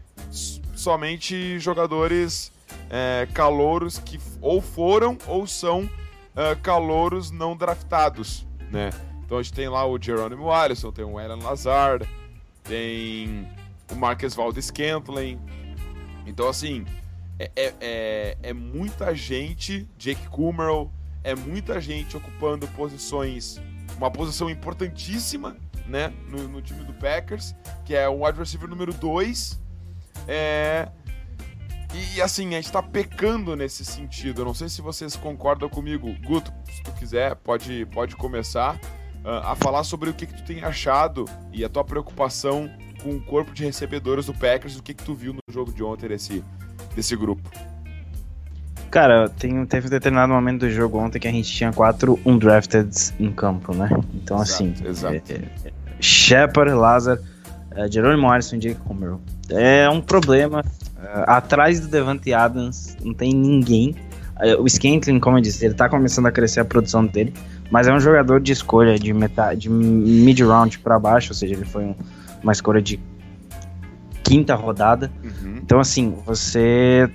somente 0.74 1.58
jogadores 1.58 2.50
é, 2.90 3.28
calouros 3.34 3.98
que 3.98 4.18
ou 4.40 4.60
foram 4.60 5.18
ou 5.26 5.46
são 5.46 5.82
uh, 5.82 6.58
calouros 6.62 7.30
não 7.30 7.56
draftados, 7.56 8.46
né? 8.70 8.90
Então 9.24 9.38
a 9.38 9.42
gente 9.42 9.54
tem 9.54 9.68
lá 9.68 9.86
o 9.86 10.00
Jerônimo 10.00 10.50
Alisson, 10.50 10.92
tem 10.92 11.04
o 11.04 11.18
Alan 11.18 11.42
Lazard, 11.42 12.08
tem 12.62 13.48
o 13.90 13.94
Marques 13.94 14.34
Valdes 14.34 14.66
Scantling. 14.66 15.40
Então, 16.26 16.48
assim, 16.48 16.84
é, 17.38 17.50
é, 17.56 17.74
é, 17.80 18.36
é, 18.42 18.52
muita 18.52 19.14
gente, 19.14 19.88
Jake 19.98 20.28
Kummerow, 20.28 20.92
é 21.22 21.34
muita 21.34 21.80
gente 21.80 22.16
ocupando 22.16 22.66
posições, 22.68 23.60
uma 23.96 24.10
posição 24.10 24.48
importantíssima, 24.50 25.56
né, 25.86 26.12
no, 26.28 26.48
no 26.48 26.62
time 26.62 26.84
do 26.84 26.92
Packers, 26.94 27.54
que 27.84 27.94
é 27.94 28.08
o 28.08 28.24
wide 28.24 28.38
receiver 28.38 28.68
número 28.68 28.92
2. 28.92 29.60
É, 30.28 30.88
e 31.94 32.20
assim, 32.20 32.48
a 32.54 32.60
gente 32.60 32.72
tá 32.72 32.82
pecando 32.82 33.54
nesse 33.54 33.84
sentido. 33.84 34.40
Eu 34.40 34.44
não 34.44 34.54
sei 34.54 34.68
se 34.68 34.82
vocês 34.82 35.14
concordam 35.14 35.68
comigo. 35.68 36.12
Guto, 36.24 36.52
se 36.64 36.82
tu 36.82 36.90
quiser, 36.92 37.36
pode, 37.36 37.86
pode 37.86 38.16
começar 38.16 38.76
uh, 39.24 39.44
a 39.44 39.54
falar 39.54 39.84
sobre 39.84 40.10
o 40.10 40.14
que, 40.14 40.26
que 40.26 40.34
tu 40.34 40.44
tem 40.44 40.64
achado 40.64 41.24
e 41.52 41.64
a 41.64 41.68
tua 41.68 41.84
preocupação 41.84 42.68
com 43.00 43.10
o 43.10 43.20
corpo 43.20 43.52
de 43.52 43.64
recebedores 43.64 44.26
do 44.26 44.34
Packers. 44.34 44.76
O 44.76 44.82
que, 44.82 44.92
que 44.92 45.04
tu 45.04 45.14
viu 45.14 45.32
no 45.32 45.40
jogo 45.48 45.72
de 45.72 45.84
ontem 45.84 46.08
desse, 46.08 46.42
desse 46.94 47.16
grupo? 47.16 47.42
Cara, 48.90 49.28
tem, 49.28 49.64
teve 49.66 49.88
um 49.88 49.90
determinado 49.90 50.32
momento 50.32 50.60
do 50.60 50.70
jogo 50.70 50.98
ontem 50.98 51.18
que 51.18 51.26
a 51.26 51.32
gente 51.32 51.50
tinha 51.52 51.72
quatro 51.72 52.18
undrafted 52.24 52.90
em 53.18 53.32
campo, 53.32 53.74
né? 53.74 53.88
Então, 54.14 54.40
exato, 54.40 54.62
assim, 54.62 54.74
exato. 54.86 55.14
É, 55.32 55.68
é, 55.68 55.72
Shepard, 56.00 56.72
Lazar, 56.72 57.18
é, 57.72 57.90
Jerônimo 57.90 58.22
Morrison 58.22 58.56
e 58.56 58.58
Jake 58.60 58.80
Comer. 58.80 59.16
É 59.50 59.88
um 59.90 60.00
problema 60.00 60.62
Uh, 61.04 61.24
atrás 61.26 61.80
do 61.80 61.88
Devante 61.88 62.32
Adams 62.32 62.96
não 63.04 63.12
tem 63.12 63.32
ninguém. 63.34 63.94
Uh, 64.36 64.62
o 64.62 64.68
Scantling, 64.68 65.20
como 65.20 65.36
eu 65.36 65.42
disse, 65.42 65.64
ele 65.64 65.74
tá 65.74 65.86
começando 65.86 66.26
a 66.26 66.32
crescer 66.32 66.60
a 66.60 66.64
produção 66.64 67.04
dele, 67.04 67.32
mas 67.70 67.86
é 67.86 67.92
um 67.92 68.00
jogador 68.00 68.40
de 68.40 68.52
escolha 68.52 68.98
de, 68.98 69.12
metade, 69.12 69.62
de 69.62 69.70
mid-round 69.70 70.78
para 70.78 70.98
baixo, 70.98 71.30
ou 71.30 71.34
seja, 71.34 71.54
ele 71.54 71.66
foi 71.66 71.84
um, 71.84 71.94
uma 72.42 72.52
escolha 72.52 72.80
de 72.80 72.98
quinta 74.24 74.54
rodada. 74.54 75.12
Uhum. 75.22 75.58
Então, 75.62 75.78
assim, 75.78 76.16
você 76.24 77.08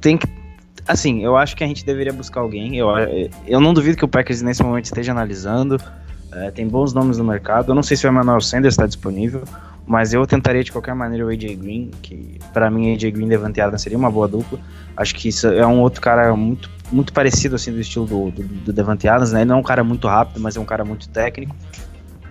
tem 0.00 0.16
que. 0.16 0.26
Assim, 0.86 1.24
eu 1.24 1.36
acho 1.36 1.56
que 1.56 1.62
a 1.62 1.66
gente 1.66 1.84
deveria 1.84 2.12
buscar 2.12 2.40
alguém. 2.40 2.76
Eu, 2.76 2.88
eu 3.46 3.60
não 3.60 3.72
duvido 3.72 3.96
que 3.96 4.04
o 4.04 4.08
Packers 4.08 4.42
nesse 4.42 4.62
momento 4.62 4.86
esteja 4.86 5.12
analisando. 5.12 5.76
Uh, 5.76 6.50
tem 6.52 6.66
bons 6.66 6.92
nomes 6.92 7.16
no 7.16 7.24
mercado. 7.24 7.70
Eu 7.70 7.74
não 7.74 7.82
sei 7.82 7.96
se 7.96 8.06
o 8.06 8.10
Emmanuel 8.10 8.40
Sanders 8.40 8.74
está 8.74 8.86
disponível. 8.86 9.44
Mas 9.86 10.14
eu 10.14 10.26
tentaria 10.26 10.64
de 10.64 10.72
qualquer 10.72 10.94
maneira 10.94 11.26
o 11.26 11.28
AJ 11.28 11.56
Green, 11.56 11.90
que 12.00 12.38
para 12.54 12.70
mim 12.70 12.94
AJ 12.94 13.12
Green 13.12 13.28
Devante 13.28 13.60
Adams 13.60 13.82
seria 13.82 13.98
uma 13.98 14.10
boa 14.10 14.26
dupla. 14.26 14.58
Acho 14.96 15.14
que 15.14 15.28
isso 15.28 15.46
é 15.46 15.66
um 15.66 15.80
outro 15.80 16.00
cara 16.00 16.34
muito, 16.34 16.70
muito 16.90 17.12
parecido 17.12 17.54
assim 17.54 17.70
do 17.70 17.80
estilo 17.80 18.06
do, 18.06 18.30
do, 18.30 18.42
do 18.42 18.72
Devante 18.72 19.06
Adams, 19.06 19.32
né? 19.32 19.40
Ele 19.40 19.48
não 19.50 19.56
é 19.56 19.58
um 19.58 19.62
cara 19.62 19.84
muito 19.84 20.08
rápido, 20.08 20.40
mas 20.40 20.56
é 20.56 20.60
um 20.60 20.64
cara 20.64 20.86
muito 20.86 21.08
técnico. 21.10 21.54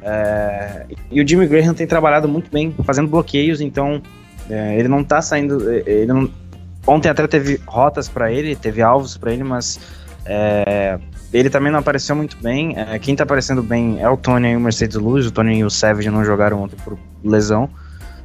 É... 0.02 0.88
E 1.12 1.22
o 1.22 1.28
Jimmy 1.28 1.46
Graham 1.46 1.76
tem 1.76 1.86
trabalhado 1.86 2.28
muito 2.28 2.50
bem 2.52 2.74
fazendo 2.84 3.08
bloqueios, 3.08 3.62
então 3.62 4.02
é, 4.50 4.78
ele 4.78 4.88
não 4.88 5.04
tá 5.04 5.22
saindo. 5.22 5.70
É, 5.70 5.84
ele 5.86 6.14
não... 6.14 6.30
Ontem 6.86 7.10
até 7.10 7.26
teve 7.28 7.62
rotas 7.66 8.10
para 8.10 8.32
ele, 8.32 8.56
teve 8.56 8.82
alvos 8.82 9.16
para 9.16 9.32
ele, 9.32 9.44
mas 9.44 9.80
é, 10.26 11.00
ele 11.32 11.50
também 11.50 11.72
não 11.72 11.80
apareceu 11.80 12.16
muito 12.16 12.38
bem. 12.42 12.78
É, 12.78 13.00
quem 13.00 13.16
tá 13.16 13.24
aparecendo 13.24 13.64
bem 13.64 14.02
é 14.02 14.10
o 14.10 14.18
Tony 14.18 14.50
e 14.50 14.56
o 14.56 14.60
Mercedes 14.60 14.98
Luz. 14.98 15.26
O 15.26 15.32
Tony 15.32 15.60
e 15.60 15.64
o 15.64 15.70
Savage 15.70 16.10
não 16.10 16.24
jogaram 16.26 16.62
ontem 16.62 16.76
por 16.84 16.98
lesão. 17.24 17.70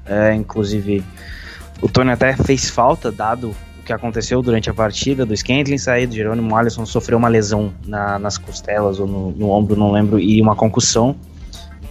É, 0.05 0.35
inclusive, 0.35 1.05
o 1.81 1.89
Tony 1.89 2.11
até 2.11 2.35
fez 2.35 2.69
falta, 2.69 3.13
dado 3.13 3.55
o 3.79 3.83
que 3.85 3.93
aconteceu 3.93 4.43
durante 4.43 4.69
a 4.69 4.75
partida 4.75 5.25
do 5.25 5.37
Scantling 5.37 5.79
sair, 5.79 6.07
do 6.07 6.15
Jerônimo 6.15 6.55
Alisson 6.57 6.85
sofreu 6.85 7.19
uma 7.19 7.29
lesão 7.29 7.73
na, 7.87 8.19
nas 8.19 8.37
costelas 8.37 8.99
ou 8.99 9.07
no, 9.07 9.31
no, 9.33 9.51
ombro, 9.51 9.77
não 9.77 9.93
lembro, 9.93 10.19
e 10.19 10.41
uma 10.43 10.57
concussão. 10.57 11.15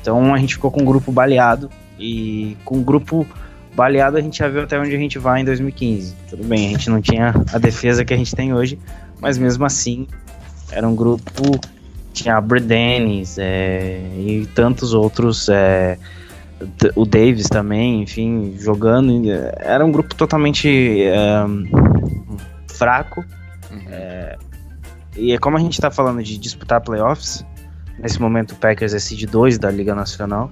Então 0.01 0.33
a 0.33 0.37
gente 0.37 0.55
ficou 0.55 0.69
com 0.69 0.81
um 0.81 0.85
grupo 0.85 1.11
baleado. 1.11 1.69
E 1.99 2.55
com 2.63 2.77
o 2.77 2.83
grupo 2.83 3.25
baleado 3.77 4.17
a 4.17 4.21
gente 4.21 4.39
já 4.39 4.47
viu 4.47 4.63
até 4.63 4.79
onde 4.79 4.95
a 4.95 4.97
gente 4.97 5.19
vai 5.19 5.41
em 5.41 5.45
2015. 5.45 6.15
Tudo 6.31 6.43
bem, 6.45 6.65
a 6.65 6.69
gente 6.71 6.89
não 6.89 6.99
tinha 6.99 7.31
a 7.53 7.59
defesa 7.59 8.03
que 8.03 8.11
a 8.11 8.17
gente 8.17 8.35
tem 8.35 8.51
hoje, 8.51 8.79
mas 9.21 9.37
mesmo 9.37 9.63
assim 9.63 10.07
era 10.71 10.87
um 10.87 10.95
grupo 10.95 11.59
tinha 12.11 12.37
a 12.37 12.41
Dennis 12.41 13.37
é, 13.37 13.99
e 14.17 14.49
tantos 14.55 14.95
outros 14.95 15.47
é, 15.49 15.99
o 16.95 17.05
Davis 17.05 17.47
também 17.47 18.01
enfim 18.01 18.55
jogando 18.57 19.13
era 19.57 19.85
um 19.85 19.91
grupo 19.91 20.15
totalmente 20.15 21.03
é, 21.03 21.45
fraco 22.67 23.23
uhum. 23.69 23.81
É, 23.91 24.37
e 25.15 25.31
é 25.31 25.37
como 25.37 25.55
a 25.55 25.59
gente 25.59 25.73
está 25.73 25.91
falando 25.91 26.23
de 26.23 26.39
disputar 26.39 26.81
playoffs 26.81 27.45
nesse 27.99 28.19
momento 28.19 28.53
o 28.53 28.55
Packers 28.55 28.95
é 28.95 28.99
seed 28.99 29.29
2 29.29 29.59
da 29.59 29.69
Liga 29.69 29.93
Nacional 29.93 30.51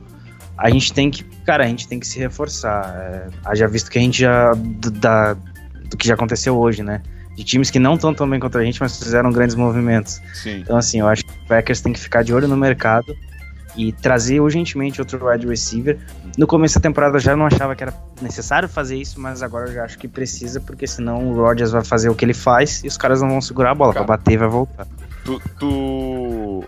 a 0.58 0.70
gente 0.70 0.94
tem 0.94 1.10
que 1.10 1.24
cara 1.46 1.63
a 1.63 1.68
gente 1.68 1.88
tem 1.88 2.00
que 2.00 2.08
se 2.08 2.20
reforçar 2.20 2.96
é, 2.98 3.28
haja 3.46 3.68
visto 3.68 3.89
que 3.89 3.98
a 3.98 4.02
gente 4.02 4.20
já 4.20 4.54
da, 4.54 5.34
do 5.89 5.98
que 5.98 6.08
já 6.08 6.13
aconteceu 6.13 6.58
hoje 6.58 6.84
né 6.84 7.02
de 7.36 7.44
times 7.44 7.70
que 7.70 7.80
não 7.80 7.96
estão 7.96 8.13
tão 8.13 8.30
bem 8.30 8.39
contra 8.39 8.62
a 8.62 8.63
gente, 8.63 8.80
mas 8.80 8.98
fizeram 8.98 9.30
grandes 9.30 9.56
movimentos. 9.56 10.22
Sim. 10.34 10.62
Então, 10.62 10.78
assim, 10.78 11.02
eu 11.02 11.08
acho 11.08 11.26
que 11.26 11.32
o 11.32 11.48
Packers 11.48 11.82
tem 11.82 11.91
que 11.91 12.00
ficar 12.00 12.24
de 12.24 12.34
olho 12.34 12.48
no 12.48 12.56
mercado 12.56 13.13
e 13.76 13.91
trazer 13.91 14.39
urgentemente 14.39 15.02
outro 15.02 15.28
wide 15.28 15.46
receiver. 15.46 16.00
No 16.38 16.48
começo 16.48 16.76
da 16.76 16.82
temporada 16.82 17.18
eu 17.18 17.20
já 17.20 17.36
não 17.36 17.46
achava 17.46 17.76
que 17.76 17.84
era 17.84 17.94
necessário 18.22 18.70
fazer 18.70 18.96
isso, 18.96 19.20
mas 19.20 19.44
agora 19.44 19.70
eu 19.70 19.74
já 19.74 19.84
acho 19.84 19.98
que 19.98 20.08
precisa, 20.08 20.62
porque 20.62 20.88
senão 20.88 21.30
o 21.30 21.36
Rodgers 21.36 21.72
vai 21.72 21.84
fazer 21.84 22.10
o 22.10 22.15
que 22.15 22.24
ele 22.24 22.34
faz 22.34 22.82
e 22.86 22.88
os 22.88 22.96
caras 22.96 23.22
não 23.22 23.30
vão 23.30 23.41
segurar 23.41 23.72
a 23.72 23.76
bola 23.76 23.91
para 23.91 24.04
bater 24.04 24.36
e 24.36 24.38
vai 24.38 24.48
voltar. 24.48 24.88
Tu, 25.26 25.41
tu, 25.60 26.63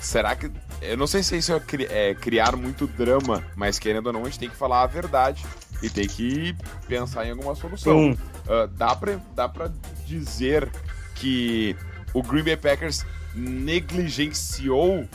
Será 0.00 0.36
que. 0.36 0.50
Eu 0.88 0.96
não 0.96 1.06
sei 1.06 1.22
se 1.22 1.36
isso 1.36 1.52
é, 1.52 1.60
é 1.90 2.14
criar 2.14 2.56
muito 2.56 2.86
drama, 2.86 3.44
mas 3.54 3.78
querendo 3.78 4.06
ou 4.08 4.12
não, 4.12 4.22
a 4.22 4.24
gente 4.24 4.38
tem 4.38 4.50
que 4.50 4.56
falar 4.56 4.82
a 4.82 4.86
verdade 4.86 5.44
e 5.82 5.90
tem 5.90 6.06
que 6.06 6.56
pensar 6.88 7.26
em 7.26 7.30
alguma 7.30 7.54
solução. 7.54 8.12
Uh, 8.12 8.66
dá, 8.76 8.94
pra, 8.94 9.20
dá 9.34 9.48
pra 9.48 9.70
dizer 10.06 10.70
que 11.14 11.76
o 12.14 12.22
Green 12.22 12.44
Bay 12.44 12.56
Packers 12.56 13.04
negligenciou 13.34 15.06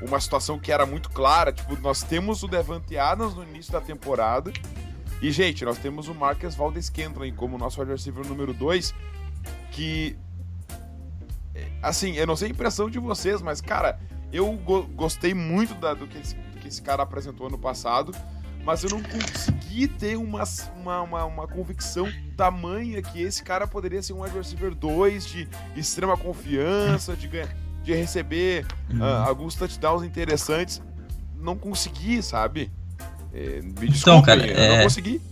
uma 0.00 0.20
situação 0.20 0.58
que 0.58 0.72
era 0.72 0.84
muito 0.84 1.10
clara. 1.10 1.52
Tipo, 1.52 1.76
nós 1.80 2.02
temos 2.02 2.42
o 2.42 2.48
Devante 2.48 2.96
Adams 2.96 3.34
no 3.34 3.42
início 3.42 3.72
da 3.72 3.80
temporada. 3.80 4.52
E, 5.22 5.30
gente, 5.30 5.64
nós 5.64 5.78
temos 5.78 6.08
o 6.08 6.14
Marcus 6.14 6.54
Valdes 6.54 6.86
Scantling 6.86 7.34
como 7.34 7.58
nosso 7.58 7.80
wide 7.80 7.92
receiver 7.92 8.26
número 8.26 8.54
2. 8.54 8.94
Que. 9.70 10.16
Assim, 11.82 12.16
eu 12.16 12.26
não 12.26 12.36
sei 12.36 12.48
a 12.48 12.50
impressão 12.50 12.88
de 12.88 12.98
vocês, 12.98 13.42
mas, 13.42 13.60
cara, 13.60 13.98
eu 14.32 14.52
go 14.52 14.82
gostei 14.94 15.34
muito 15.34 15.74
da, 15.74 15.94
do, 15.94 16.06
que 16.06 16.18
esse, 16.18 16.34
que 16.60 16.68
esse 16.68 16.82
cara 16.82 17.02
apresentou 17.02 17.46
ano 17.46 17.58
passado 17.58 18.14
mas 18.64 18.84
eu 18.84 18.90
não 18.90 19.02
consegui 19.02 19.88
ter 19.88 20.16
uma, 20.16 20.44
uma, 20.76 21.02
uma, 21.02 21.24
uma 21.24 21.48
convicção 21.48 22.10
tamanha 22.36 23.00
que 23.00 23.20
esse 23.20 23.42
cara 23.42 23.66
poderia 23.66 24.02
ser 24.02 24.12
um 24.12 24.22
wide 24.22 24.36
receiver 24.36 24.74
2 24.74 25.26
de 25.26 25.48
extrema 25.74 26.16
confiança, 26.16 27.16
de, 27.16 27.28
de 27.82 27.94
receber 27.94 28.66
uh, 28.90 29.26
alguns 29.26 29.54
touchdowns 29.54 30.02
interessantes. 30.04 30.82
Não 31.38 31.56
consegui, 31.56 32.22
sabe? 32.22 32.70
É, 33.32 33.62
me 33.62 33.88
desculpe, 33.88 33.96
então, 33.96 34.22
cara, 34.22 34.46
eu 34.46 34.56
é... 34.56 34.76
não 34.76 34.82
consegui. 34.84 35.22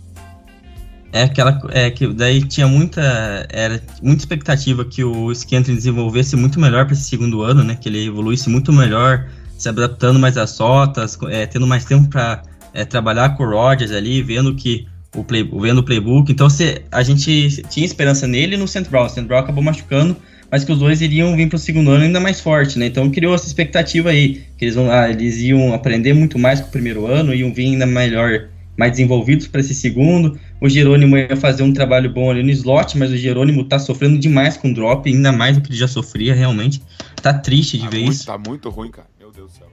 É 1.11 1.23
aquela. 1.23 1.59
É 1.71 1.89
que 1.89 2.07
daí 2.07 2.41
tinha 2.43 2.67
muita. 2.67 3.47
Era 3.49 3.81
muita 4.01 4.21
expectativa 4.21 4.85
que 4.85 5.03
o 5.03 5.33
Scantlin 5.33 5.75
desenvolvesse 5.75 6.35
muito 6.35 6.59
melhor 6.59 6.85
para 6.85 6.93
esse 6.93 7.03
segundo 7.03 7.41
ano, 7.41 7.63
né? 7.63 7.75
Que 7.79 7.89
ele 7.89 8.05
evoluísse 8.05 8.49
muito 8.49 8.71
melhor, 8.71 9.27
se 9.57 9.67
adaptando 9.67 10.19
mais 10.19 10.37
às 10.37 10.57
rotas, 10.59 11.17
é, 11.29 11.45
tendo 11.45 11.65
mais 11.65 11.85
tempo 11.85 12.07
para 12.09 12.43
é, 12.73 12.85
trabalhar 12.85 13.29
com 13.35 13.43
o 13.43 13.49
Rodgers 13.49 13.91
ali, 13.91 14.21
vendo 14.21 14.53
que 14.53 14.87
o 15.15 15.23
play, 15.23 15.43
vendo 15.43 15.79
o 15.79 15.83
playbook. 15.83 16.31
Então 16.31 16.49
se, 16.49 16.81
a 16.91 17.01
gente 17.01 17.63
tinha 17.63 17.85
esperança 17.85 18.27
nele 18.27 18.55
no 18.57 18.67
Central. 18.67 19.05
O 19.05 19.09
Central 19.09 19.39
acabou 19.39 19.63
machucando, 19.63 20.15
mas 20.51 20.63
que 20.63 20.71
os 20.71 20.79
dois 20.79 21.01
iriam 21.01 21.35
vir 21.35 21.49
para 21.49 21.55
o 21.55 21.59
segundo 21.59 21.91
ano 21.91 22.03
ainda 22.03 22.19
mais 22.19 22.39
forte, 22.39 22.77
né? 22.77 22.85
Então 22.85 23.09
criou 23.09 23.33
essa 23.33 23.47
expectativa 23.47 24.09
aí, 24.09 24.43
que 24.57 24.65
eles, 24.65 24.75
vão, 24.75 24.91
ah, 24.91 25.09
eles 25.09 25.37
iam 25.37 25.73
aprender 25.73 26.13
muito 26.13 26.37
mais 26.37 26.61
com 26.61 26.67
o 26.67 26.71
primeiro 26.71 27.07
ano, 27.07 27.33
iam 27.33 27.53
vir 27.53 27.65
ainda 27.65 27.85
melhor 27.85 28.47
mais 28.79 28.93
desenvolvidos 28.93 29.45
para 29.45 29.59
esse 29.59 29.75
segundo. 29.75 30.39
O 30.61 30.69
Jerônimo 30.69 31.17
ia 31.17 31.35
fazer 31.35 31.63
um 31.63 31.73
trabalho 31.73 32.09
bom 32.09 32.31
ali 32.31 32.41
no 32.41 32.49
slot, 32.49 32.97
mas 32.97 33.11
o 33.11 33.17
Jerônimo 33.17 33.65
tá 33.65 33.77
sofrendo 33.77 34.17
demais 34.17 34.55
com 34.55 34.71
drop, 34.71 35.07
ainda 35.09 35.33
mais 35.33 35.57
do 35.57 35.61
que 35.61 35.69
ele 35.69 35.77
já 35.77 35.87
sofria, 35.87 36.33
realmente. 36.33 36.81
Tá 37.21 37.33
triste 37.33 37.77
de 37.77 37.83
tá 37.83 37.89
ver 37.89 37.97
muito, 37.97 38.13
isso. 38.13 38.25
Tá 38.25 38.37
muito 38.37 38.69
ruim, 38.69 38.89
cara. 38.89 39.07
Meu 39.19 39.33
Deus 39.33 39.51
do 39.51 39.57
céu. 39.57 39.67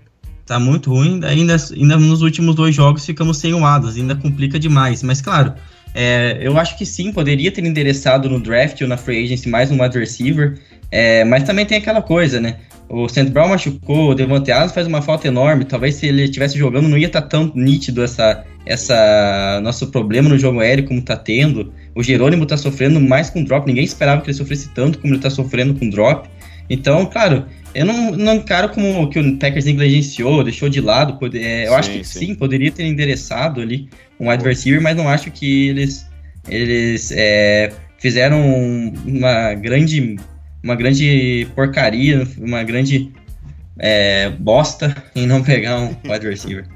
Tá 0.45 0.59
muito 0.59 0.91
ruim. 0.91 1.21
Ainda, 1.25 1.57
ainda 1.73 1.97
nos 1.97 2.21
últimos 2.21 2.57
dois 2.57 2.75
jogos 2.75 3.07
ficamos 3.07 3.37
sem 3.37 3.55
o 3.55 3.65
Adas, 3.65 3.97
ainda 3.97 4.17
complica 4.17 4.59
demais. 4.59 5.05
Mas 5.05 5.21
claro, 5.21 5.55
é, 5.95 6.39
eu 6.41 6.59
acho 6.59 6.77
que 6.77 6.85
sim, 6.85 7.13
poderia 7.13 7.53
ter 7.53 7.65
endereçado 7.65 8.29
no 8.29 8.41
draft 8.41 8.81
ou 8.81 8.89
na 8.89 8.97
free 8.97 9.23
agency 9.23 9.49
mais 9.49 9.71
um 9.71 9.81
wide 9.81 9.97
receiver. 9.97 10.59
É, 10.91 11.25
mas 11.25 11.45
também 11.45 11.65
tem 11.65 11.79
aquela 11.79 12.03
coisa, 12.03 12.41
né? 12.41 12.57
O 12.89 13.09
St. 13.09 13.25
Brown 13.31 13.49
machucou, 13.49 14.11
o 14.11 14.15
Devante 14.15 14.53
Adams 14.53 14.73
faz 14.73 14.87
uma 14.87 15.03
falta 15.03 15.27
enorme. 15.27 15.65
Talvez 15.65 15.97
se 15.97 16.07
ele 16.07 16.25
estivesse 16.25 16.57
jogando 16.57 16.89
não 16.89 16.97
ia 16.97 17.09
estar 17.09 17.23
tá 17.23 17.29
tão 17.29 17.51
nítido 17.55 18.03
essa, 18.03 18.45
essa 18.65 19.61
nosso 19.63 19.89
problema 19.89 20.29
no 20.29 20.39
jogo 20.39 20.61
aéreo 20.61 20.85
como 20.85 21.01
está 21.01 21.17
tendo. 21.17 21.73
O 21.95 22.03
Jerônimo 22.03 22.45
está 22.45 22.57
sofrendo 22.57 23.01
mais 23.01 23.29
com 23.29 23.43
drop. 23.43 23.67
Ninguém 23.67 23.85
esperava 23.85 24.23
que 24.23 24.29
ele 24.29 24.37
sofresse 24.37 24.69
tanto 24.73 24.99
como 25.01 25.13
ele 25.13 25.19
está 25.19 25.31
sofrendo 25.31 25.75
com 25.75 25.91
drop. 25.91 26.29
Então, 26.71 27.07
claro, 27.07 27.45
eu 27.75 27.85
não, 27.85 28.13
não 28.13 28.35
encaro 28.37 28.69
como 28.69 29.09
que 29.11 29.19
o 29.19 29.39
Packers 29.39 29.65
negligenciou, 29.65 30.45
deixou 30.45 30.69
de 30.69 30.81
lado. 30.81 31.19
Pode, 31.19 31.39
é, 31.39 31.67
eu 31.67 31.71
sim, 31.71 31.75
acho 31.75 31.91
que 31.91 32.05
sim. 32.05 32.19
sim. 32.19 32.35
poderia 32.35 32.71
ter 32.71 32.85
endereçado 32.85 33.61
ali 33.61 33.89
um 34.19 34.29
receiver, 34.29 34.81
mas 34.81 34.97
não 34.97 35.09
acho 35.09 35.31
que 35.31 35.69
eles, 35.69 36.07
eles 36.49 37.13
é, 37.13 37.73
fizeram 37.99 38.93
uma 39.05 39.55
grande 39.55 40.17
uma 40.67 40.75
grande 40.75 41.47
porcaria, 41.55 42.27
uma 42.39 42.65
grande 42.65 43.13
é, 43.79 44.31
bosta 44.31 44.97
em 45.15 45.25
não 45.25 45.41
pegar 45.41 45.79
um 45.79 45.97
wide 46.11 46.29
receiver. 46.29 46.67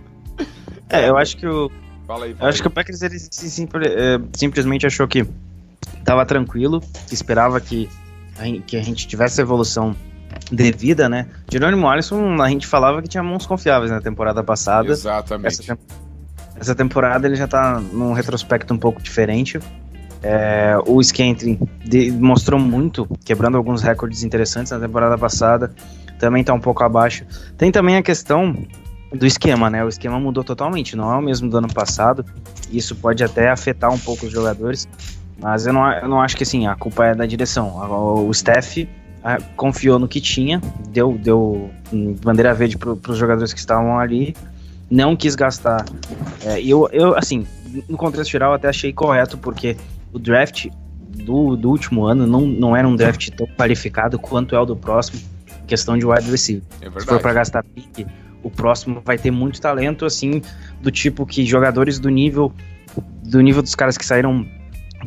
É, 0.88 1.08
eu 1.08 1.16
acho 1.16 1.36
que 1.36 1.44
o. 1.44 1.68
Fala 2.06 2.26
aí, 2.26 2.34
fala 2.34 2.44
eu 2.44 2.48
acho 2.48 2.62
que 2.62 2.68
o 2.68 2.70
Packers 2.70 3.02
ele 3.02 3.18
simples, 3.18 3.88
é, 3.88 4.20
simplesmente 4.32 4.86
achou 4.86 5.08
que 5.08 5.26
tava 6.04 6.24
tranquilo, 6.24 6.80
que 7.08 7.14
esperava 7.14 7.60
que 7.60 7.88
a, 8.38 8.44
gente, 8.44 8.60
que 8.60 8.76
a 8.76 8.82
gente 8.82 9.08
tivesse 9.08 9.40
evolução 9.40 9.94
devida, 10.52 11.08
né? 11.08 11.26
Jerônimo 11.50 11.88
Alisson, 11.88 12.40
a 12.40 12.48
gente 12.48 12.68
falava 12.68 13.02
que 13.02 13.08
tinha 13.08 13.24
mãos 13.24 13.44
confiáveis 13.44 13.90
na 13.90 14.00
temporada 14.00 14.42
passada. 14.44 14.92
Exatamente. 14.92 15.62
Essa, 15.62 15.78
essa 16.54 16.74
temporada 16.76 17.26
ele 17.26 17.34
já 17.34 17.48
tá 17.48 17.80
num 17.80 18.12
retrospecto 18.12 18.72
um 18.72 18.78
pouco 18.78 19.02
diferente. 19.02 19.58
É, 20.22 20.76
o 20.86 21.02
Scantling 21.02 21.58
mostrou 22.18 22.60
muito, 22.60 23.08
quebrando 23.24 23.56
alguns 23.56 23.82
recordes 23.82 24.22
interessantes 24.22 24.70
na 24.72 24.78
temporada 24.78 25.16
passada. 25.16 25.72
Também 26.18 26.42
está 26.42 26.52
um 26.52 26.60
pouco 26.60 26.82
abaixo. 26.82 27.24
Tem 27.56 27.72
também 27.72 27.96
a 27.96 28.02
questão 28.02 28.54
do 29.12 29.26
esquema, 29.26 29.70
né? 29.70 29.84
O 29.84 29.88
esquema 29.88 30.20
mudou 30.20 30.44
totalmente, 30.44 30.94
não 30.94 31.12
é 31.12 31.16
o 31.16 31.22
mesmo 31.22 31.48
do 31.48 31.56
ano 31.56 31.72
passado. 31.72 32.24
Isso 32.70 32.94
pode 32.94 33.24
até 33.24 33.50
afetar 33.50 33.92
um 33.92 33.98
pouco 33.98 34.26
os 34.26 34.32
jogadores. 34.32 34.86
Mas 35.40 35.66
eu 35.66 35.72
não, 35.72 35.90
eu 35.90 36.08
não 36.08 36.20
acho 36.20 36.36
que 36.36 36.42
assim, 36.42 36.66
a 36.66 36.74
culpa 36.74 37.06
é 37.06 37.14
da 37.14 37.24
direção. 37.24 37.74
O 38.26 38.30
staff 38.30 38.86
ah, 39.24 39.38
confiou 39.56 39.98
no 39.98 40.06
que 40.06 40.20
tinha, 40.20 40.60
deu, 40.88 41.18
deu 41.18 41.70
bandeira 42.22 42.52
verde 42.54 42.76
para 42.76 43.12
os 43.12 43.18
jogadores 43.18 43.52
que 43.52 43.58
estavam 43.58 43.98
ali, 43.98 44.36
não 44.90 45.16
quis 45.16 45.34
gastar. 45.34 45.84
É, 46.44 46.60
eu, 46.60 46.88
eu, 46.92 47.16
assim, 47.16 47.46
no 47.88 47.96
contexto 47.96 48.30
geral, 48.30 48.52
até 48.52 48.68
achei 48.68 48.92
correto, 48.92 49.38
porque 49.38 49.76
o 50.12 50.18
draft 50.18 50.66
do, 51.24 51.56
do 51.56 51.70
último 51.70 52.04
ano 52.04 52.26
não, 52.26 52.42
não 52.42 52.76
era 52.76 52.86
um 52.86 52.96
draft 52.96 53.30
tão 53.30 53.46
qualificado 53.46 54.18
quanto 54.18 54.54
é 54.54 54.60
o 54.60 54.64
do 54.64 54.76
próximo, 54.76 55.20
questão 55.66 55.96
de 55.98 56.06
wide 56.06 56.30
receiver. 56.30 56.62
É 56.80 56.90
Se 57.00 57.06
for 57.06 57.20
para 57.20 57.32
gastar 57.32 57.62
pique, 57.62 58.06
o 58.42 58.50
próximo 58.50 59.02
vai 59.04 59.18
ter 59.18 59.30
muito 59.30 59.60
talento, 59.60 60.04
assim, 60.04 60.42
do 60.80 60.90
tipo 60.90 61.26
que 61.26 61.44
jogadores 61.44 61.98
do 61.98 62.08
nível 62.08 62.52
do 63.22 63.40
nível 63.40 63.62
dos 63.62 63.74
caras 63.76 63.96
que 63.96 64.04
saíram 64.04 64.44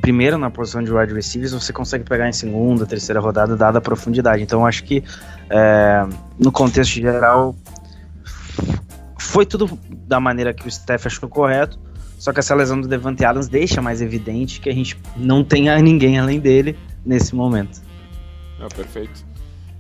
primeiro 0.02 0.38
na 0.38 0.50
posição 0.50 0.82
de 0.82 0.92
wide 0.92 1.14
receivers, 1.14 1.52
você 1.52 1.72
consegue 1.72 2.04
pegar 2.04 2.28
em 2.28 2.34
segunda, 2.34 2.86
terceira 2.86 3.20
rodada, 3.20 3.56
dada 3.56 3.78
a 3.78 3.82
profundidade. 3.82 4.42
Então, 4.42 4.66
acho 4.66 4.84
que 4.84 5.04
é, 5.50 6.06
no 6.40 6.52
contexto 6.52 6.94
geral 6.94 7.56
foi 9.20 9.46
tudo 9.46 9.78
da 10.08 10.20
maneira 10.20 10.54
que 10.54 10.68
o 10.68 10.72
Steph 10.72 11.06
achou 11.06 11.30
correto. 11.30 11.80
Só 12.24 12.32
que 12.32 12.40
essa 12.40 12.56
lesão 12.56 12.80
do 12.80 12.88
Devante 12.88 13.26
Adams 13.26 13.50
deixa 13.50 13.82
mais 13.82 14.02
evidente 14.02 14.62
que 14.62 14.70
a 14.70 14.74
gente 14.74 14.98
não 15.18 15.44
tenha 15.44 15.78
ninguém 15.80 16.18
além 16.18 16.40
dele 16.40 16.80
nesse 17.06 17.36
momento. 17.36 17.82
Não, 18.58 18.70
perfeito. 18.70 19.26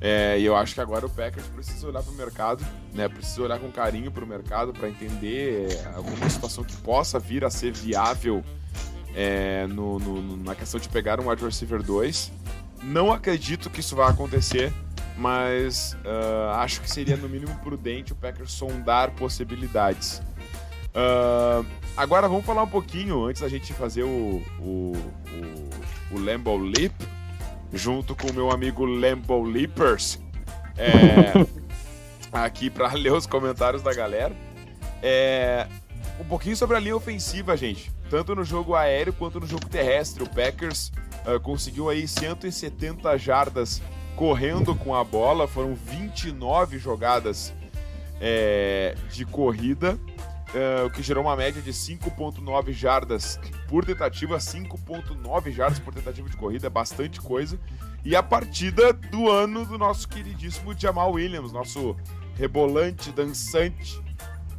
É, 0.01 0.37
e 0.37 0.43
eu 0.43 0.53
acho 0.53 0.73
que 0.73 0.81
agora 0.81 1.05
o 1.05 1.09
Packers 1.09 1.47
precisa 1.47 1.87
olhar 1.87 2.03
para 2.03 2.11
o 2.11 2.15
mercado, 2.17 2.65
né? 2.93 3.07
Precisa 3.07 3.43
olhar 3.43 3.59
com 3.59 3.71
carinho 3.71 4.11
para 4.11 4.25
o 4.25 4.27
mercado 4.27 4.73
para 4.73 4.89
entender 4.89 5.69
é, 5.71 5.95
alguma 5.95 6.29
situação 6.29 6.65
que 6.65 6.75
possa 6.75 7.17
vir 7.17 7.45
a 7.45 7.49
ser 7.49 7.71
viável 7.71 8.43
é, 9.15 9.65
no, 9.67 9.97
no, 9.97 10.35
na 10.35 10.53
questão 10.53 10.81
de 10.81 10.89
pegar 10.89 11.21
um 11.21 11.29
wide 11.29 11.45
receiver 11.45 11.81
2. 11.81 12.29
Não 12.83 13.09
acredito 13.09 13.69
que 13.69 13.79
isso 13.79 13.95
vai 13.95 14.11
acontecer, 14.11 14.73
mas 15.15 15.95
uh, 16.03 16.55
acho 16.55 16.81
que 16.81 16.91
seria 16.91 17.15
no 17.15 17.29
mínimo 17.29 17.55
prudente 17.59 18.11
o 18.11 18.15
Packers 18.17 18.51
sondar 18.51 19.11
possibilidades. 19.11 20.21
Uh, 20.93 21.65
agora 21.97 22.27
vamos 22.27 22.45
falar 22.45 22.63
um 22.63 22.69
pouquinho, 22.69 23.25
antes 23.25 23.41
da 23.41 23.49
gente 23.49 23.73
fazer 23.73 24.03
o, 24.03 24.43
o, 24.59 24.93
o, 26.11 26.15
o 26.15 26.19
Lambo 26.19 26.55
Leap, 26.55 26.93
junto 27.73 28.15
com 28.15 28.29
o 28.29 28.33
meu 28.33 28.51
amigo 28.51 28.85
Lambo 28.85 29.41
Leapers, 29.43 30.19
é, 30.77 31.33
aqui 32.31 32.69
para 32.69 32.93
ler 32.93 33.11
os 33.11 33.25
comentários 33.25 33.81
da 33.81 33.93
galera. 33.93 34.35
É, 35.01 35.67
um 36.19 36.23
pouquinho 36.23 36.55
sobre 36.55 36.77
a 36.77 36.79
linha 36.79 36.95
ofensiva, 36.95 37.57
gente. 37.57 37.91
Tanto 38.09 38.35
no 38.35 38.43
jogo 38.43 38.75
aéreo 38.75 39.11
quanto 39.13 39.39
no 39.39 39.47
jogo 39.47 39.67
terrestre. 39.67 40.23
O 40.23 40.29
Packers 40.29 40.91
uh, 41.25 41.39
conseguiu 41.39 41.89
aí 41.89 42.07
170 42.07 43.17
jardas 43.17 43.81
correndo 44.15 44.75
com 44.75 44.93
a 44.93 45.03
bola. 45.03 45.47
Foram 45.47 45.73
29 45.73 46.77
jogadas 46.77 47.51
é, 48.21 48.95
de 49.11 49.25
corrida 49.25 49.97
uh, 50.53 50.85
o 50.85 50.89
que 50.89 51.01
gerou 51.01 51.23
uma 51.23 51.35
média 51.35 51.61
de 51.61 51.71
5.9 51.71 52.71
jardas 52.71 53.39
por 53.67 53.85
tentativa, 53.85 54.37
5.9 54.37 55.51
jardas 55.51 55.79
por 55.79 55.93
tentativa 55.93 56.29
de 56.29 56.37
corrida, 56.37 56.67
é 56.67 56.69
bastante 56.69 57.19
coisa. 57.19 57.59
E 58.05 58.15
a 58.15 58.23
partida 58.23 58.91
do 58.93 59.29
ano 59.29 59.65
do 59.65 59.77
nosso 59.77 60.07
queridíssimo 60.07 60.77
Jamal 60.77 61.11
Williams, 61.13 61.51
nosso 61.51 61.95
rebolante, 62.35 63.11
dançante 63.11 64.01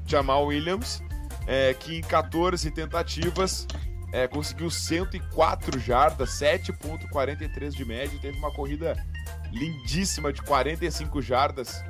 Jamal 0.07 0.47
Williams, 0.47 1.03
é, 1.47 1.75
que 1.75 1.97
em 1.97 2.01
14 2.01 2.71
tentativas 2.71 3.67
é, 4.13 4.27
conseguiu 4.29 4.71
104 4.71 5.79
jardas, 5.79 6.31
7.43 6.31 7.71
de 7.71 7.85
média, 7.85 8.19
teve 8.21 8.39
uma 8.39 8.53
corrida 8.53 8.97
lindíssima 9.53 10.33
de 10.33 10.41
45 10.43 11.21
jardas. 11.21 11.85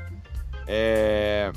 É, 0.67 1.53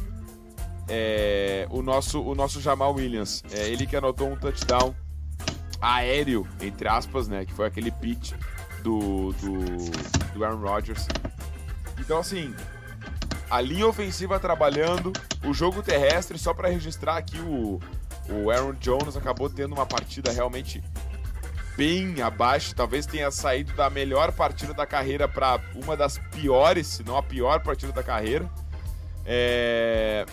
é, 0.87 1.67
o, 1.69 1.81
nosso, 1.81 2.21
o 2.21 2.33
nosso 2.33 2.61
Jamal 2.61 2.93
Williams. 2.93 3.43
É 3.51 3.67
ele 3.67 3.85
que 3.85 3.95
anotou 3.95 4.29
um 4.29 4.35
touchdown 4.35 4.95
aéreo, 5.81 6.47
entre 6.61 6.87
aspas, 6.87 7.27
né? 7.27 7.45
Que 7.45 7.53
foi 7.53 7.67
aquele 7.67 7.91
pitch 7.91 8.33
do, 8.81 9.33
do, 9.33 10.33
do 10.33 10.45
Aaron 10.45 10.61
Rodgers. 10.61 11.07
Então, 11.99 12.19
assim, 12.19 12.55
a 13.49 13.59
linha 13.59 13.87
ofensiva 13.87 14.39
trabalhando, 14.39 15.11
o 15.45 15.53
jogo 15.53 15.83
terrestre, 15.83 16.37
só 16.37 16.53
para 16.53 16.69
registrar 16.69 17.17
aqui, 17.17 17.39
o, 17.39 17.79
o 18.29 18.49
Aaron 18.49 18.73
Jones 18.73 19.17
acabou 19.17 19.49
tendo 19.49 19.73
uma 19.73 19.85
partida 19.85 20.31
realmente 20.31 20.81
bem 21.75 22.21
abaixo, 22.21 22.73
talvez 22.73 23.05
tenha 23.05 23.29
saído 23.29 23.71
da 23.73 23.87
melhor 23.87 24.31
partida 24.31 24.73
da 24.73 24.85
carreira 24.85 25.27
para 25.27 25.61
uma 25.75 25.95
das 25.95 26.17
piores, 26.17 26.87
se 26.87 27.03
não 27.03 27.15
a 27.15 27.21
pior 27.21 27.61
partida 27.61 27.91
da 27.91 28.01
carreira. 28.01 28.49
É 29.25 30.25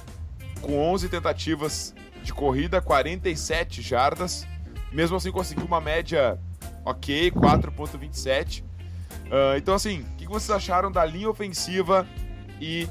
com 0.65 0.79
11 0.93 1.09
tentativas 1.09 1.95
de 2.23 2.33
corrida, 2.33 2.81
47 2.81 3.83
jardas. 3.83 4.47
Mesmo 4.91 5.17
assim, 5.17 5.31
conseguiu 5.31 5.67
uma 5.67 5.81
média 5.81 6.39
ok, 6.85 7.31
4,27. 7.31 8.63
Uh, 8.63 9.57
então, 9.57 9.75
assim, 9.75 10.01
o 10.01 10.17
que 10.17 10.27
vocês 10.27 10.51
acharam 10.51 10.91
da 10.91 11.05
linha 11.05 11.29
ofensiva 11.29 12.07
e 12.61 12.89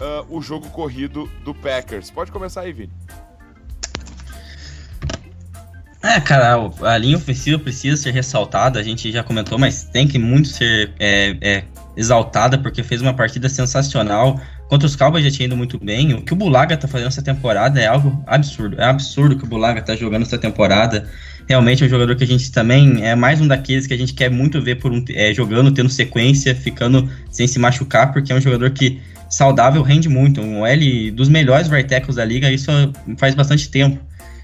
uh, 0.00 0.26
o 0.36 0.42
jogo 0.42 0.68
corrido 0.70 1.30
do 1.44 1.54
Packers? 1.54 2.10
Pode 2.10 2.32
começar 2.32 2.62
aí, 2.62 2.72
Vini. 2.72 2.92
É, 6.02 6.20
cara, 6.20 6.58
a 6.82 6.98
linha 6.98 7.16
ofensiva 7.16 7.58
precisa 7.60 7.96
ser 7.96 8.10
ressaltada, 8.10 8.80
a 8.80 8.82
gente 8.82 9.12
já 9.12 9.22
comentou, 9.22 9.56
mas 9.56 9.84
tem 9.84 10.08
que 10.08 10.18
muito 10.18 10.48
ser 10.48 10.92
é, 10.98 11.36
é, 11.40 11.64
exaltada, 11.96 12.58
porque 12.58 12.82
fez 12.82 13.00
uma 13.02 13.14
partida 13.14 13.48
sensacional. 13.48 14.40
Contra 14.68 14.86
os 14.86 14.96
Cowboys 14.96 15.24
já 15.24 15.30
tinha 15.30 15.46
ido 15.46 15.56
muito 15.56 15.78
bem. 15.78 16.14
O 16.14 16.22
que 16.22 16.32
o 16.32 16.36
Bulaga 16.36 16.76
tá 16.76 16.88
fazendo 16.88 17.08
essa 17.08 17.22
temporada 17.22 17.80
é 17.80 17.86
algo 17.86 18.22
absurdo. 18.26 18.80
É 18.80 18.84
absurdo 18.84 19.36
que 19.36 19.44
o 19.44 19.46
Bulaga 19.46 19.82
tá 19.82 19.94
jogando 19.94 20.22
essa 20.22 20.38
temporada. 20.38 21.06
Realmente 21.48 21.82
é 21.82 21.86
um 21.86 21.90
jogador 21.90 22.16
que 22.16 22.24
a 22.24 22.26
gente 22.26 22.50
também 22.50 23.04
é 23.04 23.14
mais 23.14 23.40
um 23.40 23.46
daqueles 23.46 23.86
que 23.86 23.92
a 23.92 23.96
gente 23.96 24.14
quer 24.14 24.30
muito 24.30 24.62
ver 24.62 24.76
por 24.76 24.92
um, 24.92 25.04
é, 25.10 25.34
jogando, 25.34 25.70
tendo 25.72 25.90
sequência, 25.90 26.54
ficando 26.54 27.08
sem 27.30 27.46
se 27.46 27.58
machucar, 27.58 28.12
porque 28.12 28.32
é 28.32 28.36
um 28.36 28.40
jogador 28.40 28.70
que 28.70 29.00
saudável 29.28 29.82
rende 29.82 30.08
muito. 30.08 30.40
Um 30.40 30.64
L 30.64 31.10
dos 31.10 31.28
melhores 31.28 31.68
right 31.68 31.88
tackles 31.88 32.16
da 32.16 32.24
liga, 32.24 32.50
isso 32.50 32.70
faz 33.18 33.34
bastante 33.34 33.68
tempo. 33.70 33.98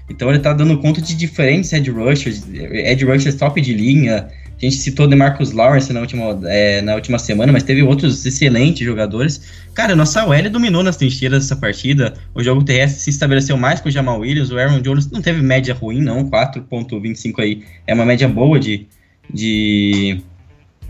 Então 0.09 0.29
ele 0.29 0.39
tá 0.39 0.53
dando 0.53 0.77
conta 0.79 1.01
de 1.01 1.15
diferentes 1.15 1.71
edge 1.71 1.91
rushers, 1.91 2.43
edge 2.53 3.05
rushers 3.05 3.35
top 3.35 3.61
de 3.61 3.73
linha. 3.73 4.27
A 4.61 4.65
gente 4.65 4.75
citou 4.75 5.07
DeMarcus 5.07 5.53
Lawrence 5.53 5.91
na 5.93 6.01
última, 6.01 6.37
é, 6.43 6.81
na 6.81 6.95
última 6.95 7.17
semana, 7.17 7.51
mas 7.51 7.63
teve 7.63 7.81
outros 7.81 8.25
excelentes 8.25 8.85
jogadores. 8.85 9.41
Cara, 9.73 9.95
nossa 9.95 10.25
OL 10.25 10.49
dominou 10.49 10.83
nas 10.83 10.97
trincheiras 10.97 11.43
dessa 11.43 11.55
partida. 11.55 12.13
O 12.35 12.43
jogo 12.43 12.61
terrestre 12.61 13.01
se 13.01 13.09
estabeleceu 13.09 13.55
mais 13.55 13.79
com 13.79 13.87
o 13.87 13.91
Jamal 13.91 14.19
Williams. 14.19 14.51
O 14.51 14.57
Aaron 14.57 14.81
Jones 14.81 15.09
não 15.09 15.21
teve 15.21 15.41
média 15.41 15.73
ruim, 15.73 16.01
não. 16.01 16.29
4.25 16.29 17.39
aí 17.39 17.63
é 17.87 17.93
uma 17.93 18.05
média 18.05 18.27
boa 18.27 18.59
de, 18.59 18.85
de, 19.33 20.21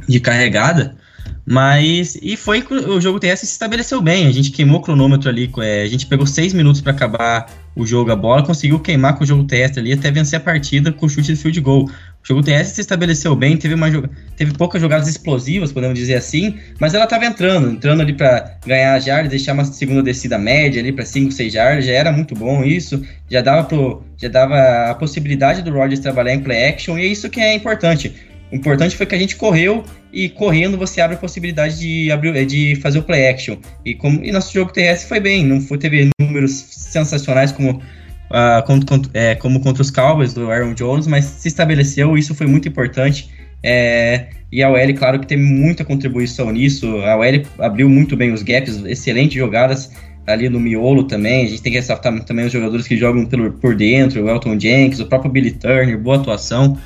de 0.08 0.20
carregada. 0.20 0.98
Mas, 1.46 2.18
e 2.22 2.38
foi 2.38 2.62
que 2.62 2.74
o 2.74 3.02
jogo 3.02 3.20
TS 3.20 3.40
se 3.40 3.46
estabeleceu 3.46 4.02
bem. 4.02 4.28
A 4.28 4.32
gente 4.32 4.52
queimou 4.52 4.80
o 4.80 4.82
cronômetro 4.82 5.30
ali. 5.30 5.52
É, 5.60 5.84
a 5.84 5.88
gente 5.88 6.06
pegou 6.06 6.26
seis 6.26 6.54
minutos 6.54 6.82
para 6.82 6.92
acabar 6.92 7.48
o 7.76 7.86
jogo, 7.88 8.12
a 8.12 8.16
bola, 8.16 8.44
conseguiu 8.44 8.80
queimar 8.80 9.18
com 9.18 9.24
o 9.24 9.28
jogo 9.28 9.46
TS 9.46 9.78
ali 9.78 9.94
até 9.94 10.12
vencer 10.12 10.38
a 10.38 10.40
partida 10.42 10.92
com 10.92 11.06
o 11.06 11.10
chute 11.10 11.34
de 11.34 11.36
field 11.36 11.60
goal. 11.62 11.90
O 12.24 12.28
jogo 12.28 12.44
TS 12.44 12.70
se 12.70 12.82
estabeleceu 12.82 13.36
bem, 13.36 13.58
teve, 13.58 13.74
uma, 13.74 13.88
teve 14.36 14.54
poucas 14.54 14.82
jogadas 14.82 15.08
explosivas, 15.08 15.72
podemos 15.72 15.98
dizer 15.98 16.16
assim, 16.16 16.58
mas 16.80 16.94
ela 16.94 17.06
estava 17.06 17.26
entrando, 17.26 17.72
entrando 17.72 18.02
ali 18.02 18.14
para 18.14 18.58
ganhar 18.66 18.94
a 18.94 19.00
jarda, 19.00 19.30
deixar 19.30 19.54
uma 19.54 19.66
segunda 19.66 20.04
descida 20.04 20.38
média 20.38 20.82
ali 20.82 20.92
para 20.92 21.06
5, 21.06 21.32
6 21.32 21.54
jardas, 21.54 21.86
já 21.86 21.94
era 21.94 22.12
muito 22.12 22.36
bom 22.36 22.64
isso, 22.64 23.02
já 23.30 23.42
dava, 23.42 23.64
pro, 23.64 24.04
já 24.18 24.28
dava 24.28 24.92
a 24.92 24.96
possibilidade 24.96 25.62
do 25.62 25.72
Rodgers 25.72 26.02
trabalhar 26.02 26.34
em 26.34 26.42
play 26.42 26.68
action, 26.68 27.00
e 27.00 27.04
é 27.04 27.08
isso 27.08 27.30
que 27.30 27.40
é 27.40 27.54
importante 27.56 28.14
o 28.52 28.56
importante 28.56 28.96
foi 28.98 29.06
que 29.06 29.14
a 29.14 29.18
gente 29.18 29.36
correu 29.36 29.84
e 30.12 30.28
correndo 30.28 30.78
você 30.78 31.02
abre 31.02 31.16
a 31.16 31.20
possibilidade 31.20 31.78
de, 31.80 32.12
abrir, 32.12 32.46
de 32.46 32.76
fazer 32.78 33.00
o 33.00 33.04
play 33.04 33.28
action. 33.28 33.58
E, 33.86 33.94
como, 33.94 34.24
e 34.24 34.32
nosso 34.32 34.52
jogo 34.52 34.72
TS 34.72 35.04
foi 35.04 35.20
bem, 35.20 35.46
não 35.46 35.62
foi, 35.62 35.78
teve 35.78 36.10
números 36.20 36.52
sensacionais 36.52 37.52
como, 37.52 37.82
uh, 38.30 38.66
como, 38.66 38.82
é, 39.14 39.36
como 39.36 39.60
contra 39.62 39.82
os 39.82 39.92
Cowboys 39.92 40.34
do 40.34 40.50
Aaron 40.52 40.74
Jones, 40.74 41.08
mas 41.08 41.26
se 41.26 41.48
estabeleceu, 41.48 42.18
isso 42.18 42.34
foi 42.34 42.48
muito 42.48 42.68
importante. 42.68 43.30
É, 43.62 44.28
e 44.52 44.64
a 44.64 44.70
OL, 44.70 44.94
claro 44.98 45.20
que 45.20 45.28
tem 45.28 45.38
muita 45.38 45.84
contribuição 45.84 46.52
nisso. 46.52 46.88
A 47.02 47.18
OL 47.18 47.44
abriu 47.60 47.90
muito 47.90 48.16
bem 48.16 48.32
os 48.32 48.42
gaps, 48.42 48.84
excelentes 48.86 49.36
jogadas 49.36 49.92
ali 50.26 50.50
no 50.50 50.60
miolo 50.60 51.04
também. 51.04 51.46
A 51.46 51.50
gente 51.50 51.62
tem 51.62 51.72
que 51.72 51.78
ressaltar 51.78 52.18
também 52.24 52.46
os 52.46 52.52
jogadores 52.52 52.88
que 52.88 52.98
jogam 52.98 53.26
pelo, 53.26 53.52
por 53.54 53.76
dentro, 53.76 54.24
o 54.24 54.30
Elton 54.30 54.60
Jenkins, 54.60 55.00
o 55.00 55.06
próprio 55.06 55.32
Billy 55.32 55.52
Turner, 55.52 55.98
boa 56.00 56.18
atuação. 56.18 56.78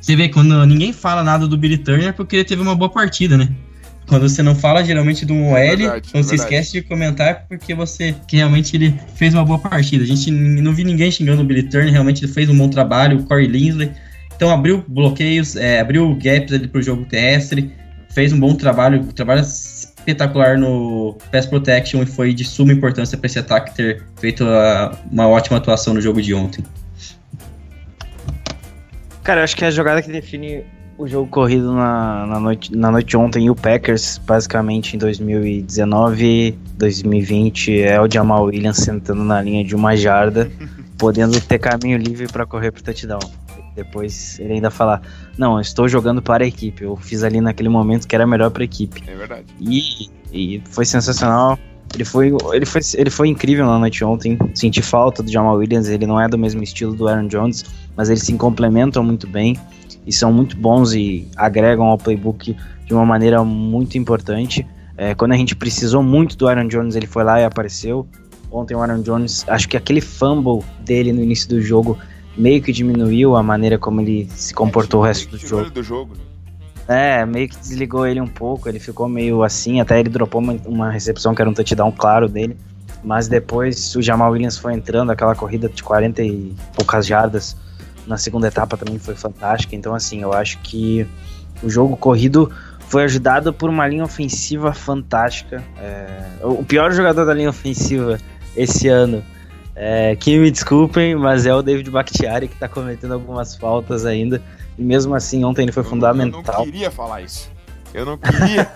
Você 0.00 0.14
vê, 0.14 0.28
quando 0.28 0.64
ninguém 0.66 0.92
fala 0.92 1.22
nada 1.22 1.46
do 1.46 1.56
Billy 1.56 1.78
Turner, 1.78 2.08
é 2.08 2.12
porque 2.12 2.36
ele 2.36 2.44
teve 2.44 2.62
uma 2.62 2.74
boa 2.74 2.90
partida, 2.90 3.36
né? 3.36 3.48
Quando 4.08 4.28
você 4.28 4.42
não 4.42 4.54
fala 4.54 4.84
geralmente 4.84 5.26
do 5.26 5.34
OL, 5.34 5.56
é 5.56 5.76
verdade, 5.76 6.08
quando 6.10 6.24
é 6.24 6.28
você 6.28 6.34
esquece 6.36 6.72
de 6.72 6.82
comentar, 6.82 7.28
é 7.28 7.34
porque 7.34 7.74
você 7.74 8.14
que 8.26 8.36
realmente 8.36 8.76
ele 8.76 8.94
fez 9.16 9.34
uma 9.34 9.44
boa 9.44 9.58
partida. 9.58 10.04
A 10.04 10.06
gente 10.06 10.30
não 10.30 10.72
vi 10.72 10.84
ninguém 10.84 11.10
xingando 11.10 11.42
o 11.42 11.44
Billy 11.44 11.64
Turner, 11.64 11.92
realmente 11.92 12.24
ele 12.24 12.32
fez 12.32 12.48
um 12.48 12.56
bom 12.56 12.68
trabalho, 12.68 13.18
o 13.18 13.24
Corey 13.24 13.46
Linsley. 13.48 13.90
Então 14.36 14.50
abriu 14.50 14.84
bloqueios, 14.86 15.56
é, 15.56 15.80
abriu 15.80 16.14
gaps 16.14 16.52
ali 16.52 16.68
pro 16.68 16.80
jogo 16.80 17.04
terrestre, 17.04 17.72
fez 18.10 18.32
um 18.32 18.38
bom 18.38 18.54
trabalho, 18.54 19.00
um 19.00 19.08
trabalho 19.08 19.40
espetacular 19.40 20.56
no 20.56 21.18
Pass 21.32 21.46
Protection 21.46 22.02
e 22.02 22.06
foi 22.06 22.32
de 22.32 22.44
suma 22.44 22.72
importância 22.72 23.18
para 23.18 23.26
esse 23.26 23.38
ataque 23.38 23.74
ter 23.74 24.04
feito 24.20 24.44
a, 24.44 24.96
uma 25.10 25.26
ótima 25.26 25.56
atuação 25.56 25.94
no 25.94 26.00
jogo 26.00 26.22
de 26.22 26.32
ontem. 26.32 26.64
Cara, 29.24 29.40
eu 29.40 29.44
acho 29.44 29.56
que 29.56 29.64
é 29.64 29.68
a 29.68 29.72
jogada 29.72 30.00
que 30.00 30.12
define 30.12 30.64
o 30.98 31.06
jogo 31.06 31.28
corrido 31.28 31.72
na, 31.72 32.26
na, 32.26 32.40
noite, 32.40 32.74
na 32.74 32.90
noite 32.90 33.16
ontem 33.16 33.46
e 33.46 33.50
o 33.50 33.54
Packers, 33.54 34.18
basicamente 34.18 34.96
em 34.96 34.98
2019, 34.98 36.58
2020, 36.78 37.82
é 37.82 38.00
o 38.00 38.10
Jamal 38.10 38.44
Williams 38.44 38.78
sentando 38.78 39.22
na 39.22 39.40
linha 39.42 39.64
de 39.64 39.74
uma 39.74 39.96
jarda, 39.96 40.50
podendo 40.96 41.38
ter 41.40 41.58
caminho 41.58 41.98
livre 41.98 42.26
para 42.28 42.46
correr 42.46 42.70
pro 42.70 42.82
touchdown. 42.82 43.20
Depois 43.74 44.38
ele 44.40 44.54
ainda 44.54 44.70
falar: 44.70 45.02
Não, 45.36 45.56
eu 45.56 45.60
estou 45.60 45.86
jogando 45.86 46.22
para 46.22 46.44
a 46.44 46.46
equipe. 46.46 46.82
Eu 46.82 46.96
fiz 46.96 47.22
ali 47.22 47.42
naquele 47.42 47.68
momento 47.68 48.08
que 48.08 48.14
era 48.14 48.26
melhor 48.26 48.50
para 48.50 48.62
a 48.62 48.64
equipe. 48.64 49.02
É 49.06 49.14
verdade. 49.14 49.44
E, 49.60 50.08
e 50.32 50.62
foi 50.70 50.86
sensacional. 50.86 51.58
Ele 51.94 52.04
foi, 52.04 52.32
ele, 52.54 52.64
foi, 52.64 52.80
ele 52.94 53.10
foi 53.10 53.28
incrível 53.28 53.66
na 53.66 53.78
noite 53.78 54.02
ontem. 54.02 54.38
Senti 54.54 54.80
falta 54.80 55.22
do 55.22 55.30
Jamal 55.30 55.56
Williams. 55.56 55.88
Ele 55.88 56.06
não 56.06 56.18
é 56.18 56.26
do 56.26 56.38
mesmo 56.38 56.62
estilo 56.62 56.94
do 56.94 57.06
Aaron 57.06 57.28
Jones 57.28 57.64
mas 57.96 58.10
eles 58.10 58.22
se 58.22 58.32
complementam 58.34 59.02
muito 59.02 59.26
bem 59.26 59.58
e 60.06 60.12
são 60.12 60.32
muito 60.32 60.56
bons 60.56 60.94
e 60.94 61.28
agregam 61.36 61.86
ao 61.86 61.98
playbook 61.98 62.56
de 62.86 62.94
uma 62.94 63.04
maneira 63.04 63.42
muito 63.44 63.98
importante. 63.98 64.66
É, 64.96 65.14
quando 65.14 65.32
a 65.32 65.36
gente 65.36 65.54
precisou 65.54 66.02
muito 66.02 66.36
do 66.36 66.48
Aaron 66.48 66.68
Jones, 66.68 66.94
ele 66.94 67.06
foi 67.06 67.24
lá 67.24 67.40
e 67.40 67.44
apareceu. 67.44 68.06
Ontem 68.50 68.74
o 68.74 68.80
Aaron 68.80 69.02
Jones, 69.02 69.44
acho 69.48 69.68
que 69.68 69.76
aquele 69.76 70.00
fumble 70.00 70.64
dele 70.80 71.12
no 71.12 71.22
início 71.22 71.48
do 71.48 71.60
jogo 71.60 71.98
meio 72.36 72.62
que 72.62 72.72
diminuiu 72.72 73.34
a 73.34 73.42
maneira 73.42 73.78
como 73.78 74.00
ele 74.00 74.28
se 74.34 74.54
comportou 74.54 75.00
é, 75.00 75.02
o 75.02 75.06
resto 75.06 75.30
do 75.30 75.38
jogo. 75.38 75.70
do 75.70 75.82
jogo. 75.82 76.14
Né? 76.14 77.20
É, 77.20 77.26
meio 77.26 77.48
que 77.48 77.56
desligou 77.56 78.06
ele 78.06 78.20
um 78.20 78.28
pouco, 78.28 78.68
ele 78.68 78.78
ficou 78.78 79.08
meio 79.08 79.42
assim, 79.42 79.80
até 79.80 79.98
ele 79.98 80.08
dropou 80.08 80.40
uma, 80.40 80.56
uma 80.64 80.90
recepção 80.90 81.34
que 81.34 81.42
era 81.42 81.50
um 81.50 81.54
touchdown 81.54 81.90
claro 81.90 82.28
dele. 82.28 82.56
Mas 83.02 83.28
depois 83.28 83.94
o 83.94 84.02
Jamal 84.02 84.32
Williams 84.32 84.56
foi 84.56 84.74
entrando, 84.74 85.10
aquela 85.10 85.34
corrida 85.34 85.68
de 85.68 85.82
40 85.82 86.22
e 86.22 86.54
poucas 86.74 87.06
jardas 87.06 87.56
na 88.06 88.16
segunda 88.16 88.48
etapa 88.48 88.76
também 88.76 88.98
foi 88.98 89.14
fantástica. 89.14 89.74
Então, 89.74 89.94
assim, 89.94 90.22
eu 90.22 90.32
acho 90.32 90.58
que 90.58 91.06
o 91.62 91.68
jogo 91.68 91.96
corrido 91.96 92.52
foi 92.88 93.04
ajudado 93.04 93.52
por 93.52 93.68
uma 93.68 93.86
linha 93.86 94.04
ofensiva 94.04 94.72
fantástica. 94.72 95.62
É, 95.78 96.22
o 96.42 96.64
pior 96.64 96.92
jogador 96.92 97.24
da 97.24 97.34
linha 97.34 97.50
ofensiva 97.50 98.18
esse 98.56 98.88
ano, 98.88 99.22
é, 99.74 100.16
que 100.16 100.38
me 100.38 100.50
desculpem, 100.50 101.14
mas 101.14 101.44
é 101.46 101.54
o 101.54 101.62
David 101.62 101.90
Bakhtiari 101.90 102.48
que 102.48 102.54
está 102.54 102.68
cometendo 102.68 103.12
algumas 103.12 103.54
faltas 103.56 104.06
ainda. 104.06 104.42
E 104.78 104.82
mesmo 104.82 105.14
assim, 105.14 105.44
ontem 105.44 105.62
ele 105.62 105.72
foi 105.72 105.82
eu 105.82 105.88
fundamental. 105.88 106.42
eu 106.46 106.58
não 106.58 106.64
queria 106.64 106.90
falar 106.90 107.22
isso. 107.22 107.50
Eu 107.92 108.06
não 108.06 108.16
queria. 108.16 108.70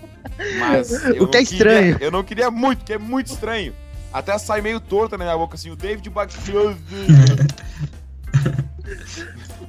mas 0.60 0.92
o 1.20 1.26
que 1.26 1.36
é 1.36 1.42
estranho. 1.42 1.96
eu 2.00 2.10
não 2.10 2.22
queria 2.22 2.50
muito, 2.50 2.78
porque 2.78 2.94
é 2.94 2.98
muito 2.98 3.26
estranho. 3.28 3.74
Até 4.12 4.38
sai 4.38 4.60
meio 4.60 4.80
torta 4.80 5.18
na 5.18 5.24
minha 5.24 5.36
boca 5.36 5.54
assim, 5.54 5.70
o 5.70 5.76
David 5.76 6.08
Bakhtiari. 6.10 6.76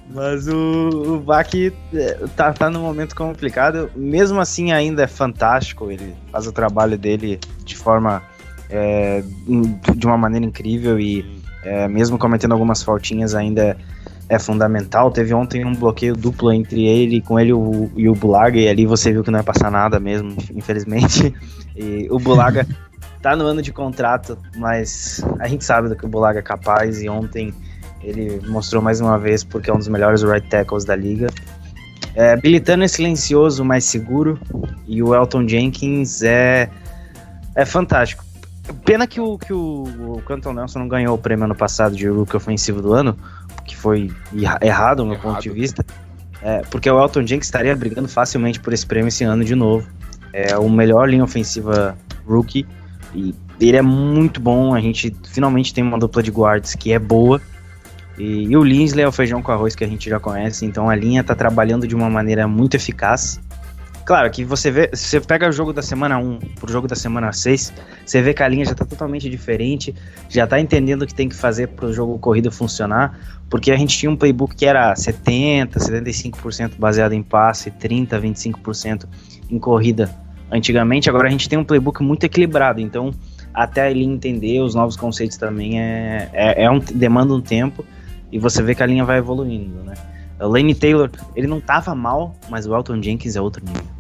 Mas 0.10 0.48
o, 0.48 1.16
o 1.16 1.20
Bach 1.20 1.54
é, 1.54 2.14
tá, 2.36 2.52
tá 2.52 2.70
num 2.70 2.82
momento 2.82 3.16
complicado. 3.16 3.92
Mesmo 3.96 4.40
assim, 4.40 4.72
ainda 4.72 5.04
é 5.04 5.08
fantástico. 5.08 5.92
Ele 5.92 6.16
faz 6.32 6.48
o 6.48 6.52
trabalho 6.52 6.98
dele 6.98 7.40
de 7.64 7.76
forma. 7.76 8.24
É, 8.72 9.24
de 9.96 10.06
uma 10.06 10.16
maneira 10.16 10.46
incrível 10.46 11.00
e 11.00 11.42
é, 11.64 11.88
mesmo 11.88 12.20
cometendo 12.20 12.52
algumas 12.52 12.84
faltinhas 12.84 13.34
ainda 13.34 13.64
é, 13.64 13.78
é, 14.30 14.40
fundamental. 14.40 15.12
Teve 15.12 15.34
ontem 15.34 15.66
um 15.66 15.74
bloqueio 15.74 16.16
duplo 16.16 16.52
entre 16.52 16.86
ele, 16.86 17.22
com 17.22 17.40
ele 17.40 17.54
o, 17.54 17.92
e 17.96 18.08
o 18.08 18.14
Bulaga, 18.14 18.60
e 18.60 18.68
ali 18.68 18.86
você 18.86 19.12
viu 19.12 19.24
que 19.24 19.32
não 19.32 19.40
ia 19.40 19.44
passar 19.44 19.72
nada 19.72 20.00
mesmo, 20.00 20.36
infelizmente. 20.54 21.34
E 21.76 22.08
o 22.10 22.20
Bulaga 22.20 22.68
tá 23.22 23.36
no 23.36 23.46
ano 23.46 23.62
de 23.62 23.72
contrato, 23.72 24.38
mas 24.56 25.24
a 25.40 25.48
gente 25.48 25.64
sabe 25.66 25.90
do 25.90 25.96
que 25.96 26.06
o 26.06 26.10
Bulaga 26.10 26.40
é 26.40 26.44
capaz, 26.44 27.02
e 27.02 27.10
ontem 27.10 27.54
ele 28.02 28.42
mostrou 28.48 28.82
mais 28.82 29.02
uma 29.02 29.18
vez 29.18 29.44
porque 29.44 29.70
é 29.70 29.74
um 29.74 29.78
dos 29.78 29.88
melhores 29.88 30.24
right 30.24 30.48
tackles 30.48 30.86
da 30.86 30.96
liga. 30.96 31.28
É, 32.16 32.36
Turner 32.60 32.86
é 32.86 32.88
silencioso, 32.88 33.64
mais 33.64 33.86
seguro. 33.86 34.40
E 34.88 35.02
o 35.04 35.14
Elton 35.14 35.48
Jenkins 35.48 36.22
é, 36.22 36.70
é 37.56 37.66
fantástico. 37.66 38.24
Pena 38.86 39.08
que 39.08 39.20
o, 39.20 39.38
que 39.38 39.54
o, 39.54 39.84
o 40.18 40.22
Canton 40.24 40.54
Nelson 40.54 40.80
não 40.80 40.88
ganhou 40.88 41.16
o 41.16 41.18
prêmio 41.18 41.46
ano 41.46 41.56
passado 41.56 41.96
de 41.96 42.08
rookie 42.08 42.36
ofensivo 42.36 42.82
do 42.82 42.94
ano, 42.94 43.18
que 43.66 43.76
foi 43.76 44.12
errado 44.62 44.98
do 44.98 45.06
meu 45.06 45.18
ponto 45.18 45.42
de 45.42 45.50
vista. 45.50 45.86
É, 46.42 46.62
porque 46.70 46.90
o 46.90 47.02
Elton 47.02 47.26
Jenkins 47.26 47.48
estaria 47.48 47.76
brigando 47.76 48.08
facilmente 48.08 48.60
por 48.60 48.74
esse 48.74 48.86
prêmio 48.86 49.08
esse 49.08 49.24
ano 49.24 49.44
de 49.44 49.56
novo. 49.56 49.88
É 50.32 50.58
o 50.58 50.70
melhor 50.70 51.10
linha 51.10 51.24
ofensiva 51.24 51.98
rookie. 52.28 52.66
E 53.14 53.34
ele 53.60 53.78
é 53.78 53.82
muito 53.82 54.40
bom, 54.40 54.74
a 54.74 54.80
gente 54.80 55.16
finalmente 55.32 55.74
tem 55.74 55.84
uma 55.84 55.98
dupla 55.98 56.22
de 56.22 56.32
guards 56.32 56.76
que 56.76 56.94
é 56.94 57.00
boa. 57.00 57.42
E, 58.20 58.44
e 58.44 58.58
o 58.58 58.64
Linsley 58.64 59.06
é 59.06 59.08
o 59.08 59.12
feijão 59.12 59.42
com 59.42 59.52
arroz 59.52 59.76
que 59.76 59.84
a 59.84 59.88
gente 59.88 60.10
já 60.10 60.20
conhece, 60.20 60.66
então 60.66 60.90
a 60.90 60.96
linha 60.96 61.24
tá 61.24 61.34
trabalhando 61.34 61.88
de 61.88 61.96
uma 61.96 62.10
maneira 62.10 62.48
muito 62.48 62.76
eficaz. 62.76 63.40
Claro 64.06 64.30
que 64.30 64.44
você 64.44 64.72
vê, 64.72 64.90
você 64.92 65.22
pega 65.22 65.48
o 65.48 65.52
jogo 65.52 65.72
da 65.72 65.82
semana 65.82 66.18
1 66.18 66.40
pro 66.60 66.72
jogo 66.72 66.88
da 66.88 66.96
semana 66.96 67.32
6, 67.32 67.72
você 68.06 68.22
vê 68.22 68.34
que 68.34 68.44
a 68.44 68.48
linha 68.48 68.66
já 68.66 68.74
tá 68.74 68.84
totalmente 68.84 69.30
diferente, 69.30 69.96
já 70.28 70.46
tá 70.46 70.60
entendendo 70.60 71.04
o 71.04 71.08
que 71.08 71.14
tem 71.14 71.30
que 71.30 71.36
fazer 71.36 71.68
pro 71.68 71.94
jogo 71.94 72.18
corrida 72.20 72.52
funcionar, 72.52 73.18
porque 73.50 73.72
a 73.72 73.78
gente 73.78 73.98
tinha 73.98 74.12
um 74.12 74.18
playbook 74.18 74.56
que 74.56 74.66
era 74.66 74.94
70, 74.96 75.80
75% 75.80 76.72
baseado 76.78 77.14
em 77.14 77.24
passe, 77.24 77.72
30, 77.72 78.20
25% 78.20 79.06
em 79.50 79.60
corrida 79.60 80.10
antigamente, 80.52 81.08
agora 81.08 81.28
a 81.28 81.32
gente 81.32 81.48
tem 81.48 81.58
um 81.58 81.64
playbook 81.64 82.02
muito 82.02 82.24
equilibrado, 82.24 82.82
então 82.82 83.14
até 83.54 83.92
ele 83.92 84.04
entender 84.04 84.60
os 84.60 84.74
novos 84.74 84.98
conceitos 84.98 85.38
também 85.38 85.80
é, 85.80 86.30
é, 86.34 86.64
é 86.64 86.72
um, 86.72 86.80
demanda 86.80 87.34
um 87.34 87.42
tempo 87.42 87.86
e 88.32 88.40
você 88.40 88.62
vê 88.62 88.76
que 88.76 88.84
a 88.84 88.86
linha 88.86 89.06
vai 89.06 89.18
evoluindo, 89.18 89.84
né? 89.84 89.96
O 90.40 90.48
Lane 90.48 90.74
Taylor, 90.74 91.10
ele 91.36 91.48
não 91.48 91.60
tava 91.60 91.94
mal, 91.94 92.36
mas 92.50 92.66
o 92.66 92.76
Elton 92.76 93.02
Jenkins 93.02 93.36
é 93.36 93.42
outro 93.42 93.64
nível 93.66 94.00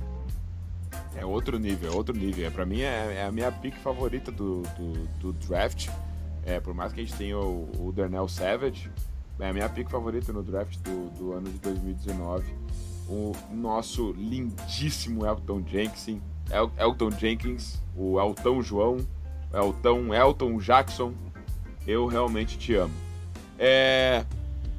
outro 1.29 1.59
nível, 1.59 1.91
é 1.91 1.95
outro 1.95 2.15
nível. 2.15 2.45
É, 2.45 2.65
mim 2.65 2.81
é, 2.81 3.15
é 3.17 3.25
a 3.25 3.31
minha 3.31 3.51
pick 3.51 3.75
favorita 3.77 4.31
do, 4.31 4.63
do, 4.77 5.07
do, 5.19 5.33
draft. 5.33 5.89
É, 6.45 6.59
por 6.59 6.73
mais 6.73 6.91
que 6.91 7.01
a 7.01 7.03
gente 7.03 7.15
tenha 7.15 7.37
o, 7.37 7.69
o 7.79 7.91
Darnell 7.91 8.27
Savage, 8.27 8.89
é 9.39 9.49
a 9.49 9.53
minha 9.53 9.69
pick 9.69 9.89
favorita 9.89 10.33
no 10.33 10.43
draft 10.43 10.77
do, 10.79 11.09
do 11.11 11.33
ano 11.33 11.49
de 11.49 11.57
2019. 11.59 12.53
O 13.07 13.33
nosso 13.51 14.11
lindíssimo 14.11 15.25
Elton 15.25 15.63
Jenkins, 15.65 16.21
El, 16.49 16.71
Elton 16.77 17.11
Jenkins, 17.11 17.81
o 17.95 18.19
Elton 18.19 18.61
João, 18.61 18.97
Elton, 19.53 20.13
Elton 20.13 20.57
Jackson, 20.57 21.13
eu 21.87 22.05
realmente 22.05 22.57
te 22.57 22.75
amo. 22.75 22.93
É. 23.59 24.25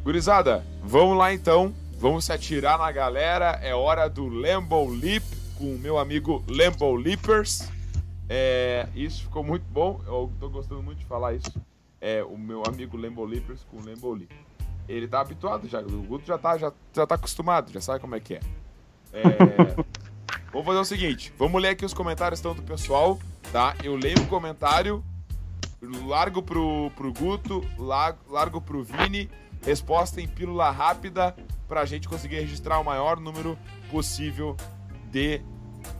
Gurizada, 0.02 0.64
vamos 0.82 1.16
lá 1.16 1.32
então. 1.32 1.74
Vamos 1.98 2.24
se 2.24 2.32
atirar 2.32 2.78
na 2.78 2.90
galera. 2.90 3.60
É 3.62 3.74
hora 3.74 4.08
do 4.08 4.26
Lambo 4.26 4.88
Leap 4.88 5.22
com 5.58 5.74
o 5.74 5.78
meu 5.78 5.98
amigo 5.98 6.42
Lambo 6.48 6.96
Leapers. 6.96 7.68
É, 8.26 8.88
isso 8.94 9.24
ficou 9.24 9.44
muito 9.44 9.64
bom, 9.70 10.00
eu 10.06 10.32
tô 10.40 10.48
gostando 10.48 10.82
muito 10.82 10.98
de 10.98 11.04
falar 11.04 11.34
isso. 11.34 11.52
É, 12.00 12.24
o 12.24 12.38
meu 12.38 12.62
amigo 12.66 12.96
Lambo 12.96 13.24
Leapers 13.24 13.66
com 13.70 13.76
o 13.76 13.84
Lambo 13.84 14.14
Leap. 14.14 14.30
Ele 14.88 15.06
tá 15.06 15.20
habituado 15.20 15.68
já, 15.68 15.80
o 15.80 16.02
Guto 16.02 16.26
já 16.26 16.38
tá, 16.38 16.56
já, 16.56 16.72
já 16.94 17.06
tá 17.06 17.16
acostumado, 17.16 17.70
já 17.70 17.80
sabe 17.80 18.00
como 18.00 18.14
é 18.14 18.20
que 18.20 18.34
é. 18.34 18.40
é 19.12 19.22
vamos 20.50 20.66
fazer 20.66 20.78
o 20.78 20.84
seguinte, 20.84 21.34
vamos 21.36 21.60
ler 21.60 21.68
aqui 21.68 21.84
os 21.84 21.92
comentários 21.92 22.40
então 22.40 22.54
do 22.54 22.62
pessoal, 22.62 23.18
tá? 23.52 23.76
Eu 23.84 23.94
leio 23.94 24.18
o 24.18 24.26
comentário, 24.26 25.04
largo 25.82 26.42
pro, 26.42 26.90
pro 26.94 27.12
Guto, 27.12 27.64
largo, 27.78 28.60
pro 28.60 28.82
Vini, 28.82 29.30
resposta 29.62 30.20
em 30.20 30.28
pílula 30.28 30.70
rápida 30.70 31.34
pra 31.68 31.84
gente 31.84 32.08
conseguir 32.08 32.40
registrar 32.40 32.78
o 32.78 32.84
maior 32.84 33.18
número 33.18 33.58
possível 33.90 34.56
de 35.10 35.40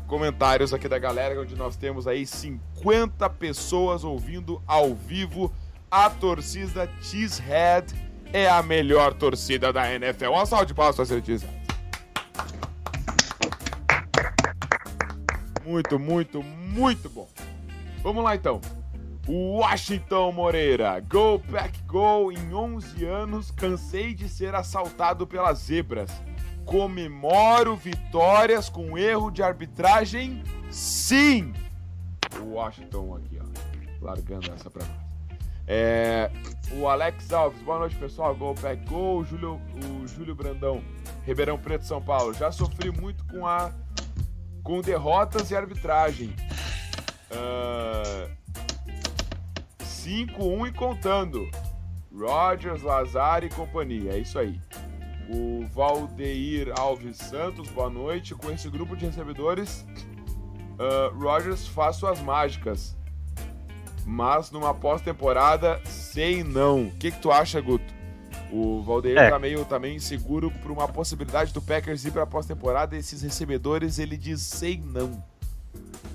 comentários 0.06 0.74
aqui 0.74 0.88
da 0.88 0.98
galera, 0.98 1.40
onde 1.40 1.54
nós 1.54 1.76
temos 1.76 2.06
aí 2.06 2.26
50 2.26 3.30
pessoas 3.30 4.04
ouvindo 4.04 4.62
ao 4.66 4.94
vivo. 4.94 5.52
A 5.90 6.08
torcida 6.10 6.88
Cheesehead 7.00 7.94
é 8.32 8.48
a 8.48 8.62
melhor 8.62 9.14
torcida 9.14 9.72
da 9.72 9.92
NFL. 9.92 10.30
Um 10.30 10.46
salve 10.46 10.66
de 10.66 10.74
palmas 10.74 10.96
para 10.96 11.04
ser 11.04 11.24
Cheesehead. 11.24 11.60
Muito, 15.64 15.98
muito, 15.98 16.42
muito 16.42 17.08
bom. 17.08 17.28
Vamos 18.02 18.24
lá 18.24 18.34
então. 18.34 18.60
Washington 19.32 20.32
Moreira, 20.32 20.98
Go 21.00 21.38
Pack 21.50 21.82
Go, 21.82 22.32
em 22.32 22.52
11 22.52 23.04
anos 23.04 23.50
cansei 23.50 24.12
de 24.12 24.28
ser 24.28 24.54
assaltado 24.54 25.26
pelas 25.26 25.58
zebras 25.58 26.10
comemoro 26.70 27.74
vitórias 27.74 28.68
com 28.68 28.96
erro 28.96 29.30
de 29.30 29.42
arbitragem? 29.42 30.42
Sim! 30.70 31.52
O 32.40 32.54
Washington 32.54 33.16
aqui, 33.16 33.40
ó, 33.40 34.04
largando 34.04 34.52
essa 34.52 34.70
pra 34.70 34.84
nós. 34.84 35.36
É, 35.66 36.30
o 36.72 36.88
Alex 36.88 37.32
Alves, 37.32 37.60
boa 37.62 37.80
noite 37.80 37.96
pessoal, 37.96 38.34
Gol 38.36 38.54
Pack 38.54 38.84
Gol, 38.88 39.18
o 39.18 39.24
Júlio, 39.24 39.60
o 39.84 40.06
Júlio 40.06 40.34
Brandão, 40.34 40.80
Ribeirão 41.24 41.58
Preto, 41.58 41.84
São 41.84 42.00
Paulo. 42.00 42.34
Já 42.34 42.52
sofri 42.52 42.90
muito 42.92 43.24
com 43.26 43.46
a 43.46 43.72
com 44.62 44.80
derrotas 44.80 45.50
e 45.50 45.56
arbitragem. 45.56 46.34
Uh, 47.30 48.39
5-1 50.04 50.68
e 50.68 50.72
contando. 50.72 51.50
Rogers, 52.12 52.82
Lazar 52.82 53.44
e 53.44 53.48
companhia. 53.48 54.12
É 54.12 54.18
isso 54.18 54.38
aí 54.38 54.60
o 55.30 55.64
Valdeir 55.72 56.72
Alves 56.76 57.16
Santos, 57.16 57.68
boa 57.70 57.88
noite. 57.88 58.34
Com 58.34 58.50
esse 58.50 58.68
grupo 58.68 58.96
de 58.96 59.06
recebedores, 59.06 59.86
uh, 60.78 61.16
Rogers 61.16 61.66
faz 61.68 61.96
suas 61.96 62.20
mágicas. 62.20 62.96
Mas 64.04 64.50
numa 64.50 64.74
pós-temporada, 64.74 65.80
sei 65.84 66.42
não. 66.42 66.86
O 66.86 66.90
que, 66.92 67.12
que 67.12 67.20
tu 67.20 67.30
acha, 67.30 67.60
Guto? 67.60 68.00
O 68.50 68.82
Valdeir 68.82 69.16
é. 69.16 69.30
tá 69.30 69.38
meio 69.38 69.64
também 69.64 69.92
tá 69.92 69.96
inseguro 69.96 70.50
por 70.62 70.72
uma 70.72 70.88
possibilidade 70.88 71.52
do 71.52 71.62
Packers 71.62 72.04
ir 72.04 72.10
pra 72.10 72.26
pós-temporada 72.26 72.96
e 72.96 72.98
esses 72.98 73.22
recebedores 73.22 74.00
ele 74.00 74.16
diz 74.16 74.40
sei 74.42 74.82
não. 74.84 75.22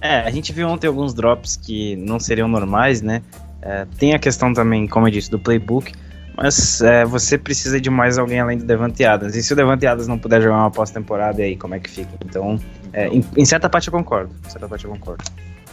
É, 0.01 0.19
a 0.19 0.29
gente 0.29 0.51
viu 0.51 0.67
ontem 0.67 0.87
alguns 0.87 1.13
drops 1.13 1.55
que 1.55 1.95
não 1.95 2.19
seriam 2.19 2.49
normais, 2.49 3.01
né? 3.01 3.23
É, 3.65 3.87
tem 3.97 4.13
a 4.13 4.19
questão 4.19 4.53
também, 4.53 4.87
como 4.87 5.07
eu 5.07 5.11
disse, 5.11 5.29
do 5.29 5.39
playbook. 5.39 5.91
Mas 6.37 6.81
é, 6.81 7.05
você 7.05 7.37
precisa 7.37 7.79
de 7.79 7.89
mais 7.89 8.17
alguém 8.17 8.39
além 8.39 8.57
do 8.57 8.65
Devante 8.65 9.03
Adams. 9.05 9.35
E 9.35 9.41
se 9.41 9.53
o 9.53 9.55
Devante 9.55 9.87
Adams 9.87 10.07
não 10.07 10.19
puder 10.19 10.41
jogar 10.41 10.57
uma 10.57 10.71
pós-temporada, 10.71 11.41
aí 11.41 11.55
como 11.55 11.75
é 11.75 11.79
que 11.79 11.89
fica? 11.89 12.11
Então, 12.25 12.59
é, 12.91 13.07
em, 13.07 13.25
em, 13.37 13.45
certa 13.45 13.69
parte 13.69 13.87
eu 13.87 13.93
concordo. 13.93 14.35
Em 14.45 14.49
certa 14.49 14.67
parte 14.67 14.83
eu 14.83 14.91
concordo. 14.91 15.23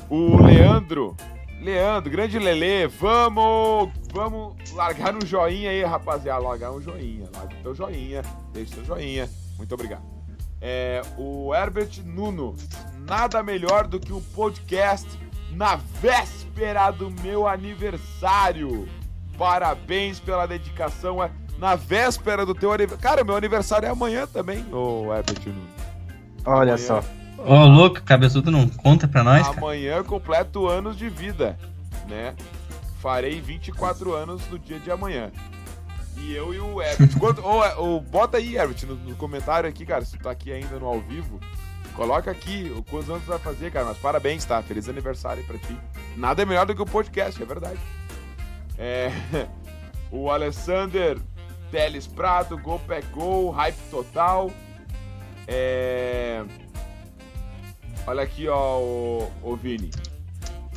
O 0.09 0.41
Leandro, 0.41 1.17
Leandro, 1.61 2.11
grande 2.11 2.39
Lele, 2.39 2.87
vamos, 2.87 3.91
vamos 4.13 4.55
largar 4.73 5.15
um 5.17 5.27
joinha 5.27 5.71
aí, 5.71 5.83
rapaziada. 5.83 6.41
Largar 6.41 6.71
um 6.71 6.81
joinha, 6.81 7.27
larga 7.35 7.55
o 7.55 7.63
teu 7.63 7.75
joinha, 7.75 8.23
deixa 8.55 8.73
o 8.73 8.75
teu 8.77 8.85
joinha. 8.85 9.29
Muito 9.59 9.75
obrigado. 9.75 10.03
É, 10.61 11.03
o 11.19 11.53
Herbert 11.53 11.91
Nuno, 12.05 12.55
nada 13.05 13.43
melhor 13.43 13.89
do 13.89 13.99
que 13.99 14.13
um 14.13 14.21
podcast 14.21 15.09
na 15.53 15.77
véspera 15.77 16.91
do 16.91 17.11
meu 17.11 17.47
aniversário. 17.47 18.89
Parabéns 19.39 20.21
pela 20.21 20.47
dedicação. 20.47 21.23
É 21.23 21.31
na 21.63 21.77
véspera 21.77 22.45
do 22.45 22.57
teu 22.57 22.73
aniversário. 22.73 23.03
Cara, 23.03 23.25
meu 23.25 23.37
aniversário 23.37 23.87
é 23.87 23.91
amanhã 23.91 24.27
também, 24.27 24.67
ô 24.73 25.07
oh, 25.07 25.15
Herbert 25.15 25.39
Olha 26.45 26.75
amanhã. 26.75 26.77
só. 26.77 26.99
Ô, 27.39 27.55
oh, 27.55 27.67
louco, 27.67 28.03
cabeçudo 28.03 28.51
não 28.51 28.69
conta 28.69 29.07
pra 29.07 29.23
nós, 29.23 29.47
Amanhã 29.47 29.93
cara. 29.93 30.05
completo 30.05 30.67
anos 30.67 30.97
de 30.97 31.09
vida, 31.09 31.57
né? 32.09 32.35
Farei 33.01 33.41
24 33.41 34.13
anos 34.13 34.43
no 34.51 34.59
dia 34.59 34.81
de 34.81 34.91
amanhã. 34.91 35.31
E 36.17 36.35
eu 36.35 36.53
e 36.53 36.59
o 36.59 36.83
Herbert. 36.83 37.15
Quanto, 37.19 37.43
oh, 37.45 37.63
oh, 37.79 38.01
bota 38.01 38.39
aí, 38.39 38.57
Herbert, 38.57 38.85
no, 38.85 38.97
no, 38.97 39.15
comentário 39.15 39.69
aqui, 39.69 39.87
cara, 39.87 40.05
se 40.05 40.17
tu 40.17 40.23
tá 40.25 40.33
aqui 40.33 40.53
ainda 40.53 40.81
no 40.81 40.87
ao 40.87 41.01
vivo. 41.01 41.39
Coloca 41.95 42.31
aqui 42.31 42.73
o 42.75 42.83
quantos 42.83 43.11
anos 43.11 43.25
vai 43.25 43.39
fazer, 43.39 43.71
cara. 43.71 43.87
Mas 43.87 43.99
parabéns, 43.99 44.45
tá? 44.45 44.63
Feliz 44.63 44.89
aniversário 44.89 45.45
pra 45.45 45.59
ti. 45.59 45.77
Nada 46.17 46.43
é 46.43 46.45
melhor 46.45 46.67
do 46.67 46.75
que 46.75 46.83
o 46.83 46.87
podcast, 46.87 47.41
é 47.43 47.47
verdade. 47.47 47.81
É, 48.79 49.11
o 50.11 50.31
Alessander 50.31 51.19
Teles 51.71 52.07
Prado, 52.07 52.59
Gol 52.59 52.79
Pé 52.81 53.03
Gol, 53.13 53.51
Hype 53.51 53.79
Total. 53.91 54.51
É, 55.47 56.45
olha 58.07 58.23
aqui, 58.23 58.49
ó, 58.49 58.79
o, 58.79 59.33
o 59.43 59.57
Vini. 59.57 59.91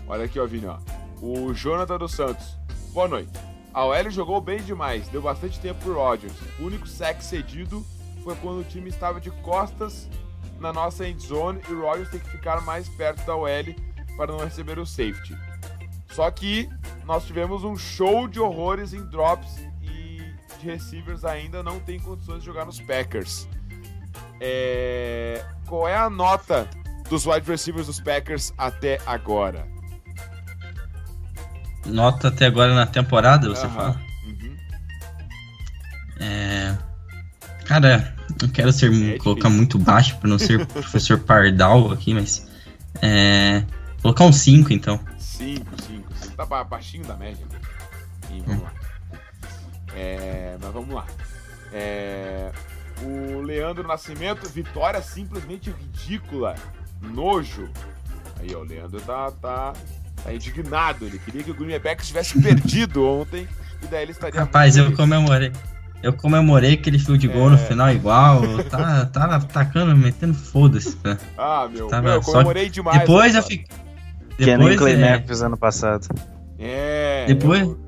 Olha 0.08 0.26
aqui, 0.26 0.40
ó, 0.40 0.46
Vini, 0.46 0.68
ó. 0.68 0.78
O 1.22 1.54
Jonathan 1.54 1.98
dos 1.98 2.12
Santos. 2.12 2.58
Boa 2.94 3.08
noite. 3.08 3.32
A 3.74 3.86
OL 3.86 4.10
jogou 4.10 4.40
bem 4.40 4.60
demais, 4.60 5.08
deu 5.10 5.22
bastante 5.22 5.60
tempo 5.60 5.82
pro 5.82 5.96
Rodgers. 5.96 6.34
O 6.60 6.64
único 6.64 6.88
sec 6.88 7.22
cedido 7.22 7.86
foi 8.24 8.36
quando 8.36 8.62
o 8.62 8.64
time 8.64 8.90
estava 8.90 9.20
de 9.20 9.30
costas 9.32 10.10
na 10.66 10.74
nossa 10.74 11.08
endzone 11.08 11.62
e 11.70 11.74
o 11.74 11.82
Rodgers 11.82 12.10
tem 12.10 12.20
que 12.20 12.30
ficar 12.30 12.60
mais 12.62 12.90
perto 12.90 13.24
da 13.24 13.36
OL 13.36 13.48
para 14.18 14.32
não 14.32 14.40
receber 14.40 14.80
o 14.80 14.86
safety. 14.86 15.38
Só 16.12 16.30
que 16.32 16.68
nós 17.06 17.26
tivemos 17.26 17.64
um 17.64 17.76
show 17.76 18.28
de 18.28 18.40
horrores 18.40 18.94
em 18.94 19.06
drops 19.06 19.60
e 19.84 20.34
de 20.60 20.66
receivers 20.66 21.24
ainda 21.24 21.62
não 21.62 21.80
tem 21.80 22.00
condições 22.00 22.40
de 22.40 22.46
jogar 22.46 22.66
nos 22.66 22.82
Packers. 22.82 23.48
É... 24.42 25.46
Qual 25.68 25.88
é 25.88 25.96
a 25.96 26.10
nota 26.10 26.68
dos 27.10 27.28
wide 27.28 27.48
receivers 27.48 27.86
dos 27.86 28.00
Packers 28.00 28.52
até 28.58 29.00
agora? 29.06 29.68
Nota 31.86 32.30
até 32.30 32.48
agora 32.48 32.74
na 32.74 32.88
temporada, 32.88 33.48
você 33.48 33.68
fala? 33.70 34.02
Uhum. 34.26 34.58
É... 36.20 36.76
Cara, 37.66 38.15
não 38.42 38.50
quero 38.50 38.72
ser 38.72 38.92
é 38.94 39.18
colocar 39.18 39.50
muito 39.50 39.78
baixo 39.78 40.18
para 40.18 40.30
não 40.30 40.40
ser 40.40 40.66
professor 40.68 41.20
Pardal 41.20 41.92
aqui, 41.92 42.14
mas 42.14 42.48
é... 43.02 43.64
colocar 44.02 44.26
um 44.26 44.34
5 44.34 44.72
então. 44.74 45.00
5, 45.18 45.66
5, 45.82 46.14
5. 46.16 46.36
Tá 46.36 46.64
baixinho 46.64 47.06
da 47.06 47.16
média. 47.16 47.46
Sim, 48.28 48.44
vamos 48.46 48.64
lá. 48.64 48.74
É, 49.96 50.58
mas 50.62 50.74
vamos 50.74 50.94
lá. 50.94 51.06
É, 51.72 52.52
o 53.02 53.42
Leandro 53.42 53.88
Nascimento, 53.88 54.48
vitória 54.50 55.02
simplesmente 55.02 55.72
ridícula. 55.72 56.56
Nojo. 57.02 57.70
Aí, 58.40 58.54
ó, 58.56 58.60
o 58.60 58.64
Leandro 58.64 59.00
tá, 59.02 59.32
tá, 59.32 59.74
tá 60.24 60.34
indignado. 60.34 61.06
Ele 61.06 61.20
queria 61.20 61.44
que 61.44 61.52
o 61.52 61.54
Green 61.54 61.80
tivesse 62.02 62.40
perdido 62.42 63.06
ontem. 63.06 63.48
E 63.82 63.88
daí 63.88 64.04
ele 64.04 64.12
estaria. 64.12 64.40
Rapaz, 64.40 64.78
eu 64.78 64.94
comemorei. 64.94 65.52
Eu 66.04 66.14
comemorei 66.14 66.74
aquele 66.74 67.00
field 67.00 67.28
goal 67.28 67.48
é... 67.48 67.52
no 67.52 67.58
final 67.58 67.92
igual. 67.92 68.42
Tá, 68.70 69.06
tava 69.06 69.36
atacando, 69.38 69.96
metendo 69.96 70.34
foda-se. 70.34 70.96
Tá? 70.98 71.18
Ah, 71.38 71.68
meu, 71.72 71.88
tava 71.88 72.04
meu, 72.04 72.14
eu 72.14 72.22
comemorei 72.22 72.70
demais. 72.70 73.00
Depois 73.00 73.36
eu 73.36 73.44
fiquei. 73.44 73.66
Depois, 74.38 74.58
que 74.58 74.58
nem 74.58 74.78
Clay 74.78 74.94
é... 75.02 75.46
ano 75.46 75.58
passado. 75.58 76.08
É. 76.60 77.26
Depois. 77.28 77.62
Eu... 77.62 77.86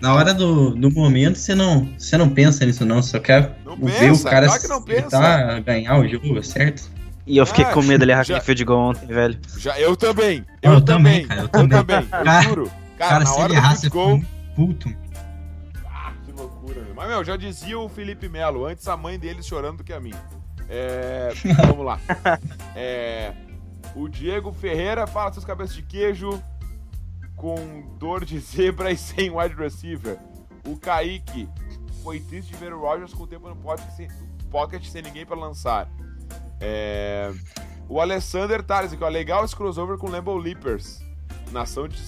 Na 0.00 0.14
hora 0.14 0.32
do, 0.32 0.70
do 0.70 0.90
momento, 0.90 1.38
você 1.38 1.54
não, 1.54 1.86
você 1.98 2.16
não 2.16 2.30
pensa 2.30 2.64
nisso, 2.64 2.86
não. 2.86 3.02
Só 3.02 3.18
quer 3.18 3.58
não 3.64 3.76
ver 3.76 3.98
pensa, 3.98 4.26
o 4.26 4.30
cara 4.30 4.48
tentar 4.86 5.60
ganhar 5.60 5.98
o 5.98 6.08
jogo, 6.08 6.42
certo? 6.42 6.90
E 7.26 7.36
eu 7.36 7.44
fiquei 7.44 7.64
ah, 7.64 7.72
com 7.72 7.82
medo 7.82 8.06
de 8.06 8.10
errar 8.10 8.24
já, 8.24 8.36
aquele 8.36 8.46
field 8.46 8.64
goal 8.64 8.90
ontem, 8.90 9.06
velho. 9.06 9.38
Já, 9.58 9.78
eu 9.78 9.94
também. 9.94 10.44
Eu, 10.62 10.72
eu 10.72 10.80
também, 10.80 11.26
cara. 11.26 11.42
Eu 11.42 11.48
também. 11.48 11.78
Eu, 11.78 11.84
também, 11.84 12.34
eu 12.34 12.42
juro. 12.42 12.70
Cara, 12.98 13.10
cara 13.10 13.26
se 13.26 13.40
ele 13.40 13.54
errasse, 13.54 13.88
goal... 13.88 14.20
puto. 14.56 14.92
Loucura. 16.70 16.94
Mas, 16.94 17.08
meu, 17.08 17.24
já 17.24 17.36
dizia 17.36 17.78
o 17.78 17.88
Felipe 17.88 18.28
Melo, 18.28 18.64
antes 18.64 18.86
a 18.88 18.96
mãe 18.96 19.18
dele 19.18 19.42
chorando 19.42 19.78
do 19.78 19.84
que 19.84 19.92
a 19.92 20.00
mim. 20.00 20.14
É, 20.68 21.30
vamos 21.66 21.84
lá. 21.84 21.98
É, 22.74 23.32
o 23.94 24.08
Diego 24.08 24.52
Ferreira 24.52 25.06
fala 25.06 25.32
seus 25.32 25.44
cabeças 25.44 25.74
de 25.74 25.82
queijo 25.82 26.42
com 27.36 27.82
dor 27.98 28.24
de 28.24 28.38
zebra 28.40 28.90
e 28.90 28.96
sem 28.96 29.30
wide 29.30 29.54
receiver. 29.54 30.18
O 30.66 30.76
Kaique 30.76 31.48
foi 32.02 32.20
triste 32.20 32.52
de 32.52 32.56
ver 32.56 32.72
o 32.72 32.80
Rogers 32.80 33.12
com 33.12 33.24
o 33.24 33.26
tempo 33.26 33.48
no 33.48 33.56
pocket 33.56 33.90
sem, 33.96 34.08
pocket 34.50 34.84
sem 34.84 35.02
ninguém 35.02 35.26
para 35.26 35.36
lançar. 35.36 35.88
É... 36.60 37.32
O 37.88 38.00
Alessander 38.00 38.62
Tales 38.62 38.92
aqui, 38.92 39.02
ó, 39.02 39.08
legal 39.08 39.44
esse 39.44 39.56
crossover 39.56 39.98
com 39.98 40.08
Lambeau 40.08 40.36
Leapers. 40.36 41.02
Nação 41.50 41.88
de 41.88 42.00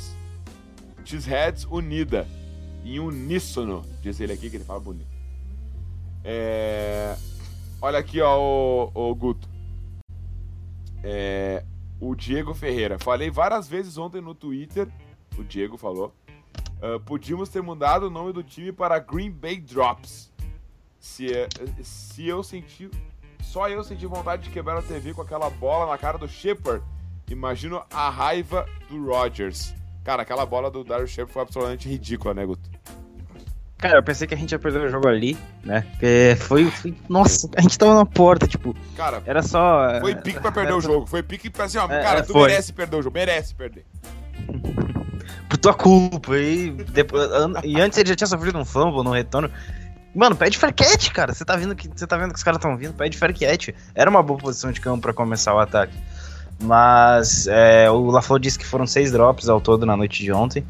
Cheeseheads 1.04 1.64
unida. 1.64 2.24
Em 2.84 2.98
uníssono, 2.98 3.84
diz 4.00 4.20
ele 4.20 4.32
aqui, 4.32 4.50
que 4.50 4.56
ele 4.56 4.64
fala 4.64 4.80
bonito. 4.80 5.10
É... 6.24 7.16
Olha 7.80 7.98
aqui, 7.98 8.20
ó, 8.20 8.38
o, 8.38 9.10
o 9.10 9.14
Guto. 9.14 9.48
É... 11.02 11.64
O 12.00 12.14
Diego 12.14 12.52
Ferreira. 12.52 12.98
Falei 12.98 13.30
várias 13.30 13.68
vezes 13.68 13.96
ontem 13.96 14.20
no 14.20 14.34
Twitter 14.34 14.88
o 15.38 15.44
Diego 15.44 15.76
falou. 15.76 16.14
Uh, 16.80 16.98
podíamos 17.00 17.48
ter 17.48 17.62
mudado 17.62 18.06
o 18.06 18.10
nome 18.10 18.32
do 18.32 18.42
time 18.42 18.72
para 18.72 18.98
Green 18.98 19.30
Bay 19.30 19.60
Drops. 19.60 20.32
Se, 20.98 21.28
se 21.82 22.26
eu 22.26 22.42
senti. 22.42 22.90
Só 23.42 23.68
eu 23.68 23.84
senti 23.84 24.06
vontade 24.06 24.44
de 24.44 24.50
quebrar 24.50 24.78
a 24.78 24.82
TV 24.82 25.12
com 25.12 25.22
aquela 25.22 25.50
bola 25.50 25.90
na 25.90 25.98
cara 25.98 26.18
do 26.18 26.28
Shepard. 26.28 26.84
Imagino 27.28 27.82
a 27.90 28.08
raiva 28.08 28.66
do 28.88 29.06
Rodgers. 29.06 29.74
Cara, 30.04 30.22
aquela 30.22 30.44
bola 30.44 30.70
do 30.70 30.82
Daryl 30.82 31.06
Shepard 31.06 31.32
foi 31.32 31.42
absolutamente 31.42 31.88
ridícula, 31.88 32.34
né, 32.34 32.44
Guto? 32.44 32.70
Cara, 33.82 33.98
eu 33.98 34.02
pensei 34.02 34.26
que 34.26 34.34
a 34.34 34.36
gente 34.36 34.52
ia 34.52 34.58
perder 34.58 34.86
o 34.86 34.88
jogo 34.88 35.08
ali, 35.08 35.36
né? 35.64 35.84
Porque 35.90 36.36
foi, 36.38 36.70
foi, 36.70 36.94
Nossa, 37.08 37.50
a 37.56 37.60
gente 37.60 37.76
tava 37.76 37.96
na 37.96 38.06
porta, 38.06 38.46
tipo. 38.46 38.74
Cara, 38.96 39.22
era 39.26 39.42
só. 39.42 39.98
Foi 40.00 40.14
pique 40.14 40.40
pra 40.40 40.52
perder 40.52 40.72
o 40.72 40.80
jogo. 40.80 41.06
Foi 41.06 41.22
pique 41.22 41.50
pra 41.50 41.64
assim, 41.64 41.78
ó. 41.78 41.84
É, 41.90 42.02
cara, 42.02 42.22
tu 42.22 42.32
foi. 42.32 42.48
merece 42.48 42.72
perder 42.72 42.96
o 42.96 43.02
jogo. 43.02 43.14
Merece 43.14 43.54
perder 43.54 43.84
por 45.52 45.58
tua 45.58 45.74
culpa. 45.74 46.36
E, 46.36 46.70
depois, 46.70 47.28
e 47.62 47.78
antes 47.80 47.98
ele 47.98 48.08
já 48.08 48.16
tinha 48.16 48.26
sofrido 48.26 48.58
um 48.58 48.64
fumble 48.64 49.04
no 49.04 49.10
retorno. 49.10 49.50
Mano, 50.14 50.34
pede 50.34 50.56
farquete, 50.56 51.12
cara. 51.12 51.34
Você 51.34 51.44
tá 51.44 51.56
vendo 51.56 51.74
que 51.74 51.88
você 51.88 52.06
tá 52.06 52.16
vendo 52.16 52.30
que 52.30 52.36
os 52.36 52.42
caras 52.42 52.58
estão 52.58 52.76
vindo, 52.76 52.94
pede 52.94 53.18
farquete. 53.18 53.74
Era 53.94 54.08
uma 54.08 54.22
boa 54.22 54.38
posição 54.38 54.72
de 54.72 54.80
campo 54.80 55.02
para 55.02 55.12
começar 55.12 55.54
o 55.54 55.58
ataque. 55.58 55.94
Mas 56.62 57.46
é, 57.46 57.90
o 57.90 58.06
LaFleur 58.06 58.38
disse 58.38 58.58
que 58.58 58.64
foram 58.64 58.86
seis 58.86 59.12
drops 59.12 59.48
ao 59.48 59.60
todo 59.60 59.84
na 59.84 59.96
noite 59.96 60.22
de 60.22 60.32
ontem. 60.32 60.64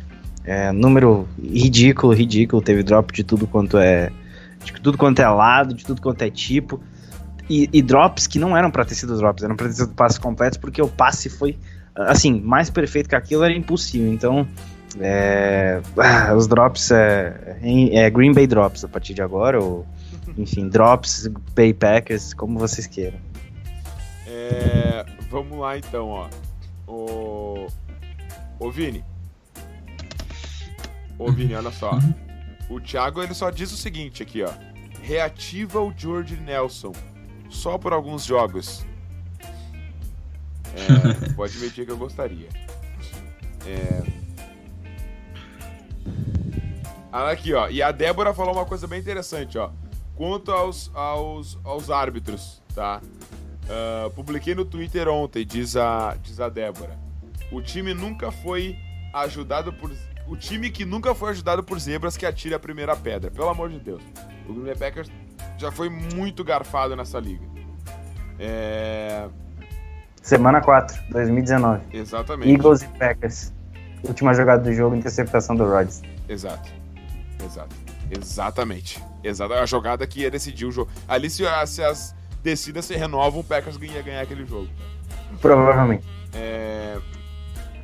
É, 0.44 0.72
número 0.72 1.28
ridículo, 1.40 2.12
ridículo. 2.12 2.62
Teve 2.62 2.82
drop 2.82 3.12
de 3.12 3.24
tudo 3.24 3.46
quanto 3.46 3.78
é. 3.78 4.10
De 4.64 4.72
tudo 4.80 4.96
quanto 4.96 5.20
é 5.20 5.28
lado, 5.28 5.74
de 5.74 5.84
tudo 5.84 6.00
quanto 6.00 6.22
é 6.22 6.30
tipo. 6.30 6.80
E, 7.48 7.68
e 7.72 7.82
drops 7.82 8.26
que 8.26 8.38
não 8.38 8.56
eram 8.56 8.70
pra 8.70 8.84
ter 8.84 8.94
sido 8.94 9.16
drops, 9.16 9.42
eram 9.42 9.56
pra 9.56 9.66
ter 9.66 9.74
sido 9.74 9.92
passes 9.94 10.18
completos, 10.18 10.58
porque 10.58 10.80
o 10.80 10.88
passe 10.88 11.28
foi. 11.28 11.58
Assim, 11.94 12.40
mais 12.40 12.70
perfeito 12.70 13.08
que 13.08 13.14
aquilo 13.14 13.44
era 13.44 13.52
impossível. 13.52 14.10
Então, 14.12 14.48
é, 15.00 15.80
ah, 15.96 16.34
os 16.34 16.46
drops 16.46 16.90
é, 16.90 17.58
é, 17.92 18.10
Green 18.10 18.32
Bay 18.32 18.46
Drops 18.46 18.84
a 18.84 18.88
partir 18.88 19.14
de 19.14 19.22
agora, 19.22 19.62
ou 19.62 19.86
enfim, 20.36 20.68
Drops, 20.68 21.28
Bay 21.54 21.72
Packers, 21.72 22.32
como 22.34 22.58
vocês 22.58 22.86
queiram. 22.86 23.18
É, 24.26 25.04
vamos 25.30 25.58
lá 25.58 25.76
então, 25.76 26.08
ó. 26.08 26.28
O, 26.86 27.66
o 28.58 28.70
Vini. 28.70 29.04
Ô 31.22 31.32
Vini, 31.32 31.54
olha 31.54 31.70
só. 31.70 31.92
O 32.68 32.80
Thiago 32.80 33.22
ele 33.22 33.34
só 33.34 33.50
diz 33.50 33.72
o 33.72 33.76
seguinte 33.76 34.22
aqui, 34.22 34.42
ó. 34.42 34.50
Reativa 35.00 35.80
o 35.80 35.92
George 35.96 36.36
Nelson. 36.36 36.92
Só 37.50 37.76
por 37.78 37.92
alguns 37.92 38.24
jogos. 38.24 38.84
É, 40.74 41.32
pode 41.36 41.56
admitir 41.56 41.84
que 41.84 41.92
eu 41.92 41.96
gostaria. 41.96 42.48
É, 43.66 44.02
Aqui, 47.12 47.52
ó. 47.52 47.68
E 47.68 47.82
a 47.82 47.92
Débora 47.92 48.32
falou 48.32 48.54
uma 48.54 48.64
coisa 48.64 48.86
bem 48.86 48.98
interessante, 48.98 49.58
ó. 49.58 49.70
Quanto 50.16 50.50
aos, 50.50 50.90
aos, 50.94 51.58
aos 51.62 51.90
árbitros, 51.90 52.62
tá? 52.74 53.02
Uh, 53.64 54.10
publiquei 54.12 54.54
no 54.54 54.64
Twitter 54.64 55.08
ontem, 55.08 55.44
diz 55.44 55.76
a, 55.76 56.16
diz 56.22 56.40
a 56.40 56.48
Débora. 56.48 56.98
O 57.50 57.60
time 57.60 57.92
nunca 57.92 58.32
foi 58.32 58.78
ajudado 59.12 59.74
por. 59.74 59.92
O 60.26 60.36
time 60.36 60.70
que 60.70 60.84
nunca 60.84 61.14
foi 61.14 61.30
ajudado 61.30 61.62
por 61.62 61.78
zebras 61.78 62.16
que 62.16 62.24
atira 62.24 62.56
a 62.56 62.58
primeira 62.58 62.96
pedra. 62.96 63.30
Pelo 63.30 63.48
amor 63.48 63.68
de 63.68 63.78
Deus. 63.78 64.02
O 64.48 64.52
Green 64.52 64.64
Bay 64.64 64.76
Packers 64.76 65.10
já 65.58 65.70
foi 65.70 65.88
muito 65.88 66.42
garfado 66.42 66.96
nessa 66.96 67.18
liga. 67.18 67.44
É... 68.38 69.28
Semana 70.22 70.60
4, 70.60 70.96
2019. 71.10 71.82
Exatamente. 71.92 72.50
Eagles 72.50 72.82
e 72.82 72.88
Packers. 72.98 73.52
Última 74.04 74.34
jogada 74.34 74.62
do 74.62 74.72
jogo, 74.72 74.96
interceptação 74.96 75.54
do 75.54 75.64
Rodgers. 75.64 76.02
Exato. 76.28 76.70
Exato. 77.44 77.74
Exatamente. 78.10 79.02
Exato. 79.22 79.54
A 79.54 79.66
jogada 79.66 80.06
que 80.06 80.20
ia 80.20 80.30
decidir 80.30 80.66
o 80.66 80.72
jogo. 80.72 80.90
Ali, 81.08 81.30
se, 81.30 81.44
se 81.66 81.82
as 81.82 82.14
descidas 82.42 82.84
se 82.84 82.96
renovam, 82.96 83.40
o 83.40 83.44
Packers 83.44 83.76
ia 83.80 84.02
ganhar 84.02 84.22
aquele 84.22 84.44
jogo. 84.44 84.68
Provavelmente. 85.40 86.04
É... 86.34 86.98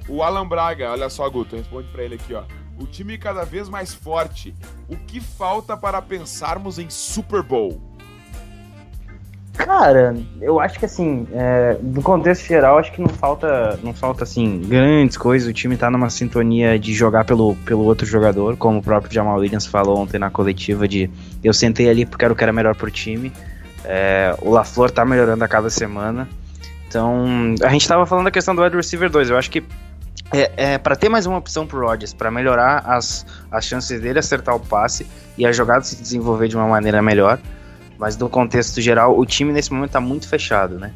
O 0.09 0.23
Alan 0.23 0.47
Braga, 0.47 0.91
olha 0.91 1.09
só, 1.09 1.29
Guto, 1.29 1.57
responde 1.57 1.89
para 1.89 2.03
ele 2.03 2.15
aqui, 2.15 2.35
ó. 2.35 2.43
O 2.81 2.87
time 2.87 3.19
cada 3.19 3.45
vez 3.45 3.69
mais 3.69 3.93
forte. 3.93 4.55
O 4.89 4.97
que 4.97 5.21
falta 5.21 5.77
para 5.77 6.01
pensarmos 6.01 6.79
em 6.79 6.89
Super 6.89 7.43
Bowl? 7.43 7.81
Cara, 9.59 10.17
eu 10.41 10.61
acho 10.61 10.79
que 10.79 10.85
assim, 10.85 11.27
é, 11.33 11.77
no 11.83 12.01
contexto 12.01 12.47
geral, 12.47 12.79
acho 12.79 12.93
que 12.93 13.01
não 13.01 13.09
falta, 13.09 13.79
não 13.83 13.93
falta 13.93 14.23
assim 14.23 14.61
grandes 14.61 15.17
coisas. 15.17 15.49
O 15.49 15.53
time 15.53 15.77
tá 15.77 15.91
numa 15.91 16.09
sintonia 16.09 16.79
de 16.79 16.95
jogar 16.95 17.25
pelo, 17.25 17.57
pelo 17.57 17.83
outro 17.83 18.07
jogador, 18.07 18.57
como 18.57 18.79
o 18.79 18.83
próprio 18.83 19.13
Jamal 19.13 19.37
Williams 19.39 19.67
falou 19.67 19.99
ontem 19.99 20.17
na 20.17 20.31
coletiva 20.31 20.87
de 20.87 21.11
eu 21.43 21.53
sentei 21.53 21.91
ali 21.91 22.07
porque 22.07 22.25
era 22.25 22.33
o 22.33 22.37
que 22.37 22.45
era 22.45 22.53
melhor 22.53 22.77
pro 22.77 22.89
time. 22.89 23.33
É, 23.85 24.33
o 24.41 24.51
LaFleur 24.51 24.93
tá 24.93 25.05
melhorando 25.05 25.43
a 25.43 25.49
cada 25.49 25.69
semana. 25.69 26.29
Então, 26.87 27.55
a 27.61 27.69
gente 27.69 27.87
tava 27.87 28.07
falando 28.07 28.27
da 28.27 28.31
questão 28.31 28.55
do 28.55 28.63
wide 28.63 28.77
receiver 28.77 29.11
2. 29.11 29.31
Eu 29.31 29.37
acho 29.37 29.51
que 29.51 29.63
é, 30.33 30.73
é 30.73 30.79
para 30.79 30.95
ter 30.95 31.09
mais 31.09 31.27
uma 31.27 31.39
opção 31.39 31.67
pro 31.67 31.81
Rodgers, 31.81 32.13
para 32.13 32.31
melhorar 32.31 32.81
as, 32.87 33.25
as 33.51 33.65
chances 33.65 34.01
dele 34.01 34.19
acertar 34.19 34.55
o 34.55 34.61
passe 34.61 35.07
e 35.37 35.47
a 35.47 35.53
jogada 35.53 35.85
se 35.85 35.97
desenvolver 35.97 36.49
de 36.49 36.57
uma 36.57 36.67
maneira 36.67 37.01
melhor. 37.01 37.39
Mas 37.99 38.17
no 38.17 38.29
contexto 38.29 38.81
geral, 38.81 39.19
o 39.19 39.27
time 39.27 39.53
nesse 39.53 39.73
momento 39.73 39.93
tá 39.93 40.01
muito 40.01 40.29
fechado, 40.29 40.79
né? 40.79 40.95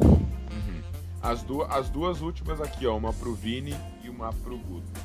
Uhum. 0.00 0.82
As, 1.22 1.42
du 1.42 1.62
as 1.62 1.88
duas 1.88 2.20
últimas 2.20 2.60
aqui, 2.60 2.86
ó, 2.86 2.96
uma 2.96 3.12
pro 3.12 3.34
Vini 3.34 3.76
e 4.02 4.08
uma 4.08 4.32
pro 4.32 4.56
Guto. 4.56 5.00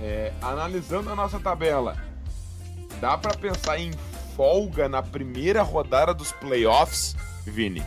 É, 0.00 0.32
analisando 0.42 1.10
a 1.10 1.14
nossa 1.14 1.38
tabela, 1.38 1.96
dá 3.00 3.16
para 3.16 3.36
pensar 3.36 3.78
em 3.78 3.92
folga 4.34 4.88
na 4.88 5.02
primeira 5.02 5.62
rodada 5.62 6.14
dos 6.14 6.32
playoffs, 6.32 7.14
Vini? 7.44 7.84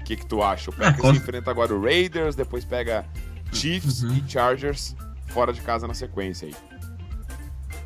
O 0.00 0.04
que, 0.04 0.16
que 0.16 0.26
tu 0.26 0.42
acha? 0.42 0.70
O 0.70 0.72
Packers 0.72 1.04
é, 1.04 1.10
enfrenta 1.10 1.50
agora 1.50 1.74
o 1.74 1.82
Raiders, 1.82 2.34
depois 2.34 2.64
pega 2.64 3.04
Chiefs 3.52 4.02
uhum. 4.02 4.16
e 4.16 4.30
Chargers 4.30 4.94
fora 5.28 5.52
de 5.52 5.60
casa 5.60 5.86
na 5.86 5.94
sequência 5.94 6.48
aí. 6.48 6.54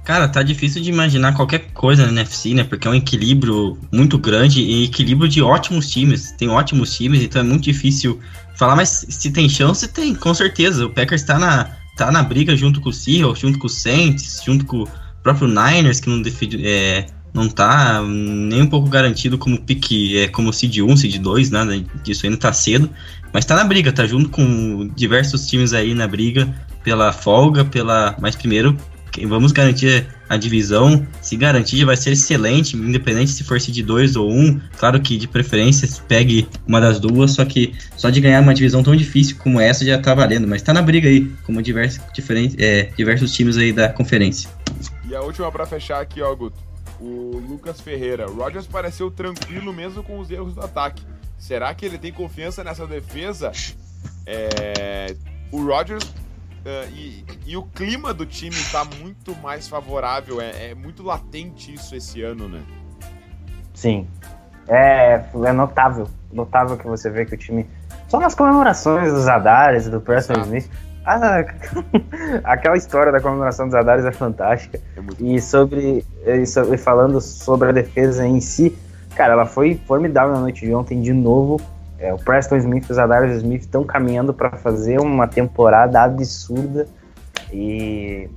Cara, 0.04 0.28
tá 0.28 0.40
difícil 0.40 0.80
de 0.80 0.88
imaginar 0.88 1.34
qualquer 1.34 1.72
coisa 1.72 2.04
na 2.06 2.12
NFC, 2.12 2.54
né? 2.54 2.62
Porque 2.62 2.86
é 2.86 2.90
um 2.90 2.94
equilíbrio 2.94 3.76
muito 3.92 4.16
grande 4.16 4.60
e 4.60 4.84
equilíbrio 4.84 5.28
de 5.28 5.42
ótimos 5.42 5.90
times. 5.90 6.30
Tem 6.38 6.48
ótimos 6.48 6.96
times, 6.96 7.22
então 7.22 7.40
é 7.40 7.44
muito 7.44 7.64
difícil 7.64 8.20
falar, 8.54 8.76
mas 8.76 9.04
se 9.08 9.30
tem 9.32 9.48
chance, 9.48 9.88
tem, 9.88 10.14
com 10.14 10.32
certeza. 10.32 10.86
O 10.86 10.90
Packers 10.90 11.24
tá 11.24 11.40
na, 11.40 11.76
tá 11.96 12.12
na 12.12 12.22
briga 12.22 12.56
junto 12.56 12.80
com 12.80 12.90
o 12.90 12.92
Seahawks, 12.92 13.40
junto 13.40 13.58
com 13.58 13.66
o 13.66 13.70
Saints, 13.70 14.42
junto 14.46 14.64
com 14.64 14.84
o 14.84 14.88
próprio 15.24 15.48
Niners, 15.48 15.98
que 15.98 16.08
não, 16.08 16.22
é, 16.62 17.06
não 17.34 17.48
tá 17.48 18.00
nem 18.02 18.62
um 18.62 18.68
pouco 18.68 18.88
garantido 18.88 19.36
como 19.36 19.60
pique, 19.60 20.18
é, 20.18 20.28
como 20.28 20.52
seed 20.52 20.78
1, 20.78 20.96
seed 20.96 21.18
2, 21.18 21.50
nada 21.50 21.76
disso 22.04 22.26
ainda 22.26 22.38
tá 22.38 22.52
cedo, 22.52 22.88
mas 23.36 23.44
tá 23.44 23.54
na 23.54 23.64
briga, 23.64 23.92
tá 23.92 24.06
junto 24.06 24.30
com 24.30 24.88
diversos 24.96 25.46
times 25.46 25.74
aí 25.74 25.92
na 25.92 26.08
briga 26.08 26.48
pela 26.82 27.12
folga, 27.12 27.66
pela, 27.66 28.16
mas 28.18 28.34
primeiro 28.34 28.74
vamos 29.28 29.52
garantir 29.52 30.06
a 30.26 30.38
divisão. 30.38 31.06
Se 31.20 31.36
garantir, 31.36 31.84
vai 31.84 31.98
ser 31.98 32.12
excelente, 32.12 32.74
independente 32.74 33.32
se 33.32 33.44
for 33.44 33.58
de 33.58 33.82
2 33.82 34.16
ou 34.16 34.30
1. 34.30 34.40
Um. 34.40 34.60
Claro 34.78 34.98
que 35.02 35.18
de 35.18 35.28
preferência 35.28 35.86
pegue 36.08 36.48
uma 36.66 36.80
das 36.80 36.98
duas, 36.98 37.32
só 37.32 37.44
que 37.44 37.74
só 37.94 38.08
de 38.08 38.22
ganhar 38.22 38.40
uma 38.40 38.54
divisão 38.54 38.82
tão 38.82 38.96
difícil 38.96 39.36
como 39.36 39.60
essa 39.60 39.84
já 39.84 39.98
tá 39.98 40.14
valendo. 40.14 40.48
Mas 40.48 40.62
tá 40.62 40.72
na 40.72 40.80
briga 40.80 41.06
aí, 41.06 41.30
como 41.44 41.60
diversos, 41.60 42.00
diferentes, 42.14 42.56
é, 42.58 42.84
diversos 42.96 43.34
times 43.34 43.58
aí 43.58 43.70
da 43.70 43.90
conferência. 43.90 44.48
E 45.06 45.14
a 45.14 45.20
última 45.20 45.52
para 45.52 45.66
fechar 45.66 46.00
aqui, 46.00 46.22
ó, 46.22 46.34
Guto. 46.34 46.56
O 46.98 47.38
Lucas 47.46 47.82
Ferreira. 47.82 48.30
O 48.30 48.36
Rodgers 48.36 48.66
pareceu 48.66 49.10
tranquilo 49.10 49.74
mesmo 49.74 50.02
com 50.02 50.18
os 50.18 50.30
erros 50.30 50.54
do 50.54 50.62
ataque. 50.62 51.02
Será 51.46 51.72
que 51.72 51.86
ele 51.86 51.96
tem 51.96 52.12
confiança 52.12 52.64
nessa 52.64 52.84
defesa? 52.88 53.52
É... 54.26 55.14
O 55.52 55.64
Rodgers 55.64 56.04
Uh, 56.66 56.90
e, 56.92 57.24
e, 57.46 57.56
o 57.56 57.62
clima 57.62 58.12
do 58.12 58.26
time 58.26 58.56
está 58.56 58.84
muito 58.84 59.36
mais 59.36 59.68
favorável, 59.68 60.40
é, 60.40 60.70
é, 60.70 60.74
muito 60.74 61.00
latente 61.04 61.72
isso 61.72 61.94
esse 61.94 62.22
ano, 62.22 62.48
né? 62.48 62.60
Sim. 63.72 64.08
É, 64.66 65.22
é 65.44 65.52
notável. 65.52 66.08
Notável 66.32 66.76
que 66.76 66.84
você 66.84 67.08
vê 67.08 67.24
que 67.24 67.34
o 67.34 67.38
time. 67.38 67.70
Só 68.08 68.18
nas 68.18 68.34
comemorações 68.34 69.12
dos 69.12 69.28
Adares, 69.28 69.88
do 69.88 70.00
Preston 70.00 70.40
Smith. 70.42 70.68
Ah, 71.08 71.44
aquela 72.42 72.76
história 72.76 73.12
da 73.12 73.20
comemoração 73.20 73.66
dos 73.66 73.76
Adares 73.76 74.04
é 74.04 74.10
fantástica. 74.10 74.80
É 74.96 75.22
e 75.22 75.40
sobre. 75.40 76.04
E 76.26 76.44
sobre, 76.46 76.76
falando 76.78 77.20
sobre 77.20 77.68
a 77.68 77.72
defesa 77.72 78.26
em 78.26 78.40
si, 78.40 78.76
cara, 79.16 79.32
ela 79.32 79.46
foi 79.46 79.74
formidável 79.86 80.34
na 80.34 80.40
noite 80.40 80.64
de 80.64 80.74
ontem 80.74 81.00
de 81.00 81.12
novo 81.12 81.60
é, 81.98 82.12
o 82.12 82.18
Preston 82.18 82.56
Smith 82.56 82.88
e 82.88 82.92
os 82.92 82.98
Adarius 82.98 83.36
Smith 83.38 83.62
estão 83.62 83.82
caminhando 83.84 84.34
para 84.34 84.50
fazer 84.58 85.00
uma 85.00 85.26
temporada 85.26 86.02
absurda 86.02 86.86
e 87.52 88.28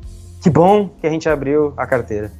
que 0.41 0.49
bom 0.49 0.87
que 0.87 1.05
a 1.05 1.09
gente 1.09 1.27
abriu 1.27 1.73
a 1.75 1.85
carteira. 1.85 2.31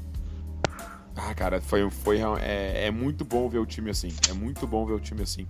Ah, 1.16 1.34
cara, 1.36 1.60
foi, 1.60 1.90
foi 1.90 2.20
é, 2.42 2.88
é 2.88 2.92
muito 2.92 3.26
bom 3.26 3.50
ver 3.50 3.60
o 3.60 3.66
time 3.66 3.90
assim. 3.90 4.10
É 4.30 4.34
muito 4.34 4.66
bom 4.66 4.86
ver 4.86 4.94
o 4.94 5.00
time 5.00 5.22
assim. 5.22 5.46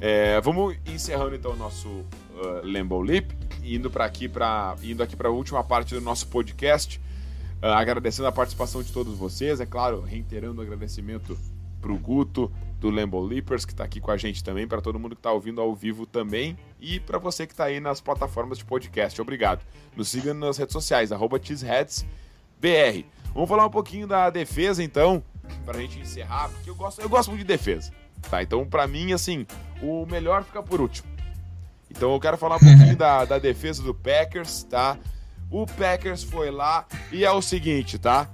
É, 0.00 0.40
vamos 0.40 0.76
encerrando 0.86 1.34
então 1.34 1.52
o 1.52 1.56
nosso 1.56 1.88
uh, 1.88 2.60
Lambo 2.62 3.00
Leap, 3.00 3.32
indo 3.64 3.90
para 3.90 4.04
aqui 4.04 4.28
para 4.28 4.74
indo 4.82 5.02
aqui 5.02 5.16
para 5.16 5.28
a 5.28 5.32
última 5.32 5.62
parte 5.62 5.94
do 5.94 6.00
nosso 6.00 6.28
podcast, 6.28 7.00
uh, 7.60 7.66
agradecendo 7.66 8.28
a 8.28 8.32
participação 8.32 8.82
de 8.82 8.92
todos 8.92 9.16
vocês, 9.16 9.60
é 9.60 9.66
claro, 9.66 10.00
reiterando 10.00 10.60
o 10.60 10.64
agradecimento 10.64 11.36
para 11.82 11.92
o 11.92 11.98
Guto, 11.98 12.50
do 12.80 12.88
Lambo 12.88 13.20
Leapers, 13.20 13.64
que 13.64 13.72
está 13.72 13.84
aqui 13.84 14.00
com 14.00 14.10
a 14.10 14.16
gente 14.16 14.42
também, 14.42 14.66
para 14.66 14.80
todo 14.80 14.98
mundo 14.98 15.14
que 15.14 15.20
está 15.20 15.32
ouvindo 15.32 15.60
ao 15.60 15.74
vivo 15.74 16.06
também, 16.06 16.56
e 16.80 16.98
para 17.00 17.18
você 17.18 17.46
que 17.46 17.52
está 17.52 17.64
aí 17.64 17.80
nas 17.80 18.00
plataformas 18.00 18.58
de 18.58 18.64
podcast. 18.64 19.20
Obrigado. 19.20 19.64
Nos 19.96 20.08
siga 20.08 20.32
nas 20.32 20.56
redes 20.56 20.72
sociais, 20.72 21.12
arroba 21.12 21.38
BR. 21.38 23.04
Vamos 23.34 23.48
falar 23.48 23.66
um 23.66 23.70
pouquinho 23.70 24.06
da 24.06 24.30
defesa, 24.30 24.82
então, 24.82 25.22
para 25.64 25.78
a 25.78 25.80
gente 25.80 25.98
encerrar, 25.98 26.48
porque 26.48 26.70
eu 26.70 26.74
gosto, 26.74 27.00
eu 27.00 27.08
gosto 27.08 27.28
muito 27.28 27.40
de 27.40 27.46
defesa. 27.46 27.92
Tá? 28.30 28.42
Então, 28.42 28.64
para 28.64 28.86
mim, 28.86 29.12
assim, 29.12 29.46
o 29.82 30.06
melhor 30.06 30.44
fica 30.44 30.62
por 30.62 30.80
último. 30.80 31.08
Então, 31.90 32.12
eu 32.12 32.20
quero 32.20 32.38
falar 32.38 32.56
um 32.56 32.60
pouquinho 32.60 32.94
da, 32.98 33.24
da 33.24 33.38
defesa 33.38 33.82
do 33.82 33.94
Packers, 33.94 34.64
tá? 34.64 34.96
O 35.50 35.66
Packers 35.66 36.22
foi 36.22 36.50
lá 36.50 36.86
e 37.10 37.24
é 37.24 37.30
o 37.30 37.42
seguinte, 37.42 37.98
tá? 37.98 38.28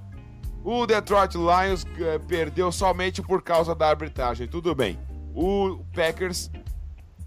O 0.63 0.85
Detroit 0.85 1.35
Lions 1.35 1.83
uh, 1.83 2.19
perdeu 2.27 2.71
somente 2.71 3.21
por 3.21 3.41
causa 3.41 3.73
da 3.73 3.89
arbitragem. 3.89 4.47
Tudo 4.47 4.75
bem. 4.75 4.99
O 5.33 5.83
Packers 5.93 6.51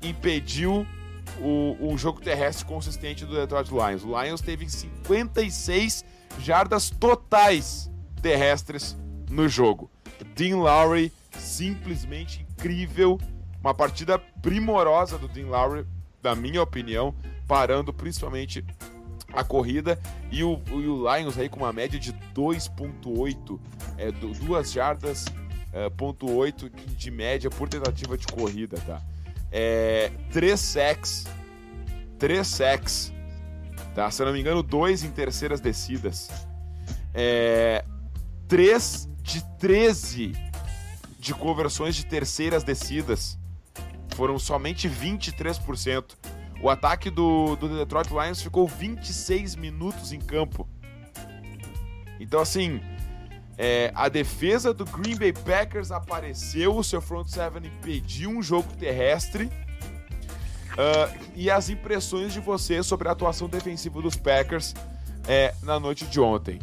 impediu 0.02 0.86
o, 1.40 1.92
o 1.92 1.96
jogo 1.96 2.20
terrestre 2.20 2.64
consistente 2.64 3.24
do 3.24 3.34
Detroit 3.34 3.70
Lions. 3.70 4.04
O 4.04 4.20
Lions 4.20 4.40
teve 4.40 4.68
56 4.68 6.04
jardas 6.38 6.90
totais 6.90 7.90
terrestres 8.20 8.96
no 9.30 9.48
jogo. 9.48 9.90
Dean 10.34 10.58
Lowry, 10.58 11.12
simplesmente 11.38 12.46
incrível. 12.50 13.18
Uma 13.60 13.74
partida 13.74 14.18
primorosa 14.18 15.16
do 15.16 15.28
Dean 15.28 15.46
Lowry, 15.46 15.86
na 16.22 16.34
minha 16.34 16.62
opinião, 16.62 17.14
parando 17.46 17.92
principalmente 17.92 18.64
a 19.32 19.42
corrida 19.42 19.98
e 20.30 20.44
o, 20.44 20.60
e 20.68 20.86
o 20.86 21.16
Lions 21.16 21.38
aí 21.38 21.48
com 21.48 21.58
uma 21.60 21.72
média 21.72 21.98
de 21.98 22.12
2.8, 22.34 23.58
é, 23.98 24.12
duas 24.12 24.72
jardas, 24.72 25.24
é, 25.72 25.88
ponto 25.90 26.30
8 26.30 26.68
de 26.70 27.10
média 27.10 27.50
por 27.50 27.68
tentativa 27.68 28.16
de 28.16 28.26
corrida, 28.26 28.76
tá? 28.86 29.00
É, 29.50 30.10
três 30.32 30.60
sacks, 30.60 31.26
três 32.18 32.46
sacks, 32.46 33.12
tá? 33.94 34.10
Se 34.10 34.22
eu 34.22 34.26
não 34.26 34.32
me 34.32 34.40
engano, 34.40 34.62
dois 34.62 35.02
em 35.02 35.10
terceiras 35.10 35.60
descidas. 35.60 36.30
É, 37.14 37.84
3 38.48 39.08
de 39.22 39.42
13 39.58 40.32
de 41.18 41.32
conversões 41.34 41.94
de 41.94 42.04
terceiras 42.04 42.64
descidas. 42.64 43.38
Foram 44.14 44.38
somente 44.38 44.88
23%. 44.88 46.16
O 46.62 46.70
ataque 46.70 47.10
do, 47.10 47.56
do 47.56 47.68
Detroit 47.76 48.08
Lions 48.08 48.40
ficou 48.40 48.68
26 48.68 49.56
minutos 49.56 50.12
em 50.12 50.20
campo. 50.20 50.68
Então, 52.20 52.40
assim, 52.40 52.80
é, 53.58 53.90
a 53.96 54.08
defesa 54.08 54.72
do 54.72 54.84
Green 54.84 55.16
Bay 55.16 55.32
Packers 55.32 55.90
apareceu, 55.90 56.76
o 56.76 56.84
seu 56.84 57.00
front 57.00 57.26
seven 57.26 57.66
impediu 57.66 58.30
um 58.30 58.40
jogo 58.40 58.72
terrestre. 58.78 59.50
Uh, 60.72 61.32
e 61.34 61.50
as 61.50 61.68
impressões 61.68 62.32
de 62.32 62.40
você 62.40 62.82
sobre 62.82 63.08
a 63.08 63.10
atuação 63.10 63.48
defensiva 63.48 64.00
dos 64.00 64.16
Packers 64.16 64.72
é, 65.26 65.52
na 65.62 65.78
noite 65.80 66.06
de 66.06 66.20
ontem. 66.20 66.60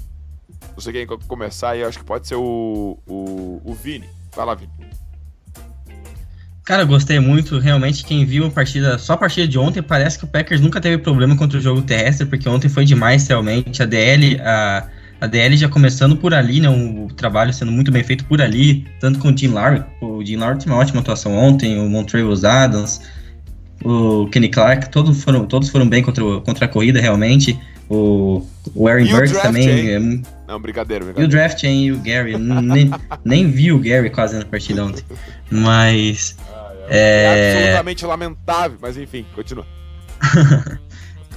Você 0.76 0.92
quer 0.94 1.06
começar 1.28 1.72
aí? 1.72 1.84
Acho 1.84 2.00
que 2.00 2.06
pode 2.06 2.28
ser 2.28 2.36
o, 2.36 2.98
o, 3.06 3.62
o 3.64 3.74
Vini. 3.74 4.10
Vai 4.34 4.46
lá, 4.46 4.56
Vini. 4.56 4.89
Cara, 6.70 6.84
gostei 6.84 7.20
muito. 7.20 7.58
Realmente, 7.58 8.06
quem 8.06 8.24
viu 8.24 8.46
a 8.46 8.52
partida, 8.52 9.00
só 9.00 9.14
a 9.14 9.18
partida 9.18 9.48
de 9.48 9.58
ontem, 9.58 9.82
parece 9.82 10.20
que 10.20 10.26
o 10.26 10.28
Packers 10.28 10.62
nunca 10.62 10.80
teve 10.80 11.00
problema 11.00 11.36
contra 11.36 11.58
o 11.58 11.62
jogo 11.62 11.82
terrestre, 11.82 12.28
porque 12.28 12.48
ontem 12.48 12.70
foi 12.70 12.86
demais 12.86 13.28
realmente. 13.28 13.82
A 13.82 13.88
DL, 13.88 14.40
a, 14.40 14.86
a 15.20 15.26
DL 15.26 15.58
já 15.58 15.68
começando 15.68 16.16
por 16.16 16.32
ali, 16.32 16.62
né? 16.62 16.70
O 16.70 17.08
trabalho 17.08 17.52
sendo 17.52 17.72
muito 17.72 17.92
bem 17.92 18.04
feito 18.04 18.24
por 18.26 18.40
ali, 18.40 18.86
tanto 19.00 19.18
com 19.18 19.30
o 19.30 19.36
Jim 19.36 19.48
Lowry. 19.48 19.84
O 20.00 20.24
Jim 20.24 20.36
Lowry 20.36 20.60
teve 20.60 20.70
uma 20.70 20.78
ótima 20.78 21.02
atuação 21.02 21.36
ontem, 21.36 21.80
o 21.80 21.90
Montreal 21.90 22.32
Adams, 22.46 23.02
o 23.84 24.28
Kenny 24.28 24.50
Clark, 24.50 24.92
todos 24.92 25.24
foram, 25.24 25.48
todos 25.48 25.70
foram 25.70 25.90
bem 25.90 26.04
contra, 26.04 26.24
contra 26.42 26.66
a 26.66 26.68
corrida, 26.68 27.02
realmente. 27.02 27.60
O, 27.90 28.46
o 28.76 28.88
Aaron 28.88 29.08
Burks 29.08 29.32
também. 29.42 29.90
É, 29.90 30.00
não, 30.48 30.60
brincadeira, 30.62 31.04
brincadeira. 31.04 31.20
E 31.20 31.24
o 31.24 31.28
draft, 31.28 31.64
hein, 31.64 31.86
e 31.86 31.92
o 31.92 31.98
Gary. 31.98 32.38
nem, 32.38 32.92
nem 33.26 33.50
vi 33.50 33.72
o 33.72 33.80
Gary 33.80 34.12
quase 34.12 34.38
na 34.38 34.46
partida 34.46 34.86
ontem. 34.86 35.04
Mas. 35.50 36.38
É, 36.90 37.24
é 37.24 37.60
absolutamente 37.62 38.06
lamentável, 38.06 38.78
mas 38.82 38.98
enfim, 38.98 39.26
continua. 39.36 39.66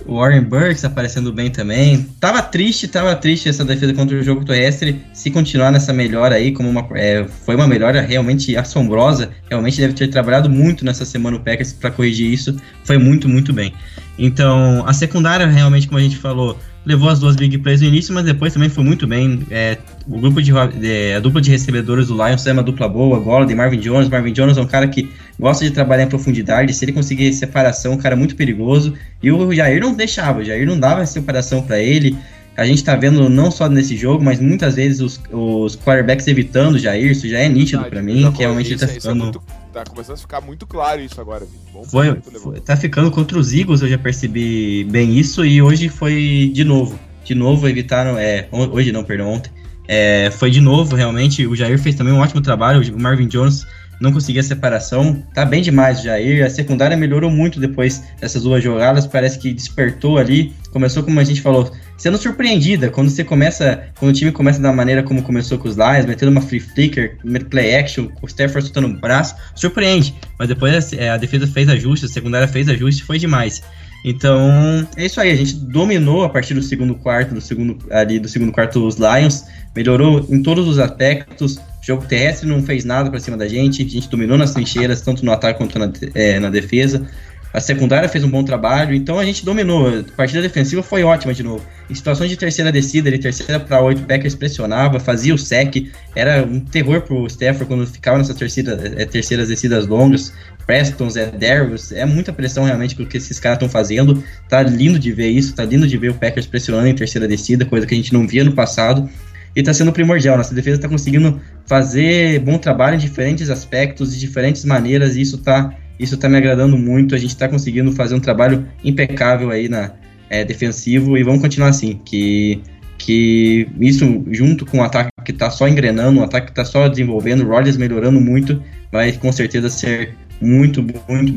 Warren 0.07 0.43
Burks 0.43 0.85
aparecendo 0.85 1.33
bem 1.33 1.51
também. 1.51 2.05
Tava 2.21 2.43
triste, 2.43 2.89
tava 2.89 3.15
triste 3.15 3.49
essa 3.49 3.65
defesa 3.65 3.95
contra 3.95 4.17
o 4.17 4.23
jogo 4.23 4.45
terrestre. 4.45 5.01
Se 5.13 5.31
continuar 5.31 5.71
nessa 5.71 5.93
melhora 5.93 6.35
aí, 6.35 6.53
como 6.53 6.69
uma, 6.69 6.87
é, 6.95 7.25
foi 7.45 7.55
uma 7.55 7.67
melhora 7.67 8.01
realmente 8.01 8.57
assombrosa. 8.57 9.31
Realmente 9.49 9.81
deve 9.81 9.95
ter 9.95 10.09
trabalhado 10.09 10.51
muito 10.51 10.85
nessa 10.85 11.05
semana 11.05 11.37
o 11.37 11.41
Packers 11.41 11.73
para 11.73 11.91
corrigir 11.91 12.33
isso. 12.33 12.57
Foi 12.85 12.99
muito, 12.99 13.29
muito 13.29 13.53
bem. 13.53 13.73
Então, 14.19 14.85
a 14.87 14.93
secundária, 14.93 15.47
realmente, 15.47 15.87
como 15.87 15.99
a 15.99 16.03
gente 16.03 16.17
falou, 16.17 16.59
levou 16.85 17.09
as 17.09 17.19
duas 17.19 17.37
big 17.37 17.57
plays 17.59 17.81
no 17.81 17.89
início, 17.89 18.13
mas 18.13 18.25
depois 18.25 18.53
também 18.53 18.69
foi 18.69 18.83
muito 18.83 19.07
bem. 19.07 19.41
É, 19.51 19.79
o 20.07 20.19
grupo 20.19 20.43
de, 20.43 20.53
é, 20.83 21.17
a 21.17 21.21
dupla 21.21 21.41
de 21.41 21.51
recebedores 21.51 22.09
do 22.09 22.15
Lions 22.15 22.47
é 22.47 22.53
uma 22.53 22.63
dupla 22.63 22.89
boa, 22.89 23.19
Gola 23.21 23.47
de 23.47 23.55
Marvin 23.55 23.79
Jones. 23.79 24.09
Marvin 24.09 24.33
Jones 24.33 24.57
é 24.57 24.61
um 24.61 24.67
cara 24.67 24.89
que 24.89 25.11
gosta 25.39 25.65
de 25.65 25.71
trabalhar 25.71 26.05
em 26.05 26.09
profundidade. 26.09 26.75
Se 26.75 26.85
ele 26.85 26.93
conseguir 26.93 27.33
separação, 27.33 27.93
é 27.93 27.95
um 27.95 27.99
cara 27.99 28.17
muito 28.17 28.35
perigoso. 28.35 28.95
E 29.23 29.31
o 29.31 29.53
Jair 29.53 29.81
não 29.81 29.95
deixava, 29.95 30.41
o 30.41 30.45
Jair 30.45 30.67
não 30.67 30.79
dava 30.79 31.07
separação 31.07 31.63
para 31.63 31.79
ele. 31.79 32.17
A 32.57 32.67
gente 32.67 32.85
tá 32.85 32.95
vendo 32.95 33.29
não 33.31 33.51
só 33.51 33.69
nesse 33.69 33.97
jogo, 33.97 34.23
mas 34.23 34.39
muitas 34.39 34.75
vezes 34.75 35.01
os, 35.01 35.21
os 35.31 35.77
quarterbacks 35.77 36.27
evitando 36.27 36.75
o 36.75 36.79
Jair, 36.79 37.11
isso 37.11 37.27
já 37.27 37.39
é 37.39 37.49
nítido 37.49 37.85
para 37.85 38.03
mim, 38.03 38.31
que 38.33 38.41
realmente 38.41 38.77
tá 38.77 38.85
é 38.85 38.89
ficando. 38.89 39.21
É 39.21 39.25
muito, 39.25 39.43
tá 39.73 39.85
começando 39.85 40.17
a 40.17 40.19
ficar 40.19 40.41
muito 40.43 40.67
claro 40.67 41.01
isso 41.01 41.19
agora, 41.21 41.47
Bom 41.73 41.83
foi, 41.85 42.15
foi, 42.21 42.61
tá 42.61 42.77
ficando 42.77 43.11
contra 43.11 43.39
os 43.39 43.55
Eagles, 43.55 43.81
eu 43.81 43.89
já 43.89 43.97
percebi 43.97 44.85
bem 44.85 45.19
isso, 45.19 45.45
e 45.45 45.63
hoje 45.63 45.89
foi 45.89 46.51
de 46.53 46.65
novo. 46.65 46.99
De 47.25 47.35
novo 47.35 47.69
evitaram. 47.69 48.19
É, 48.19 48.49
hoje 48.51 48.93
não, 48.93 49.05
perdão, 49.05 49.29
ontem. 49.29 49.51
É, 49.87 50.31
foi 50.31 50.51
de 50.51 50.61
novo, 50.61 50.97
realmente. 50.97 51.47
O 51.47 51.55
Jair 51.55 51.79
fez 51.79 51.95
também 51.95 52.13
um 52.13 52.19
ótimo 52.19 52.41
trabalho. 52.41 52.83
O 52.95 53.01
Marvin 53.01 53.29
Jones 53.29 53.67
não 54.03 54.13
conseguia 54.13 54.43
separação. 54.43 55.23
Tá 55.33 55.45
bem 55.45 55.63
demais 55.63 56.01
o 56.01 56.03
Jair. 56.03 56.45
A 56.45 56.51
secundária 56.51 56.97
melhorou 56.97 57.31
muito 57.31 57.61
depois 57.61 58.03
dessas 58.21 58.43
duas 58.43 58.63
jogadas. 58.63 59.07
Parece 59.07 59.39
que 59.39 59.53
despertou 59.53 60.19
ali. 60.19 60.53
Começou, 60.73 61.05
como 61.05 61.21
a 61.21 61.25
gente 61.25 61.41
falou, 61.41 61.71
sendo 61.97 62.19
surpreendida. 62.19 62.91
Quando 62.91 63.09
você 63.09 63.23
começa, 63.23 63.85
quando 64.01 64.11
o 64.11 64.15
time 64.15 64.33
começa 64.33 64.61
da 64.61 64.73
maneira 64.73 65.05
como 65.05 65.23
começou 65.23 65.57
com 65.57 65.69
os 65.69 65.77
Lions, 65.77 66.05
metendo 66.05 66.33
uma 66.33 66.41
free 66.41 66.59
flicker, 66.59 67.17
play 67.49 67.77
action, 67.77 68.09
o 68.21 68.27
Stafford 68.27 68.65
soltando 68.67 68.89
o 68.89 69.01
braço, 69.01 69.37
surpreende. 69.55 70.15
Mas 70.37 70.49
depois 70.49 70.93
é, 70.93 71.11
a 71.11 71.17
defesa 71.17 71.47
fez 71.47 71.69
ajustes, 71.69 72.11
a 72.11 72.13
secundária 72.13 72.49
fez 72.49 72.69
ajustes, 72.69 73.07
foi 73.07 73.19
demais. 73.21 73.63
Então, 74.05 74.85
é 74.97 75.07
isso 75.07 75.21
aí, 75.21 75.31
a 75.31 75.37
gente 75.37 75.55
dominou 75.55 76.25
a 76.25 76.29
partir 76.29 76.55
do 76.55 76.63
segundo 76.63 76.97
quarto, 76.97 77.35
do 77.35 77.41
segundo 77.41 77.79
ali 77.89 78.19
do 78.19 78.29
segundo 78.29 78.51
quarto 78.51 78.85
os 78.85 78.97
Lions, 78.97 79.45
melhorou 79.77 80.27
em 80.29 80.43
todos 80.43 80.67
os 80.67 80.81
aspectos. 80.81 81.61
O 81.83 81.85
jogo 81.85 82.07
terrestre 82.07 82.49
não 82.49 82.63
fez 82.63 82.85
nada 82.85 83.11
para 83.11 83.19
cima 83.19 83.37
da 83.37 83.49
gente, 83.49 83.83
a 83.83 83.89
gente 83.89 84.09
dominou 84.09 84.39
nas 84.39 84.53
trincheiras, 84.53 85.01
tanto 85.01 85.25
no 85.25 85.33
ataque 85.33 85.59
quanto 85.59 85.81
na, 85.81 85.93
é, 86.15 86.39
na 86.39 86.49
defesa. 86.49 87.05
A 87.53 87.61
secundária 87.61 88.09
fez 88.09 88.25
um 88.25 88.31
bom 88.31 88.43
trabalho, 88.43 88.95
então 88.95 89.19
a 89.19 89.25
gente 89.25 89.45
dominou. 89.45 89.89
A 89.89 90.05
partida 90.17 90.41
defensiva 90.41 90.83
foi 90.83 91.03
ótima 91.03 91.35
de 91.35 91.43
novo. 91.43 91.67
Em 91.91 91.95
situações 91.95 92.31
de 92.31 92.37
terceira 92.37 92.73
descida, 92.73 93.09
ele 93.09 93.19
terceira 93.19 93.61
para 93.61 93.83
oito, 93.83 94.03
Packers 94.05 94.35
pressionava, 94.35 94.99
fazia 94.99 95.35
o 95.35 95.39
sec, 95.39 95.91
era 96.15 96.47
um 96.47 96.61
terror 96.61 97.03
pro 97.03 97.27
Stafford 97.27 97.67
quando 97.67 97.87
ficava 97.87 98.17
nessas 98.17 98.37
terceira, 98.37 98.81
é, 98.97 99.05
terceiras 99.05 99.49
descidas 99.49 99.87
longas. 99.87 100.33
Prestons, 100.65 101.17
é 101.17 101.27
Darius, 101.27 101.91
é 101.91 102.07
muita 102.07 102.33
pressão 102.33 102.63
realmente 102.65 102.95
que 102.95 103.17
esses 103.17 103.41
caras 103.41 103.57
estão 103.57 103.69
fazendo. 103.69 104.23
Tá 104.49 104.63
lindo 104.63 104.99
de 104.99 105.13
ver 105.13 105.29
isso, 105.29 105.55
tá 105.55 105.65
lindo 105.65 105.87
de 105.87 105.99
ver 105.99 106.13
o 106.13 106.15
Packers 106.15 106.47
pressionando 106.47 106.87
em 106.87 106.95
terceira 106.95 107.27
descida, 107.27 107.65
coisa 107.65 107.87
que 107.87 107.93
a 107.93 107.97
gente 107.97 108.13
não 108.13 108.27
via 108.27 108.45
no 108.45 108.53
passado. 108.53 109.11
E 109.55 109.63
tá 109.63 109.75
sendo 109.75 109.93
primordial. 109.93 110.37
Nossa 110.37 110.55
defesa 110.55 110.81
tá 110.81 110.89
conseguindo 110.89 111.41
fazer 111.67 112.41
bom 112.41 112.59
trabalho 112.59 112.97
em 112.97 112.99
diferentes 112.99 113.51
aspectos, 113.51 114.15
de 114.15 114.21
diferentes 114.21 114.65
maneiras, 114.65 115.17
e 115.17 115.21
isso 115.21 115.39
tá 115.39 115.75
isso 115.99 116.15
está 116.17 116.29
me 116.29 116.37
agradando 116.37 116.77
muito. 116.77 117.15
A 117.15 117.19
gente 117.19 117.31
está 117.31 117.49
conseguindo 117.49 117.93
fazer 117.93 118.15
um 118.15 118.21
trabalho 118.21 118.67
impecável 118.83 119.51
aí 119.51 119.69
na 119.69 119.93
é, 120.29 120.45
defensivo 120.45 121.17
e 121.17 121.23
vamos 121.23 121.41
continuar 121.41 121.69
assim. 121.69 122.01
Que, 122.05 122.61
que 122.99 123.69
isso, 123.79 124.25
junto 124.31 124.67
com 124.67 124.79
o 124.79 124.83
ataque 124.83 125.11
que 125.25 125.31
está 125.31 125.51
só 125.51 125.69
engrenando, 125.69 126.21
o 126.21 126.25
ataque 126.25 126.47
que 126.47 126.53
está 126.53 126.65
só 126.65 126.89
desenvolvendo, 126.89 127.45
o 127.45 127.49
Rodgers 127.49 127.77
melhorando 127.77 128.21
muito, 128.21 128.63
vai 128.91 129.13
com 129.13 129.31
certeza 129.31 129.69
ser 129.69 130.17
muito, 130.41 130.83
muito 131.09 131.33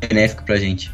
benéfico 0.00 0.44
para 0.44 0.56
a 0.56 0.58
gente. 0.58 0.90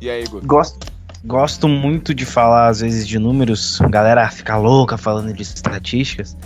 E 0.00 0.10
aí, 0.10 0.24
Guto? 0.24 0.46
Gosto, 0.46 0.93
gosto 1.24 1.68
muito 1.68 2.14
de 2.14 2.24
falar, 2.24 2.68
às 2.68 2.80
vezes, 2.80 3.06
de 3.06 3.18
números. 3.18 3.80
A 3.80 3.88
galera 3.88 4.28
fica 4.30 4.56
louca 4.56 4.96
falando 4.96 5.32
de 5.32 5.42
estatísticas. 5.42 6.36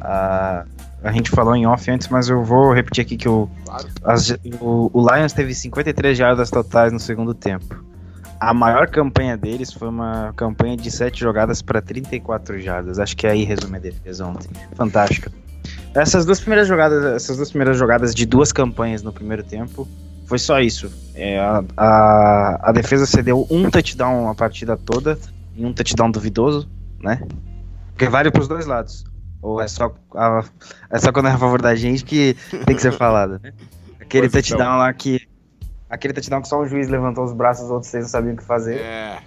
Ah, 0.00 0.64
a 1.02 1.12
gente 1.12 1.30
falou 1.30 1.54
em 1.54 1.66
off 1.66 1.90
antes, 1.90 2.08
mas 2.08 2.28
eu 2.28 2.42
vou 2.44 2.72
repetir 2.72 3.02
aqui 3.02 3.16
que 3.16 3.28
o, 3.28 3.48
as, 4.04 4.30
o, 4.60 4.90
o, 4.92 5.14
Lions 5.14 5.32
teve 5.32 5.54
53 5.54 6.16
jardas 6.16 6.50
totais 6.50 6.92
no 6.92 7.00
segundo 7.00 7.32
tempo. 7.32 7.84
A 8.38 8.52
maior 8.52 8.88
campanha 8.88 9.36
deles 9.36 9.72
foi 9.72 9.88
uma 9.88 10.32
campanha 10.36 10.76
de 10.76 10.90
7 10.90 11.18
jogadas 11.18 11.62
para 11.62 11.80
34 11.80 12.60
jardas. 12.60 12.98
Acho 12.98 13.16
que 13.16 13.26
aí 13.26 13.44
resume 13.44 13.76
a 13.76 13.80
defesa 13.80 14.26
ontem. 14.26 14.50
Fantástica. 14.74 15.32
Essas 15.94 16.26
duas 16.26 16.38
primeiras 16.38 16.68
jogadas, 16.68 17.04
essas 17.04 17.36
duas 17.36 17.48
primeiras 17.48 17.78
jogadas 17.78 18.14
de 18.14 18.26
duas 18.26 18.52
campanhas 18.52 19.02
no 19.02 19.12
primeiro 19.12 19.42
tempo, 19.42 19.88
foi 20.26 20.38
só 20.38 20.60
isso. 20.60 20.92
É, 21.14 21.38
a, 21.38 21.64
a, 21.76 22.70
a 22.70 22.72
defesa 22.72 23.06
cedeu 23.06 23.46
um 23.50 23.70
touchdown 23.70 24.28
a 24.28 24.34
partida 24.34 24.76
toda, 24.76 25.18
e 25.56 25.64
um 25.64 25.72
touchdown 25.72 26.10
duvidoso, 26.10 26.68
né? 27.00 27.22
Porque 27.92 28.08
vale 28.08 28.30
para 28.30 28.42
os 28.42 28.48
dois 28.48 28.66
lados. 28.66 29.04
Ou 29.40 29.60
é 29.60 29.68
só, 29.68 29.94
a, 30.14 30.44
é 30.90 30.98
só 30.98 31.12
quando 31.12 31.28
é 31.28 31.32
a 31.32 31.38
favor 31.38 31.62
da 31.62 31.74
gente 31.74 32.04
que 32.04 32.36
tem 32.66 32.76
que 32.76 32.82
ser 32.82 32.92
falado, 32.98 33.40
né? 33.42 33.52
Aquele 34.00 34.28
pois 34.28 34.46
touchdown 34.46 34.78
lá 34.78 34.92
que. 34.92 35.26
Aquele 35.88 36.12
touchdown 36.12 36.42
que 36.42 36.48
só 36.48 36.60
o 36.60 36.66
juiz 36.66 36.88
levantou 36.88 37.24
os 37.24 37.32
braços, 37.32 37.64
os 37.64 37.70
outros 37.70 37.90
seis 37.90 38.04
não 38.04 38.10
sabiam 38.10 38.34
o 38.34 38.36
que 38.36 38.44
fazer. 38.44 38.80
É. 38.80 39.18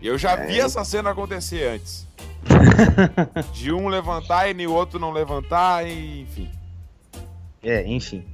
Eu 0.00 0.16
já 0.16 0.32
é. 0.32 0.46
vi 0.46 0.60
essa 0.60 0.84
cena 0.84 1.10
acontecer 1.10 1.66
antes. 1.66 2.06
De 3.52 3.72
um 3.72 3.88
levantar 3.88 4.48
e 4.48 4.66
o 4.66 4.72
outro 4.72 4.98
não 4.98 5.10
levantar, 5.10 5.86
e, 5.86 6.22
enfim. 6.22 6.50
É, 7.62 7.84
enfim. 7.86 8.24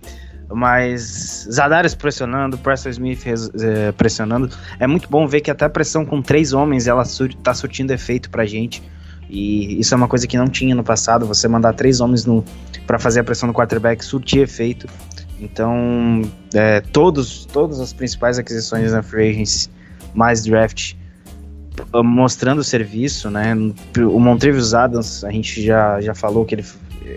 Mas 0.53 1.46
Zadares 1.51 1.94
pressionando, 1.94 2.59
Preston 2.59 2.90
Smith 2.90 3.24
é, 3.26 3.92
pressionando. 3.92 4.51
É 4.78 4.86
muito 4.86 5.09
bom 5.09 5.26
ver 5.26 5.40
que 5.40 5.51
até 5.51 5.64
a 5.64 5.70
pressão 5.70 6.05
com 6.05 6.20
três 6.20 6.53
homens 6.53 6.86
ela 6.86 7.05
sur 7.05 7.32
tá 7.34 7.55
surtindo 7.55 7.92
efeito 7.92 8.30
pra 8.30 8.44
gente. 8.44 8.82
E 9.28 9.78
isso 9.78 9.94
é 9.94 9.96
uma 9.96 10.09
coisa 10.09 10.26
que 10.26 10.36
não 10.36 10.48
tinha 10.48 10.74
no 10.74 10.82
passado. 10.82 11.24
Você 11.26 11.46
mandar 11.46 11.72
três 11.74 12.01
homens 12.01 12.26
para 12.86 12.98
fazer 12.98 13.20
a 13.20 13.24
pressão 13.24 13.46
no 13.46 13.55
quarterback 13.55 14.05
surtir 14.05 14.42
efeito. 14.42 14.88
Então, 15.40 16.22
é, 16.53 16.80
todos, 16.80 17.46
todas 17.46 17.80
as 17.80 17.92
principais 17.92 18.38
aquisições 18.38 18.92
na 18.92 19.03
free 19.03 19.30
agency, 19.30 19.70
mais 20.12 20.44
draft, 20.44 20.94
mostrando 22.05 22.59
o 22.59 22.64
serviço, 22.64 23.30
né? 23.30 23.55
O 23.96 24.18
Montrevious 24.18 24.74
Adams, 24.74 25.24
a 25.24 25.30
gente 25.30 25.62
já, 25.62 26.01
já 26.01 26.14
falou 26.14 26.44
que 26.44 26.57
ele, 26.57 26.64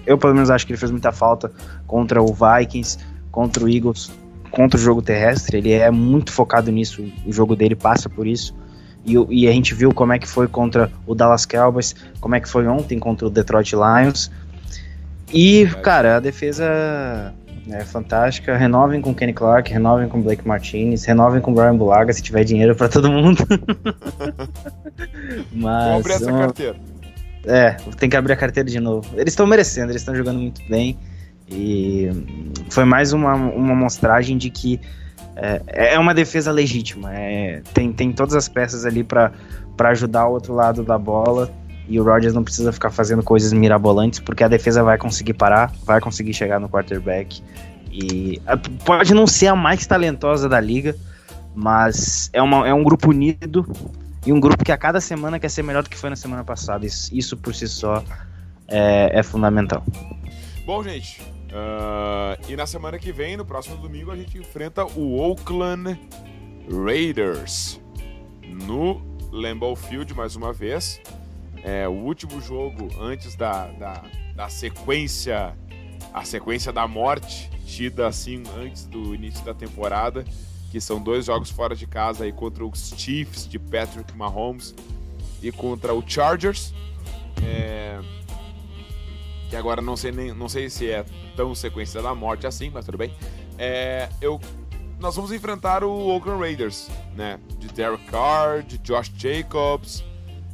eu 0.05 0.17
pelo 0.17 0.33
menos 0.33 0.49
acho 0.49 0.65
que 0.65 0.71
ele 0.71 0.79
fez 0.79 0.91
muita 0.91 1.11
falta 1.11 1.51
contra 1.85 2.21
o 2.21 2.33
Vikings, 2.33 2.97
contra 3.33 3.65
o 3.65 3.67
Eagles, 3.69 4.11
contra 4.51 4.79
o 4.79 4.81
jogo 4.81 5.01
terrestre. 5.01 5.57
Ele 5.57 5.73
é 5.73 5.89
muito 5.91 6.31
focado 6.31 6.71
nisso, 6.71 7.03
o 7.25 7.33
jogo 7.33 7.55
dele 7.55 7.75
passa 7.75 8.07
por 8.07 8.25
isso. 8.25 8.55
E, 9.03 9.15
e, 9.29 9.47
a 9.49 9.51
gente 9.51 9.73
viu 9.73 9.93
como 9.93 10.13
é 10.13 10.19
que 10.19 10.27
foi 10.27 10.47
contra 10.47 10.89
o 11.05 11.13
Dallas 11.13 11.45
Cowboys, 11.45 11.93
como 12.21 12.35
é 12.35 12.39
que 12.39 12.47
foi 12.47 12.65
ontem 12.67 12.97
contra 12.97 13.27
o 13.27 13.29
Detroit 13.29 13.73
Lions. 13.73 14.31
E, 15.33 15.67
cara, 15.81 16.17
a 16.17 16.19
defesa 16.21 17.33
é 17.69 17.83
fantástica. 17.83 18.55
Renovem 18.55 19.01
com 19.01 19.13
Kenny 19.13 19.33
Clark, 19.33 19.69
renovem 19.73 20.07
com 20.07 20.21
Blake 20.21 20.47
Martinez, 20.47 21.03
renovem 21.03 21.41
com 21.41 21.53
Brian 21.53 21.75
Bulaga 21.75 22.13
se 22.13 22.21
tiver 22.21 22.45
dinheiro 22.45 22.75
para 22.75 22.87
todo 22.87 23.11
mundo. 23.11 23.43
Mas. 25.51 25.99
Abrir 25.99 26.13
essa 26.13 26.31
carteira. 26.31 26.75
É, 27.45 27.71
tem 27.97 28.09
que 28.09 28.15
abrir 28.15 28.31
a 28.33 28.37
carteira 28.37 28.69
de 28.69 28.79
novo. 28.79 29.09
Eles 29.15 29.33
estão 29.33 29.45
merecendo, 29.45 29.91
eles 29.91 30.01
estão 30.01 30.15
jogando 30.15 30.39
muito 30.39 30.61
bem. 30.69 30.97
E 31.53 32.09
foi 32.69 32.83
mais 32.83 33.13
uma, 33.13 33.35
uma 33.35 33.75
mostragem 33.75 34.37
de 34.37 34.49
que 34.49 34.81
é, 35.35 35.93
é 35.93 35.99
uma 35.99 36.13
defesa 36.13 36.51
legítima. 36.51 37.13
É, 37.13 37.61
tem, 37.73 37.91
tem 37.93 38.11
todas 38.11 38.33
as 38.35 38.47
peças 38.47 38.85
ali 38.85 39.03
para 39.03 39.31
ajudar 39.89 40.27
o 40.27 40.31
outro 40.31 40.53
lado 40.53 40.83
da 40.83 40.97
bola. 40.97 41.51
E 41.87 41.99
o 41.99 42.03
Rodgers 42.03 42.33
não 42.33 42.43
precisa 42.43 42.71
ficar 42.71 42.89
fazendo 42.89 43.21
coisas 43.21 43.51
mirabolantes, 43.51 44.19
porque 44.19 44.43
a 44.43 44.47
defesa 44.47 44.83
vai 44.83 44.97
conseguir 44.97 45.33
parar, 45.33 45.71
vai 45.83 45.99
conseguir 45.99 46.33
chegar 46.33 46.59
no 46.59 46.69
quarterback. 46.69 47.43
E 47.91 48.41
pode 48.85 49.13
não 49.13 49.27
ser 49.27 49.47
a 49.47 49.55
mais 49.55 49.85
talentosa 49.85 50.47
da 50.47 50.59
liga, 50.59 50.95
mas 51.53 52.29
é, 52.33 52.41
uma, 52.41 52.67
é 52.67 52.73
um 52.73 52.83
grupo 52.83 53.09
unido 53.09 53.67
e 54.25 54.31
um 54.31 54.39
grupo 54.39 54.63
que 54.63 54.71
a 54.71 54.77
cada 54.77 55.01
semana 55.01 55.39
quer 55.39 55.49
ser 55.49 55.61
melhor 55.61 55.83
do 55.83 55.89
que 55.89 55.97
foi 55.97 56.09
na 56.09 56.15
semana 56.15 56.43
passada. 56.43 56.85
Isso, 56.85 57.13
isso 57.13 57.37
por 57.37 57.53
si 57.53 57.67
só 57.67 58.01
é, 58.67 59.19
é 59.19 59.21
fundamental. 59.21 59.83
Bom, 60.65 60.81
gente, 60.81 61.21
Uh, 61.53 62.49
e 62.49 62.55
na 62.55 62.65
semana 62.65 62.97
que 62.97 63.11
vem, 63.11 63.37
no 63.37 63.45
próximo 63.45 63.77
domingo, 63.77 64.09
a 64.09 64.15
gente 64.15 64.39
enfrenta 64.39 64.83
o 64.83 65.19
Oakland 65.19 65.99
Raiders 66.67 67.79
no 68.41 68.99
Lambeau 69.31 69.75
Field 69.75 70.15
mais 70.15 70.35
uma 70.35 70.51
vez. 70.51 70.99
É 71.63 71.87
o 71.87 71.91
último 71.91 72.41
jogo 72.41 72.89
antes 72.99 73.35
da, 73.35 73.67
da, 73.67 74.03
da 74.35 74.49
sequência, 74.49 75.55
a 76.11 76.25
sequência 76.25 76.73
da 76.73 76.87
morte, 76.87 77.51
tida 77.67 78.07
assim 78.07 78.41
antes 78.57 78.85
do 78.87 79.13
início 79.13 79.45
da 79.45 79.53
temporada, 79.53 80.25
que 80.71 80.81
são 80.81 80.99
dois 80.99 81.25
jogos 81.25 81.51
fora 81.51 81.75
de 81.75 81.85
casa 81.85 82.23
aí 82.23 82.31
contra 82.31 82.65
os 82.65 82.93
Chiefs 82.97 83.47
de 83.47 83.59
Patrick 83.59 84.11
Mahomes 84.17 84.73
e 85.41 85.51
contra 85.51 85.93
o 85.93 86.03
Chargers. 86.05 86.73
É, 87.43 87.99
que 89.53 89.57
agora 89.57 89.83
não 89.83 89.95
sei, 89.95 90.11
nem, 90.11 90.33
não 90.33 90.49
sei 90.49 90.67
se 90.67 90.89
é 90.89 91.05
tão 91.35 91.53
sequência 91.53 92.01
da 92.01 92.15
morte 92.15 92.47
assim, 92.47 92.71
mas 92.73 92.85
tudo 92.85 92.97
bem. 92.97 93.13
É, 93.55 94.09
eu, 94.19 94.41
nós 94.99 95.15
vamos 95.15 95.31
enfrentar 95.31 95.83
o 95.83 96.07
Oakland 96.07 96.41
Raiders, 96.41 96.89
né? 97.15 97.39
De 97.59 97.67
Derek 97.67 98.03
Carr, 98.05 98.63
de 98.63 98.79
Josh 98.79 99.11
Jacobs, 99.15 100.03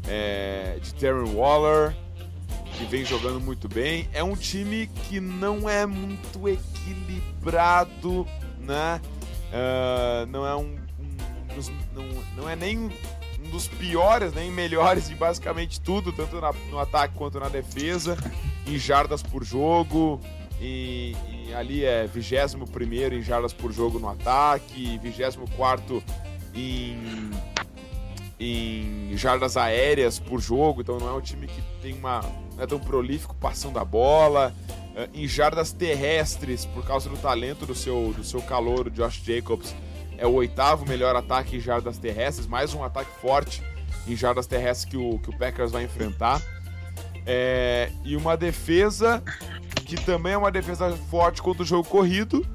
é, 0.06 0.78
de 0.82 0.94
Darren 0.96 1.34
Waller, 1.34 1.96
que 2.78 2.84
vem 2.88 3.06
jogando 3.06 3.40
muito 3.40 3.70
bem. 3.70 4.10
É 4.12 4.22
um 4.22 4.36
time 4.36 4.88
que 5.08 5.22
não 5.22 5.70
é 5.70 5.86
muito 5.86 6.50
equilibrado, 6.50 8.28
né? 8.60 9.00
Uh, 9.50 10.26
não 10.28 10.46
é 10.46 10.56
um, 10.58 10.78
um 11.00 11.18
não, 11.96 12.24
não 12.36 12.50
é 12.50 12.56
nem 12.56 12.78
um 12.78 12.90
dos 13.50 13.68
piores, 13.68 14.34
nem 14.34 14.52
melhores 14.52 15.10
de 15.10 15.16
basicamente 15.16 15.82
tudo, 15.82 16.12
tanto 16.12 16.40
na, 16.40 16.54
no 16.70 16.80
ataque 16.80 17.16
quanto 17.16 17.40
na 17.40 17.50
defesa 17.50 18.18
em 18.66 18.78
jardas 18.78 19.24
por 19.24 19.44
jogo, 19.44 20.22
e, 20.62 21.16
e 21.32 21.54
ali 21.54 21.84
é 21.84 22.06
21 22.06 23.14
em 23.14 23.22
jardas 23.22 23.54
por 23.54 23.72
jogo 23.72 23.98
no 23.98 24.10
ataque, 24.10 25.00
24 25.00 26.04
em, 26.54 27.32
em 28.40 29.16
jardas 29.18 29.58
aéreas 29.58 30.20
por 30.20 30.40
jogo, 30.42 30.82
então 30.82 30.98
não 30.98 31.10
é 31.10 31.14
um 31.14 31.22
time 31.22 31.48
que 31.48 31.62
tem 31.82 31.94
uma. 31.94 32.22
não 32.56 32.64
é 32.64 32.68
tão 32.68 32.80
prolífico 32.80 33.36
passando 33.36 33.80
a 33.80 33.86
bola. 33.86 34.54
Uh, 34.90 35.08
em 35.14 35.28
jardas 35.28 35.72
terrestres, 35.72 36.66
por 36.66 36.84
causa 36.84 37.08
do 37.10 37.16
talento 37.16 37.66
do 37.66 37.76
seu, 37.76 38.12
do 38.18 38.24
seu 38.24 38.42
calor, 38.42 38.90
Josh 38.90 39.22
Jacobs, 39.24 39.74
é 40.20 40.28
o 40.28 40.34
oitavo 40.34 40.86
melhor 40.86 41.16
ataque 41.16 41.56
em 41.56 41.60
jardas 41.60 41.98
terrestres, 41.98 42.46
mais 42.46 42.74
um 42.74 42.84
ataque 42.84 43.12
forte 43.22 43.64
em 44.08 44.16
jardas 44.16 44.46
terrestres 44.46 44.86
que 44.86 44.98
o, 44.98 45.18
que 45.20 45.30
o 45.30 45.38
Packers 45.38 45.72
vai 45.72 45.84
enfrentar. 45.84 46.42
É, 47.26 47.92
e 48.04 48.16
uma 48.16 48.36
defesa 48.36 49.24
que 49.86 49.96
também 49.96 50.34
é 50.34 50.38
uma 50.38 50.52
defesa 50.52 50.92
forte 51.10 51.42
contra 51.42 51.64
o 51.64 51.66
jogo 51.66 51.88
corrido, 51.88 52.46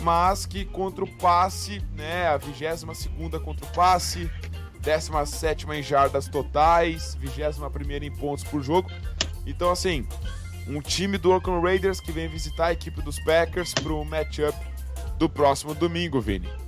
mas 0.00 0.46
que 0.46 0.64
contra 0.64 1.04
o 1.04 1.06
passe, 1.18 1.82
né, 1.94 2.28
a 2.28 2.36
22 2.36 2.98
segunda 2.98 3.38
contra 3.38 3.66
o 3.66 3.68
passe, 3.72 4.30
17 4.80 5.66
em 5.70 5.82
jardas 5.82 6.28
totais, 6.28 7.14
21 7.20 8.04
em 8.04 8.10
pontos 8.10 8.42
por 8.42 8.62
jogo. 8.62 8.90
Então, 9.46 9.70
assim, 9.70 10.06
um 10.66 10.80
time 10.80 11.18
do 11.18 11.30
Oakland 11.30 11.62
Raiders 11.62 12.00
que 12.00 12.10
vem 12.10 12.28
visitar 12.28 12.66
a 12.66 12.72
equipe 12.72 13.02
dos 13.02 13.18
Packers 13.20 13.74
para 13.74 13.92
o 13.92 14.04
matchup 14.04 14.56
do 15.18 15.28
próximo 15.28 15.74
domingo, 15.74 16.20
Vini. 16.20 16.61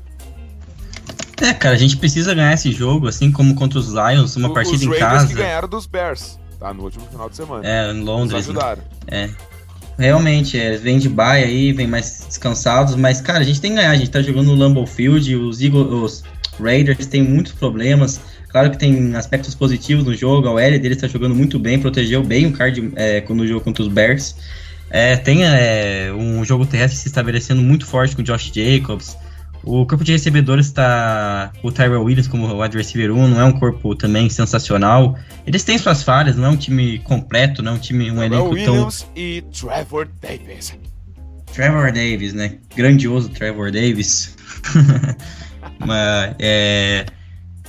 É, 1.41 1.53
cara, 1.53 1.75
a 1.75 1.79
gente 1.79 1.97
precisa 1.97 2.35
ganhar 2.35 2.53
esse 2.55 2.71
jogo, 2.73 3.09
assim 3.09 3.31
como 3.33 3.55
contra 3.55 3.79
os 3.79 3.89
Lions, 3.93 4.37
uma 4.37 4.49
O- 4.49 4.55
partida 4.55 4.77
os 4.77 4.83
em 4.83 4.89
Raiders 4.89 5.13
casa. 5.13 5.27
que 5.27 5.35
ganharam 5.35 5.69
dos 5.69 5.87
Bears, 5.87 6.39
tá? 6.59 6.73
No 6.73 6.85
último 6.85 7.07
final 7.11 7.29
de 7.29 7.37
semana. 7.37 7.67
É, 7.69 7.91
em 7.91 7.95
Nos 7.95 8.07
Londres. 8.07 8.33
né? 8.33 8.39
ajudaram. 8.39 8.83
É. 9.09 9.31
Realmente, 9.99 10.59
é, 10.59 10.77
vem 10.77 10.99
de 10.99 11.09
bye 11.09 11.43
aí, 11.45 11.73
vem 11.73 11.87
mais 11.87 12.25
descansados, 12.27 12.97
mas, 12.97 13.21
cara, 13.21 13.41
a 13.41 13.45
gente 13.45 13.61
tem 13.61 13.71
que 13.73 13.77
ganhar. 13.77 13.91
A 13.91 13.97
gente 13.97 14.11
tá 14.11 14.21
jogando 14.21 14.47
no 14.47 14.55
Lambeau 14.55 14.87
Field, 14.87 15.37
os, 15.37 15.61
Eagles, 15.61 15.87
os 15.93 16.25
Raiders 16.61 17.07
têm 17.07 17.23
muitos 17.23 17.53
problemas. 17.53 18.21
Claro 18.49 18.71
que 18.71 18.77
tem 18.79 19.15
aspectos 19.17 19.55
positivos 19.55 20.05
no 20.05 20.15
jogo, 20.15 20.47
a 20.49 20.53
OL 20.53 20.79
deles 20.79 20.99
tá 20.99 21.07
jogando 21.09 21.35
muito 21.35 21.59
bem, 21.59 21.79
protegeu 21.79 22.23
bem 22.23 22.47
o 22.47 22.53
card 22.53 22.93
é, 22.97 23.21
no 23.29 23.47
jogo 23.47 23.61
contra 23.61 23.83
os 23.83 23.89
Bears. 23.89 24.35
É, 24.91 25.17
tem 25.17 25.45
é, 25.45 26.13
um 26.17 26.45
jogo 26.45 26.65
terrestre 26.67 26.99
se 27.01 27.09
estabelecendo 27.09 27.61
muito 27.63 27.85
forte 27.87 28.15
com 28.15 28.23
o 28.23 28.25
Josh 28.25 28.53
Jacobs. 28.55 29.17
O 29.65 29.87
corpo 29.87 30.05
de 30.05 30.13
recebedores 30.13 30.67
está 30.67 31.53
o 31.63 31.73
Tyrell 31.73 32.03
Williams 32.03 32.29
como 32.29 32.61
wide 32.61 32.77
receiver 32.77 33.13
1, 33.13 33.29
não 33.29 33.41
é 33.41 33.45
um 33.45 33.53
corpo 33.53 33.95
também 33.95 34.29
sensacional. 34.29 35.17
Eles 35.47 35.65
têm 35.65 35.79
suas 35.79 36.03
falhas, 36.03 36.37
não 36.37 36.47
é 36.47 36.49
um 36.51 36.57
time 36.57 36.99
completo, 37.01 37.63
não 37.63 37.73
é 37.73 37.75
um 37.77 37.79
time, 37.79 38.11
um 38.11 38.17
Terrell 38.17 38.25
elenco 38.25 38.55
tão 38.65 38.75
Williams 38.75 39.07
e 39.17 39.43
Trevor 39.53 40.09
Davis. 40.21 40.77
Trevor 41.53 41.93
Davis, 41.93 42.33
né? 42.35 42.59
Grandioso 42.77 43.29
Trevor 43.31 43.71
Davis. 43.71 44.37
Mas, 45.79 46.35
é, 46.39 47.07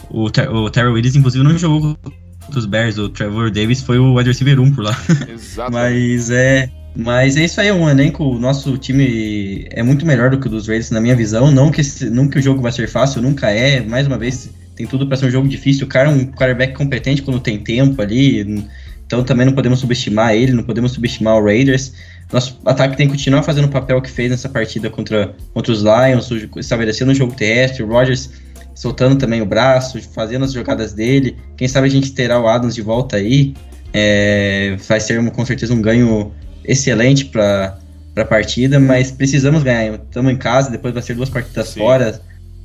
o, 0.10 0.26
o 0.26 0.70
Terry 0.70 0.90
Willis, 0.90 1.16
inclusive, 1.16 1.44
não 1.44 1.58
jogou 1.58 1.96
contra 1.96 2.60
os 2.60 2.66
Bears. 2.66 2.98
O 2.98 3.10
Trevor 3.10 3.52
Davis 3.52 3.82
foi 3.82 3.98
o 3.98 4.16
wide 4.16 4.30
receiver 4.30 4.60
1 4.60 4.74
por 4.74 4.84
lá. 4.84 4.98
Exatamente. 5.30 5.74
Mas 5.74 6.30
é. 6.30 6.70
Mas 6.96 7.36
é 7.36 7.44
isso 7.44 7.60
aí, 7.60 7.72
um 7.72 7.90
elenco. 7.90 8.24
O 8.24 8.40
nosso 8.40 8.78
time 8.78 9.68
é 9.72 9.84
muito 9.84 10.06
melhor 10.06 10.30
do 10.30 10.40
que 10.40 10.48
o 10.48 10.50
dos 10.50 10.68
Raiders, 10.68 10.92
na 10.92 11.02
minha 11.02 11.16
visão. 11.16 11.52
Não 11.52 11.70
que, 11.70 11.82
não 12.06 12.30
que 12.30 12.40
o 12.40 12.42
jogo 12.42 12.62
vai 12.62 12.72
ser 12.72 12.88
fácil, 12.88 13.22
nunca 13.22 13.50
é. 13.50 13.82
Mais 13.82 14.08
uma 14.08 14.18
vez, 14.18 14.50
tem 14.76 14.88
tudo 14.88 15.06
para 15.06 15.18
ser 15.18 15.26
um 15.26 15.32
jogo 15.32 15.48
difícil. 15.48 15.86
O 15.86 15.90
cara 15.90 16.10
é 16.10 16.14
um 16.14 16.26
quarterback 16.26 16.74
competente 16.74 17.22
quando 17.22 17.40
tem 17.40 17.60
tempo 17.60 18.02
ali. 18.02 18.66
Então 19.06 19.24
também 19.24 19.46
não 19.46 19.54
podemos 19.54 19.80
subestimar 19.80 20.34
ele, 20.34 20.54
não 20.54 20.64
podemos 20.64 20.94
subestimar 20.94 21.36
o 21.36 21.44
Raiders. 21.44 21.94
Nosso 22.32 22.60
ataque 22.66 22.98
tem 22.98 23.08
que 23.08 23.14
continuar 23.14 23.44
fazendo 23.44 23.66
o 23.66 23.70
papel 23.70 24.02
que 24.02 24.10
fez 24.10 24.32
nessa 24.32 24.50
partida 24.50 24.90
contra, 24.90 25.36
contra 25.54 25.72
os 25.72 25.84
Lions, 25.84 26.30
estabelecendo 26.58 27.12
o 27.12 27.16
jogo 27.16 27.34
terrestre, 27.36 27.84
o 27.84 27.88
Rodgers 27.88 28.32
soltando 28.74 29.16
também 29.16 29.42
o 29.42 29.46
braço, 29.46 30.02
fazendo 30.14 30.44
as 30.44 30.52
jogadas 30.52 30.94
dele. 30.94 31.38
Quem 31.56 31.68
sabe 31.68 31.88
a 31.88 31.90
gente 31.90 32.12
terá 32.14 32.40
o 32.40 32.48
Adams 32.48 32.76
de 32.76 32.82
volta 32.82 33.18
aí. 33.18 33.54
É, 33.94 34.76
vai 34.88 35.00
ser 35.00 35.24
com 35.32 35.46
certeza 35.46 35.74
um 35.74 35.82
ganho 35.82 36.34
excelente 36.68 37.26
para 37.26 37.78
a 38.16 38.26
partida, 38.26 38.80
mas 38.80 39.12
precisamos 39.12 39.64
ganhar. 39.64 39.96
Estamos 39.96 40.32
em 40.32 40.38
casa, 40.38 40.70
depois 40.70 40.94
vai 40.94 41.04
ser 41.04 41.16
duas 41.16 41.30
partidas 41.30 41.70
Sim. 41.70 41.80
fora. 41.80 42.22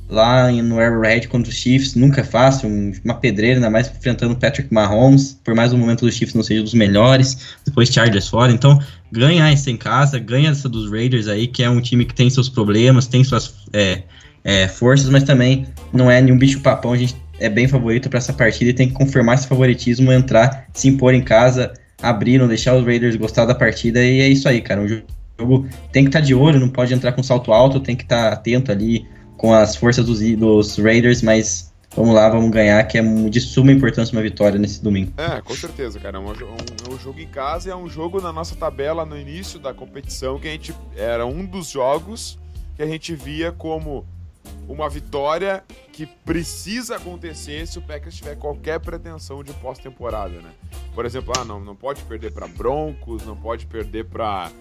Lá 0.09 0.51
no 0.51 0.77
Arrowhead 0.77 1.29
contra 1.29 1.49
os 1.49 1.55
Chiefs, 1.57 1.95
nunca 1.95 2.19
é 2.19 2.23
fácil, 2.23 2.67
um- 2.67 2.91
uma 3.05 3.13
pedreira, 3.13 3.55
ainda 3.55 3.69
mais 3.69 3.87
enfrentando 3.89 4.33
o 4.33 4.35
Patrick 4.35 4.73
Mahomes, 4.73 5.39
por 5.41 5.55
mais 5.55 5.71
o 5.71 5.77
momento 5.77 6.05
dos 6.05 6.13
Chiefs 6.13 6.35
não 6.35 6.43
seja 6.43 6.61
dos 6.61 6.73
melhores, 6.73 7.55
depois 7.65 7.87
Chargers 7.87 8.27
fora, 8.27 8.51
então 8.51 8.77
ganhar 9.09 9.49
isso 9.53 9.69
em 9.69 9.77
casa, 9.77 10.19
ganha 10.19 10.49
essa 10.49 10.67
dos 10.67 10.91
Raiders 10.91 11.29
aí, 11.29 11.47
que 11.47 11.63
é 11.63 11.69
um 11.69 11.79
time 11.79 12.03
que 12.03 12.13
tem 12.13 12.29
seus 12.29 12.49
problemas, 12.49 13.07
tem 13.07 13.23
suas 13.23 13.53
é, 13.71 14.03
é, 14.43 14.67
forças, 14.67 15.09
mas 15.09 15.23
também 15.23 15.65
não 15.93 16.11
é 16.11 16.19
nenhum 16.19 16.37
bicho 16.37 16.59
papão, 16.59 16.91
a 16.91 16.97
gente 16.97 17.15
é 17.39 17.47
bem 17.47 17.67
favorito 17.67 18.09
para 18.09 18.17
essa 18.17 18.33
partida 18.33 18.69
e 18.69 18.73
tem 18.73 18.89
que 18.89 18.93
confirmar 18.93 19.35
esse 19.35 19.47
favoritismo, 19.47 20.11
entrar, 20.11 20.65
se 20.73 20.89
impor 20.89 21.13
em 21.13 21.21
casa, 21.21 21.71
abrir, 22.01 22.37
não 22.37 22.47
deixar 22.47 22.75
os 22.75 22.85
Raiders 22.85 23.15
gostar 23.15 23.45
da 23.45 23.55
partida, 23.55 24.03
e 24.03 24.21
é 24.21 24.27
isso 24.27 24.47
aí, 24.47 24.61
cara, 24.61 24.85
jo- 24.87 25.03
jogo 25.39 25.67
tem 25.91 26.03
que 26.03 26.09
estar 26.09 26.21
de 26.21 26.33
olho, 26.35 26.59
não 26.59 26.69
pode 26.69 26.93
entrar 26.93 27.11
com 27.13 27.23
salto 27.23 27.51
alto, 27.51 27.79
tem 27.79 27.95
que 27.95 28.03
estar 28.03 28.31
atento 28.31 28.71
ali 28.71 29.05
com 29.37 29.53
as 29.53 29.75
forças 29.75 30.05
dos, 30.05 30.19
dos 30.37 30.77
Raiders, 30.77 31.21
mas 31.21 31.71
vamos 31.95 32.13
lá, 32.13 32.29
vamos 32.29 32.51
ganhar, 32.51 32.83
que 32.83 32.97
é 32.97 33.01
de 33.01 33.39
suma 33.41 33.71
importância 33.71 34.15
uma 34.15 34.21
vitória 34.21 34.59
nesse 34.59 34.83
domingo. 34.83 35.11
É, 35.17 35.41
com 35.41 35.53
certeza, 35.55 35.99
cara. 35.99 36.17
É 36.17 36.19
um, 36.19 36.27
um- 36.29 36.31
é 36.31 36.93
um 36.93 36.99
jogo 36.99 37.19
em 37.19 37.27
casa 37.27 37.69
e 37.69 37.71
é 37.71 37.75
um 37.75 37.89
jogo 37.89 38.21
na 38.21 38.31
nossa 38.31 38.55
tabela 38.55 39.03
no 39.05 39.17
início 39.17 39.59
da 39.59 39.73
competição 39.73 40.39
que 40.39 40.47
a 40.47 40.51
gente 40.51 40.73
era 40.95 41.25
um 41.25 41.43
dos 41.45 41.69
jogos 41.69 42.37
que 42.77 42.83
a 42.83 42.85
gente 42.87 43.13
via 43.15 43.51
como 43.51 44.05
uma 44.71 44.89
vitória 44.89 45.63
que 45.91 46.05
precisa 46.05 46.95
acontecer 46.95 47.67
se 47.67 47.77
o 47.77 47.81
Packers 47.81 48.15
tiver 48.15 48.35
qualquer 48.35 48.79
pretensão 48.79 49.43
de 49.43 49.53
pós-temporada, 49.53 50.35
né? 50.41 50.49
Por 50.95 51.05
exemplo, 51.05 51.33
ah, 51.37 51.43
não, 51.43 51.59
não 51.59 51.75
pode 51.75 52.01
perder 52.03 52.31
para 52.31 52.47
Broncos, 52.47 53.25
não 53.25 53.35
pode 53.35 53.65
perder 53.65 54.05
para 54.05 54.51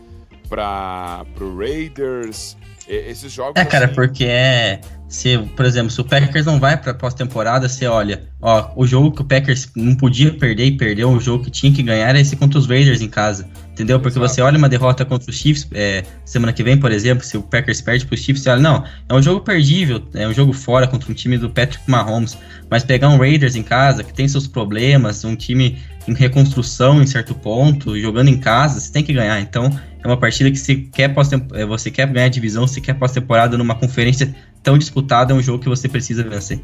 para 0.49 1.25
pro 1.37 1.57
Raiders. 1.57 2.57
Esses 2.89 3.31
jogos 3.31 3.55
É, 3.55 3.65
cara, 3.65 3.85
assim, 3.85 3.95
porque 3.95 4.25
é. 4.25 4.81
Se, 5.09 5.39
por 5.57 5.65
exemplo, 5.65 5.91
se 5.91 6.01
o 6.01 6.05
Packers 6.05 6.47
não 6.47 6.59
vai 6.59 6.77
pra 6.77 6.93
pós-temporada, 6.93 7.69
você 7.69 7.87
olha, 7.87 8.29
ó, 8.41 8.71
o 8.77 8.87
jogo 8.87 9.13
que 9.13 9.23
o 9.23 9.25
Packers 9.25 9.71
não 9.77 9.95
podia 9.95 10.33
perder 10.33 10.67
e 10.67 10.77
perdeu, 10.77 11.11
o 11.11 11.21
jogo 11.21 11.45
que 11.45 11.51
tinha 11.51 11.73
que 11.73 11.83
ganhar 11.83 12.09
era 12.09 12.21
esse 12.21 12.37
contra 12.37 12.59
os 12.59 12.67
Raiders 12.67 13.01
em 13.01 13.09
casa. 13.09 13.49
Entendeu? 13.81 13.99
Porque 13.99 14.18
Exato. 14.18 14.35
você 14.35 14.43
olha 14.43 14.59
uma 14.59 14.68
derrota 14.68 15.07
contra 15.07 15.31
os 15.31 15.37
Chiefs, 15.39 15.66
é, 15.72 16.05
semana 16.22 16.53
que 16.53 16.62
vem, 16.62 16.76
por 16.76 16.93
exemplo, 16.93 17.24
se 17.24 17.39
o 17.39 17.43
Packers 17.43 17.81
perde 17.81 18.05
pros 18.05 18.20
Chiefs, 18.20 18.43
você 18.43 18.51
olha, 18.51 18.61
não, 18.61 18.85
é 19.09 19.14
um 19.14 19.22
jogo 19.22 19.41
perdível, 19.41 20.03
é 20.12 20.28
um 20.28 20.35
jogo 20.35 20.53
fora 20.53 20.87
contra 20.87 21.11
um 21.11 21.14
time 21.14 21.39
do 21.39 21.49
Patrick 21.49 21.83
Mahomes. 21.91 22.37
Mas 22.68 22.85
pegar 22.85 23.09
um 23.09 23.16
Raiders 23.16 23.57
em 23.57 23.62
casa, 23.62 24.05
que 24.05 24.12
tem 24.12 24.28
seus 24.28 24.47
problemas, 24.47 25.24
um 25.24 25.35
time 25.35 25.78
em 26.07 26.12
reconstrução 26.12 27.01
em 27.01 27.07
certo 27.07 27.35
ponto, 27.35 27.99
jogando 27.99 28.28
em 28.28 28.39
casa, 28.39 28.78
você 28.78 28.93
tem 28.93 29.03
que 29.03 29.14
ganhar. 29.14 29.41
Então, 29.41 29.70
é 30.05 30.07
uma 30.07 30.18
partida 30.18 30.51
que 30.51 30.59
se 30.59 30.76
quer 30.76 31.11
é, 31.55 31.64
você 31.64 31.91
quer 31.91 32.07
ganhar 32.07 32.26
a 32.26 32.28
divisão, 32.28 32.66
se 32.66 32.83
quer 32.83 32.93
pós-temporada 32.93 33.57
numa 33.57 33.74
conferência 33.74 34.35
tão 34.62 34.76
disputada, 34.76 35.33
é 35.33 35.37
um 35.37 35.43
jogo 35.43 35.62
que 35.62 35.70
você 35.70 35.89
precisa 35.89 36.22
vencer. 36.22 36.61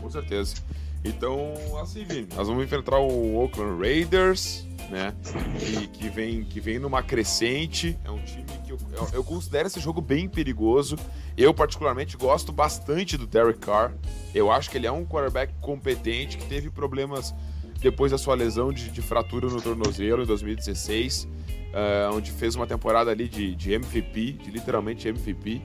Com 0.00 0.10
certeza. 0.10 0.56
Então, 1.04 1.54
assim, 1.80 2.04
Vini, 2.04 2.26
nós 2.36 2.46
vamos 2.46 2.64
enfrentar 2.64 2.98
o 2.98 3.36
Oakland 3.36 3.80
Raiders, 3.80 4.66
né? 4.90 5.14
Que, 5.58 5.86
que, 5.86 6.08
vem, 6.08 6.44
que 6.44 6.60
vem 6.60 6.78
numa 6.78 7.02
crescente. 7.02 7.96
É 8.04 8.10
um 8.10 8.22
time 8.22 8.44
que 8.64 8.72
eu, 8.72 8.78
eu, 9.12 9.24
considero 9.24 9.68
esse 9.68 9.80
jogo 9.80 10.00
bem 10.00 10.28
perigoso. 10.28 10.96
Eu, 11.36 11.54
particularmente, 11.54 12.16
gosto 12.16 12.52
bastante 12.52 13.16
do 13.16 13.26
Derek 13.26 13.60
Carr. 13.60 13.94
Eu 14.34 14.50
acho 14.50 14.68
que 14.68 14.76
ele 14.76 14.86
é 14.86 14.92
um 14.92 15.04
quarterback 15.04 15.52
competente 15.60 16.36
que 16.36 16.46
teve 16.46 16.70
problemas 16.70 17.34
depois 17.80 18.12
da 18.12 18.18
sua 18.18 18.34
lesão 18.34 18.72
de, 18.72 18.90
de 18.90 19.00
fratura 19.00 19.48
no 19.48 19.60
tornozelo 19.60 20.22
em 20.22 20.26
2016, 20.26 21.26
eh, 21.72 22.10
onde 22.12 22.30
fez 22.30 22.54
uma 22.54 22.66
temporada 22.66 23.10
ali 23.10 23.26
de, 23.26 23.54
de 23.54 23.72
MVP, 23.72 24.32
de 24.32 24.50
literalmente 24.50 25.08
MVP. 25.08 25.62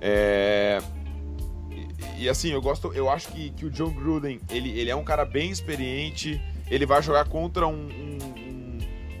É, 0.00 0.82
e, 1.70 2.24
e, 2.24 2.28
assim, 2.28 2.50
eu 2.50 2.60
gosto, 2.60 2.92
eu 2.92 3.08
acho 3.08 3.28
que, 3.28 3.50
que 3.50 3.64
o 3.64 3.70
John 3.70 3.90
Gruden, 3.90 4.40
ele, 4.50 4.70
ele 4.78 4.90
é 4.90 4.96
um 4.96 5.04
cara 5.04 5.24
bem 5.24 5.50
experiente, 5.50 6.40
ele 6.68 6.84
vai 6.84 7.02
jogar 7.02 7.26
contra 7.26 7.66
um, 7.66 7.88
um, 7.88 8.18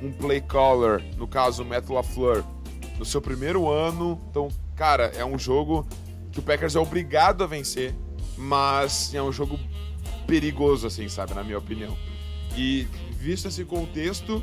um, 0.04 0.12
play 0.12 0.40
caller, 0.40 1.02
no 1.16 1.26
caso 1.26 1.62
o 1.62 1.66
Matt 1.66 1.88
LaFleur, 1.88 2.44
no 2.98 3.04
seu 3.04 3.20
primeiro 3.20 3.70
ano. 3.70 4.20
Então, 4.30 4.48
cara, 4.76 5.12
é 5.16 5.24
um 5.24 5.38
jogo 5.38 5.86
que 6.30 6.40
o 6.40 6.42
Packers 6.42 6.76
é 6.76 6.80
obrigado 6.80 7.44
a 7.44 7.46
vencer, 7.46 7.94
mas 8.36 9.14
é 9.14 9.22
um 9.22 9.32
jogo 9.32 9.58
perigoso, 10.26 10.86
assim, 10.86 11.08
sabe, 11.08 11.34
na 11.34 11.42
minha 11.44 11.58
opinião. 11.58 11.96
E 12.56 12.86
visto 13.18 13.48
esse 13.48 13.64
contexto, 13.64 14.42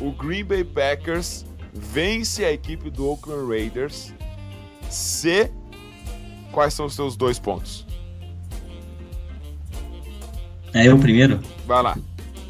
o 0.00 0.12
Green 0.12 0.44
Bay 0.44 0.64
Packers 0.64 1.44
vence 1.72 2.44
a 2.44 2.52
equipe 2.52 2.90
do 2.90 3.06
Oakland 3.06 3.48
Raiders 3.48 4.12
se 4.88 5.50
quais 6.52 6.74
são 6.74 6.86
os 6.86 6.94
seus 6.94 7.16
dois 7.16 7.38
pontos? 7.38 7.86
É 10.72 10.86
eu 10.86 10.98
primeiro? 10.98 11.40
Vai 11.66 11.82
lá. 11.82 11.96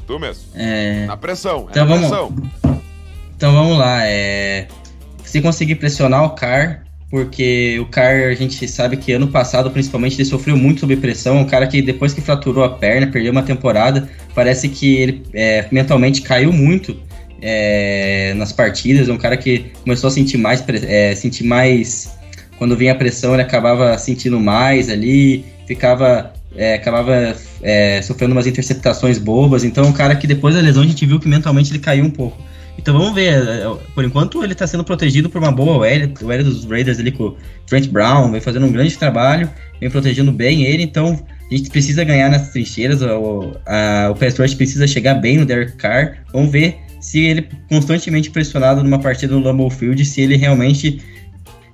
Tu 0.09 0.19
mesmo. 0.19 0.43
É... 0.55 1.05
Na 1.07 1.17
pressão. 1.19 1.67
É 1.69 1.71
Então 1.71 1.87
na 1.87 1.95
vamos- 1.95 2.09
pressão. 2.09 2.35
Então 3.37 3.53
vamos 3.53 3.79
lá. 3.79 4.07
É... 4.07 4.67
Se 5.23 5.41
conseguir 5.43 5.75
pressionar 5.75 6.25
o 6.25 6.31
Car, 6.31 6.83
porque 7.11 7.79
o 7.79 7.85
Car 7.87 8.29
a 8.31 8.35
gente 8.35 8.67
sabe 8.67 8.97
que 8.97 9.13
ano 9.13 9.29
passado, 9.29 9.71
principalmente, 9.71 10.15
ele 10.17 10.25
sofreu 10.25 10.57
muito 10.57 10.81
sob 10.81 10.97
pressão. 10.97 11.39
Um 11.39 11.45
cara 11.45 11.67
que 11.67 11.83
depois 11.83 12.15
que 12.15 12.23
fraturou 12.23 12.65
a 12.65 12.71
perna, 12.71 13.07
perdeu 13.07 13.31
uma 13.31 13.43
temporada, 13.43 14.09
parece 14.35 14.71
que 14.71 14.97
ele 14.97 15.23
é, 15.35 15.67
mentalmente 15.71 16.23
caiu 16.23 16.53
muito 16.55 16.97
é, 17.43 18.31
é, 18.31 18.35
nas 18.35 18.51
partidas, 18.51 19.11
é 19.11 19.13
um 19.13 19.19
cara 19.19 19.37
que 19.37 19.71
começou 19.85 20.09
a 20.09 20.11
sentir 20.11 20.39
mais, 20.39 20.65
é, 20.67 21.15
sentir 21.15 21.45
mais 21.45 22.11
quando 22.57 22.77
vinha 22.77 22.93
a 22.93 22.95
pressão 22.97 23.35
ele 23.35 23.43
acabava 23.43 23.97
sentindo 23.99 24.41
mais 24.41 24.89
ali, 24.89 25.45
ficava 25.67 26.33
é, 26.59 26.75
acabava 26.75 27.37
é, 27.63 28.03
sofrendo 28.03 28.33
umas 28.33 28.47
interceptações 28.47 29.17
bobas, 29.17 29.63
então 29.63 29.87
um 29.87 29.93
cara 29.93 30.17
que 30.17 30.27
depois 30.27 30.57
da 30.57 30.61
lesão 30.61 30.83
a 30.83 30.87
gente 30.87 31.07
viu 31.07 31.21
que 31.21 31.29
mentalmente 31.29 31.71
ele 31.71 31.79
caiu 31.79 32.05
um 32.05 32.11
pouco. 32.11 32.37
Então 32.77 32.97
vamos 32.97 33.15
ver, 33.15 33.33
é, 33.33 33.63
é, 33.63 33.77
por 33.95 34.05
enquanto 34.05 34.43
ele 34.43 34.53
está 34.53 34.67
sendo 34.67 34.83
protegido 34.83 35.31
por 35.31 35.41
uma 35.41 35.53
boa 35.53 35.79
OL, 35.79 35.81
o 35.81 36.33
L 36.33 36.45
dos 36.45 36.65
Raiders 36.65 36.99
ali 36.99 37.13
com 37.13 37.25
o 37.25 37.37
Trent 37.67 37.89
Brown, 37.89 38.31
vem 38.33 38.41
fazendo 38.41 38.67
um 38.67 38.73
grande 38.73 38.97
trabalho, 38.99 39.49
vem 39.81 39.89
protegendo 39.89 40.33
bem 40.33 40.65
ele, 40.65 40.83
então 40.83 41.25
a 41.51 41.55
gente 41.55 41.71
precisa 41.71 42.03
ganhar 42.03 42.29
nessas 42.29 42.49
trincheiras, 42.51 43.03
o, 43.03 43.53
a, 43.65 44.11
o 44.11 44.17
Pass 44.17 44.37
Rush 44.37 44.55
precisa 44.55 44.87
chegar 44.87 45.15
bem 45.15 45.39
no 45.39 45.47
Derek 45.47 45.73
Carr, 45.77 46.19
vamos 46.33 46.51
ver 46.51 46.77
se 47.01 47.21
ele 47.21 47.49
constantemente 47.69 48.31
pressionado 48.31 48.83
numa 48.83 48.99
partida 48.99 49.33
no 49.33 49.41
Lambeau 49.41 49.71
Field, 49.71 50.05
se 50.05 50.21
ele 50.21 50.37
realmente 50.37 51.01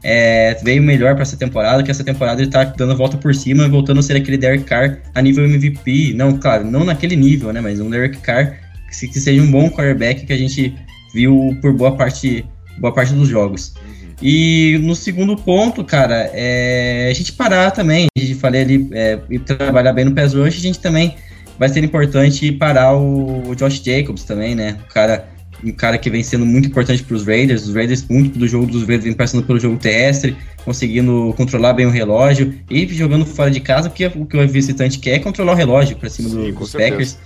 é, 0.07 0.55
veio 0.63 0.83
melhor 0.83 1.15
para 1.15 1.23
essa 1.23 1.37
temporada, 1.37 1.83
que 1.83 1.91
essa 1.91 2.05
temporada 2.05 2.43
ele 2.43 2.51
tá 2.51 2.63
dando 2.63 2.93
a 2.93 2.95
volta 2.95 3.17
por 3.17 3.35
cima, 3.35 3.67
voltando 3.67 4.01
a 4.01 4.03
ser 4.03 4.17
aquele 4.17 4.37
Derek 4.37 4.65
Carr 4.65 4.99
a 5.15 5.23
nível 5.23 5.47
MVP. 5.47 6.13
Não, 6.15 6.37
claro, 6.37 6.71
não 6.71 6.85
naquele 6.85 7.17
nível, 7.17 7.53
né? 7.55 7.61
Mas 7.63 7.81
um 7.81 7.89
Derek 7.89 8.19
Carr 8.19 8.59
que, 9.01 9.09
que 9.09 9.19
seja 9.19 9.43
um 9.43 9.51
bom 9.51 9.71
quarterback 9.71 10.27
que 10.27 10.33
a 10.33 10.37
gente 10.37 10.75
viu 11.15 11.57
por 11.63 11.73
boa 11.73 11.97
parte, 11.97 12.45
boa 12.79 12.93
parte 12.93 13.15
dos 13.15 13.29
jogos. 13.29 13.75
E 14.21 14.79
no 14.83 14.95
segundo 14.95 15.37
ponto, 15.37 15.83
cara, 15.83 16.31
é 16.35 17.09
a 17.11 17.15
gente 17.15 17.33
parar 17.33 17.71
também. 17.71 18.07
A 18.17 18.21
gente 18.21 18.35
falei 18.35 18.61
ali, 18.61 18.89
é, 18.93 19.19
e 19.31 19.39
trabalhar 19.39 19.95
bem 19.95 20.05
no 20.05 20.13
pass 20.13 20.35
rush, 20.35 20.59
a 20.59 20.61
gente 20.61 20.81
também 20.81 21.17
vai 21.59 21.69
ser 21.69 21.83
importante 21.83 22.53
parar 22.53 22.95
o, 22.95 23.49
o 23.49 23.55
Josh 23.55 23.83
Jacobs 23.83 24.25
também, 24.25 24.55
né? 24.55 24.77
O 24.85 24.93
cara 24.93 25.29
um 25.63 25.73
cara 25.73 25.99
que 25.99 26.11
vem 26.11 26.23
sendo 26.23 26.45
muito 26.45 26.69
importante 26.69 27.03
para 27.03 27.17
os 27.17 27.27
Raiders. 27.27 27.67
Os 27.67 27.75
Raiders, 27.75 28.07
muito 28.09 28.39
do 28.39 28.49
jogo 28.49 28.67
dos 28.67 28.81
Raiders, 28.83 29.05
vem 29.05 29.13
passando 29.13 29.45
pelo 29.45 29.59
jogo 29.59 29.77
terrestre, 29.77 30.37
conseguindo 30.65 31.35
controlar 31.37 31.75
bem 31.75 31.87
o 31.87 31.91
relógio 31.91 32.55
e 32.71 32.87
jogando 32.89 33.25
fora 33.27 33.51
de 33.51 33.61
casa, 33.61 33.89
porque 33.89 34.07
o 34.07 34.27
que 34.27 34.37
o 34.37 34.49
visitante 34.49 34.99
quer 34.99 35.17
é 35.17 35.19
controlar 35.19 35.53
o 35.53 35.57
relógio 35.57 35.97
para 35.97 36.11
cima 36.11 36.29
Sim, 36.29 36.37
do, 36.37 36.53
dos 36.53 36.73
Packers. 36.73 37.19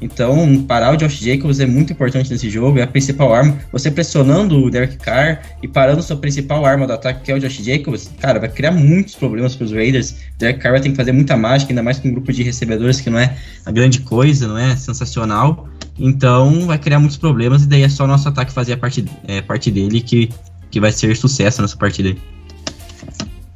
Então, 0.00 0.62
parar 0.64 0.92
o 0.92 0.96
Josh 0.96 1.18
Jacobs 1.20 1.60
é 1.60 1.66
muito 1.66 1.92
importante 1.92 2.30
nesse 2.30 2.50
jogo, 2.50 2.78
é 2.78 2.82
a 2.82 2.86
principal 2.86 3.32
arma. 3.32 3.56
Você 3.72 3.90
pressionando 3.90 4.62
o 4.62 4.70
Derek 4.70 4.96
Carr 4.96 5.40
e 5.62 5.68
parando 5.68 6.02
sua 6.02 6.16
principal 6.16 6.66
arma 6.66 6.86
do 6.86 6.92
ataque, 6.92 7.22
que 7.22 7.32
é 7.32 7.34
o 7.34 7.38
Josh 7.38 7.62
Jacobs, 7.62 8.10
cara, 8.20 8.40
vai 8.40 8.48
criar 8.48 8.72
muitos 8.72 9.14
problemas 9.14 9.54
para 9.54 9.64
os 9.64 9.72
Raiders. 9.72 10.10
O 10.10 10.38
Derek 10.38 10.58
Carr 10.58 10.72
vai 10.72 10.80
ter 10.80 10.90
que 10.90 10.96
fazer 10.96 11.12
muita 11.12 11.36
mágica, 11.36 11.72
ainda 11.72 11.82
mais 11.82 11.98
com 11.98 12.08
um 12.08 12.12
grupo 12.12 12.32
de 12.32 12.42
recebedores 12.42 13.00
que 13.00 13.08
não 13.08 13.18
é 13.18 13.36
a 13.64 13.70
grande 13.70 14.00
coisa, 14.00 14.48
não 14.48 14.58
é 14.58 14.76
sensacional. 14.76 15.68
Então, 15.98 16.66
vai 16.66 16.78
criar 16.78 16.98
muitos 16.98 17.16
problemas 17.16 17.62
e 17.62 17.66
daí 17.66 17.82
é 17.82 17.88
só 17.88 18.06
nosso 18.06 18.28
ataque 18.28 18.52
fazer 18.52 18.72
a 18.72 18.76
parte, 18.76 19.04
é, 19.26 19.40
parte 19.40 19.70
dele 19.70 20.00
que, 20.00 20.28
que 20.70 20.80
vai 20.80 20.90
ser 20.90 21.16
sucesso 21.16 21.62
nessa 21.62 21.76
partida 21.76 22.08
aí. 22.08 22.20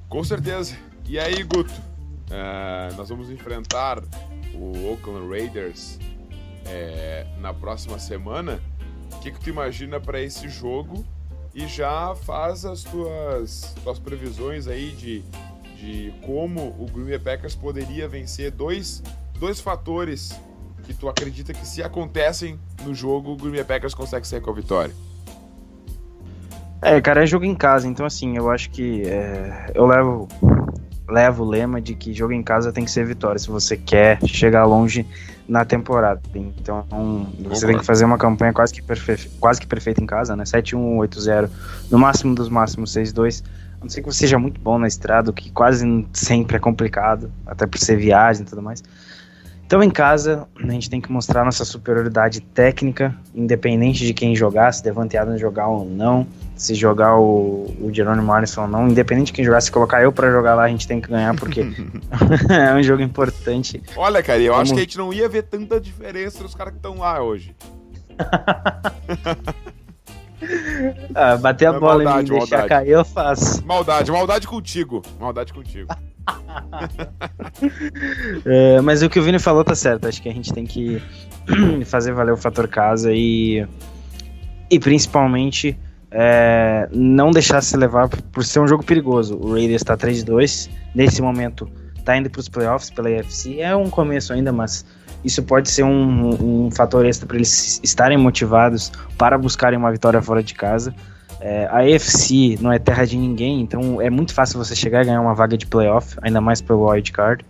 Com 0.08 0.22
certeza. 0.22 0.76
E 1.08 1.18
aí, 1.18 1.42
Guto? 1.42 1.72
Uh, 2.30 2.94
nós 2.96 3.08
vamos 3.08 3.30
enfrentar 3.30 4.02
o 4.54 4.90
Oakland 4.90 5.28
Raiders 5.28 5.98
é, 6.66 7.26
na 7.40 7.54
próxima 7.54 7.98
semana, 7.98 8.60
o 9.12 9.18
que, 9.20 9.32
que 9.32 9.40
tu 9.40 9.50
imagina 9.50 9.98
para 9.98 10.20
esse 10.20 10.48
jogo? 10.48 11.04
E 11.54 11.66
já 11.66 12.14
faz 12.14 12.64
as 12.64 12.84
tuas, 12.84 13.74
tuas 13.82 13.98
previsões 13.98 14.68
aí 14.68 14.90
de, 14.92 15.24
de 15.76 16.12
como 16.24 16.76
o 16.78 16.86
Green 16.92 17.06
Bay 17.06 17.18
Packers 17.18 17.54
poderia 17.54 18.06
vencer 18.06 18.50
dois, 18.50 19.02
dois 19.40 19.60
fatores 19.60 20.38
que 20.88 20.94
tu 20.94 21.06
acredita 21.06 21.52
que 21.52 21.66
se 21.66 21.82
acontecem 21.82 22.58
no 22.82 22.94
jogo, 22.94 23.32
o 23.32 23.36
Green 23.36 23.52
Bay 23.52 23.64
Packers 23.64 23.92
consegue 23.92 24.26
sair 24.26 24.40
com 24.40 24.50
a 24.50 24.54
vitória. 24.54 24.94
É, 26.80 26.98
cara, 27.00 27.24
é 27.24 27.26
jogo 27.26 27.44
em 27.44 27.54
casa, 27.54 27.86
então 27.86 28.06
assim, 28.06 28.36
eu 28.38 28.50
acho 28.50 28.70
que 28.70 29.02
é, 29.02 29.70
eu 29.74 29.84
levo 29.84 30.26
levo 31.08 31.42
o 31.42 31.48
lema 31.48 31.80
de 31.80 31.94
que 31.94 32.12
jogo 32.12 32.32
em 32.32 32.42
casa 32.42 32.70
tem 32.72 32.84
que 32.84 32.90
ser 32.90 33.04
vitória 33.06 33.38
se 33.38 33.48
você 33.48 33.76
quer 33.76 34.18
chegar 34.26 34.64
longe 34.64 35.06
na 35.48 35.64
temporada. 35.64 36.20
Então, 36.34 36.86
você 37.40 37.66
tem 37.66 37.78
que 37.78 37.84
fazer 37.84 38.04
uma 38.04 38.18
campanha 38.18 38.52
quase 38.52 38.74
que, 38.74 38.82
perfe 38.82 39.28
quase 39.40 39.58
que 39.58 39.66
perfeita 39.66 40.02
em 40.02 40.06
casa, 40.06 40.36
né? 40.36 40.44
7-1, 40.44 40.76
8-0, 40.98 41.50
no 41.90 41.98
máximo 41.98 42.34
dos 42.34 42.50
máximos 42.50 42.94
6-2. 42.94 43.42
A 43.80 43.84
não 43.84 43.88
ser 43.88 44.02
que 44.02 44.06
você 44.06 44.20
seja 44.20 44.38
muito 44.38 44.60
bom 44.60 44.78
na 44.78 44.86
estrada, 44.86 45.30
o 45.30 45.32
que 45.32 45.50
quase 45.50 46.06
sempre 46.12 46.56
é 46.56 46.60
complicado, 46.60 47.32
até 47.46 47.66
por 47.66 47.78
ser 47.78 47.96
viagem 47.96 48.42
e 48.42 48.44
tudo 48.44 48.60
mais. 48.60 48.82
Então, 49.68 49.82
em 49.82 49.90
casa, 49.90 50.48
a 50.58 50.70
gente 50.70 50.88
tem 50.88 50.98
que 50.98 51.12
mostrar 51.12 51.44
nossa 51.44 51.62
superioridade 51.62 52.40
técnica, 52.40 53.14
independente 53.34 54.06
de 54.06 54.14
quem 54.14 54.34
jogar, 54.34 54.72
se 54.72 54.82
Devante 54.82 55.14
Adams 55.14 55.38
jogar 55.38 55.68
ou 55.68 55.84
não, 55.84 56.26
se 56.56 56.74
jogar 56.74 57.18
o, 57.18 57.66
o 57.78 57.90
Jerônimo 57.92 58.32
Alisson 58.32 58.62
ou 58.62 58.66
não, 58.66 58.88
independente 58.88 59.26
de 59.26 59.34
quem 59.34 59.44
jogar, 59.44 59.60
se 59.60 59.70
colocar 59.70 60.02
eu 60.02 60.10
para 60.10 60.30
jogar 60.30 60.54
lá, 60.54 60.62
a 60.62 60.68
gente 60.68 60.88
tem 60.88 61.02
que 61.02 61.10
ganhar, 61.10 61.36
porque 61.36 61.60
é 62.48 62.74
um 62.74 62.82
jogo 62.82 63.02
importante. 63.02 63.82
Olha, 63.94 64.22
cara, 64.22 64.40
eu 64.40 64.54
Vamos... 64.54 64.70
acho 64.70 64.72
que 64.72 64.80
a 64.80 64.84
gente 64.84 64.96
não 64.96 65.12
ia 65.12 65.28
ver 65.28 65.42
tanta 65.42 65.78
diferença 65.78 66.42
nos 66.42 66.54
caras 66.54 66.72
que 66.72 66.78
estão 66.78 66.96
lá 67.00 67.22
hoje. 67.22 67.54
ah, 71.14 71.36
bater 71.36 71.66
a 71.66 71.72
bola 71.72 72.04
maldade, 72.04 72.30
e 72.30 72.32
me 72.32 72.38
deixar 72.38 72.58
maldade. 72.58 72.68
cair, 72.68 72.90
eu 72.90 73.04
faço. 73.04 73.66
Maldade, 73.66 74.10
maldade 74.10 74.46
contigo. 74.46 75.02
Maldade 75.18 75.52
contigo. 75.52 75.88
é, 78.44 78.80
mas 78.80 79.02
o 79.02 79.08
que 79.08 79.18
o 79.18 79.22
Vini 79.22 79.38
falou 79.38 79.64
tá 79.64 79.74
certo. 79.74 80.06
Acho 80.06 80.22
que 80.22 80.28
a 80.28 80.32
gente 80.32 80.52
tem 80.52 80.66
que 80.66 81.02
fazer 81.86 82.12
valer 82.12 82.32
o 82.32 82.36
fator 82.36 82.68
casa 82.68 83.12
e, 83.12 83.66
e 84.70 84.78
principalmente 84.78 85.78
é, 86.10 86.88
não 86.92 87.30
deixar 87.30 87.62
se 87.62 87.76
levar 87.76 88.08
por 88.08 88.44
ser 88.44 88.60
um 88.60 88.68
jogo 88.68 88.84
perigoso. 88.84 89.36
O 89.36 89.52
Raiders 89.52 89.82
está 89.82 89.96
3-2, 89.96 90.68
nesse 90.94 91.22
momento 91.22 91.68
tá 92.04 92.16
indo 92.16 92.30
para 92.30 92.40
os 92.40 92.48
playoffs 92.48 92.90
pela 92.90 93.08
AFC. 93.08 93.60
É 93.60 93.76
um 93.76 93.90
começo 93.90 94.32
ainda, 94.32 94.50
mas 94.50 94.84
isso 95.24 95.42
pode 95.42 95.70
ser 95.70 95.82
um, 95.82 96.66
um 96.66 96.70
fator 96.70 97.04
extra 97.04 97.26
para 97.26 97.36
eles 97.36 97.80
estarem 97.82 98.16
motivados 98.16 98.92
para 99.16 99.36
buscarem 99.36 99.78
uma 99.78 99.90
vitória 99.90 100.20
fora 100.22 100.42
de 100.42 100.54
casa. 100.54 100.94
É, 101.40 101.66
a 101.66 101.78
AFC 101.78 102.58
não 102.60 102.72
é 102.72 102.78
terra 102.78 103.04
de 103.04 103.16
ninguém, 103.16 103.60
então 103.60 104.00
é 104.00 104.10
muito 104.10 104.34
fácil 104.34 104.58
você 104.58 104.74
chegar 104.74 105.02
e 105.02 105.06
ganhar 105.06 105.20
uma 105.20 105.34
vaga 105.34 105.56
de 105.56 105.66
playoff, 105.66 106.16
ainda 106.22 106.40
mais 106.40 106.60
pelo 106.60 106.88
wild 106.88 107.12
card. 107.12 107.44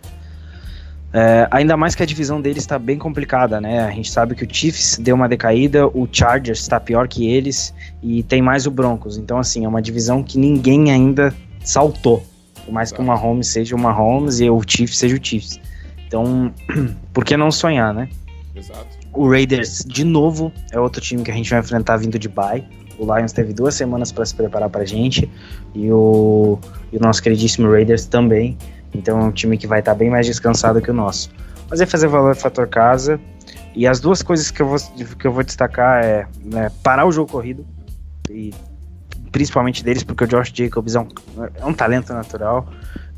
É, 1.11 1.47
ainda 1.49 1.75
mais 1.75 1.95
que 1.95 2.03
a 2.03 2.05
divisão 2.05 2.39
deles 2.39 2.61
está 2.61 2.77
bem 2.77 2.97
complicada, 2.97 3.59
né? 3.59 3.79
A 3.79 3.89
gente 3.89 4.11
sabe 4.11 4.35
que 4.35 4.43
o 4.43 4.47
Chiefs 4.47 4.99
deu 4.99 5.15
uma 5.15 5.27
decaída, 5.27 5.87
o 5.87 6.07
Chargers 6.11 6.59
está 6.59 6.79
pior 6.79 7.07
que 7.07 7.27
eles 7.27 7.73
e 8.01 8.21
tem 8.21 8.43
mais 8.43 8.67
o 8.67 8.71
Broncos. 8.71 9.17
Então, 9.17 9.39
assim, 9.39 9.65
é 9.65 9.67
uma 9.67 9.81
divisão 9.81 10.21
que 10.21 10.37
ninguém 10.37 10.91
ainda 10.91 11.33
saltou. 11.63 12.23
Por 12.63 12.71
mais 12.71 12.91
que 12.91 13.01
o 13.01 13.03
Mahomes 13.03 13.47
seja 13.47 13.75
o 13.75 13.79
Mahomes 13.79 14.39
e 14.39 14.47
o 14.49 14.61
Chiefs 14.65 14.99
seja 14.99 15.15
o 15.15 15.19
Chiefs. 15.19 15.59
Então, 16.09 16.51
por 17.13 17.23
que 17.23 17.37
não 17.37 17.51
sonhar, 17.51 17.93
né? 17.93 18.09
Exato. 18.55 18.97
O 19.13 19.29
Raiders, 19.29 19.85
de 19.85 20.03
novo, 20.03 20.51
é 20.71 20.79
outro 20.79 20.99
time 20.99 21.21
que 21.23 21.29
a 21.29 21.33
gente 21.33 21.49
vai 21.51 21.59
enfrentar 21.59 21.97
vindo 21.97 22.17
de 22.17 22.27
bye. 22.27 22.65
O 22.97 23.05
Lions 23.15 23.31
teve 23.31 23.53
duas 23.53 23.75
semanas 23.75 24.11
para 24.11 24.25
se 24.25 24.33
preparar 24.33 24.69
para 24.69 24.81
a 24.81 24.85
gente 24.85 25.29
e 25.73 25.91
o, 25.91 26.57
e 26.91 26.97
o 26.97 26.99
nosso 26.99 27.21
queridíssimo 27.21 27.71
Raiders 27.71 28.05
também. 28.05 28.57
Então 28.93 29.21
é 29.21 29.23
um 29.23 29.31
time 29.31 29.55
que 29.55 29.67
vai 29.67 29.79
estar 29.79 29.91
tá 29.91 29.97
bem 29.97 30.09
mais 30.09 30.25
descansado 30.25 30.81
que 30.81 30.89
o 30.89 30.93
nosso. 30.93 31.29
Mas 31.69 31.79
é 31.79 31.85
fazer 31.85 32.07
valor 32.07 32.35
fator 32.35 32.67
casa. 32.67 33.21
E 33.75 33.85
as 33.85 33.99
duas 33.99 34.23
coisas 34.23 34.49
que 34.49 34.63
eu 34.63 34.67
vou, 34.67 34.77
que 35.17 35.27
eu 35.27 35.31
vou 35.31 35.43
destacar 35.43 36.03
é 36.03 36.27
né, 36.43 36.71
parar 36.83 37.05
o 37.05 37.11
jogo 37.11 37.31
corrido, 37.31 37.65
e 38.29 38.51
principalmente 39.31 39.83
deles, 39.83 40.03
porque 40.03 40.23
o 40.23 40.27
Josh 40.27 40.51
Jacobs 40.53 40.95
é 40.95 40.99
um, 40.99 41.07
é 41.61 41.65
um 41.65 41.73
talento 41.73 42.13
natural. 42.13 42.67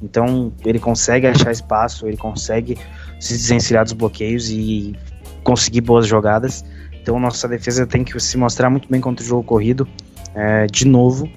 Então 0.01 0.51
ele 0.65 0.79
consegue 0.79 1.27
achar 1.27 1.51
espaço, 1.51 2.07
ele 2.07 2.17
consegue 2.17 2.77
se 3.19 3.33
desencilhar 3.33 3.83
dos 3.83 3.93
bloqueios 3.93 4.49
e 4.49 4.95
conseguir 5.43 5.81
boas 5.81 6.07
jogadas. 6.07 6.65
Então 7.01 7.19
nossa 7.19 7.47
defesa 7.47 7.85
tem 7.85 8.03
que 8.03 8.19
se 8.19 8.37
mostrar 8.37 8.69
muito 8.69 8.89
bem 8.89 8.99
contra 8.99 9.23
o 9.23 9.27
jogo 9.27 9.43
corrido, 9.43 9.87
é, 10.33 10.67
de 10.67 10.87
novo. 10.87 11.29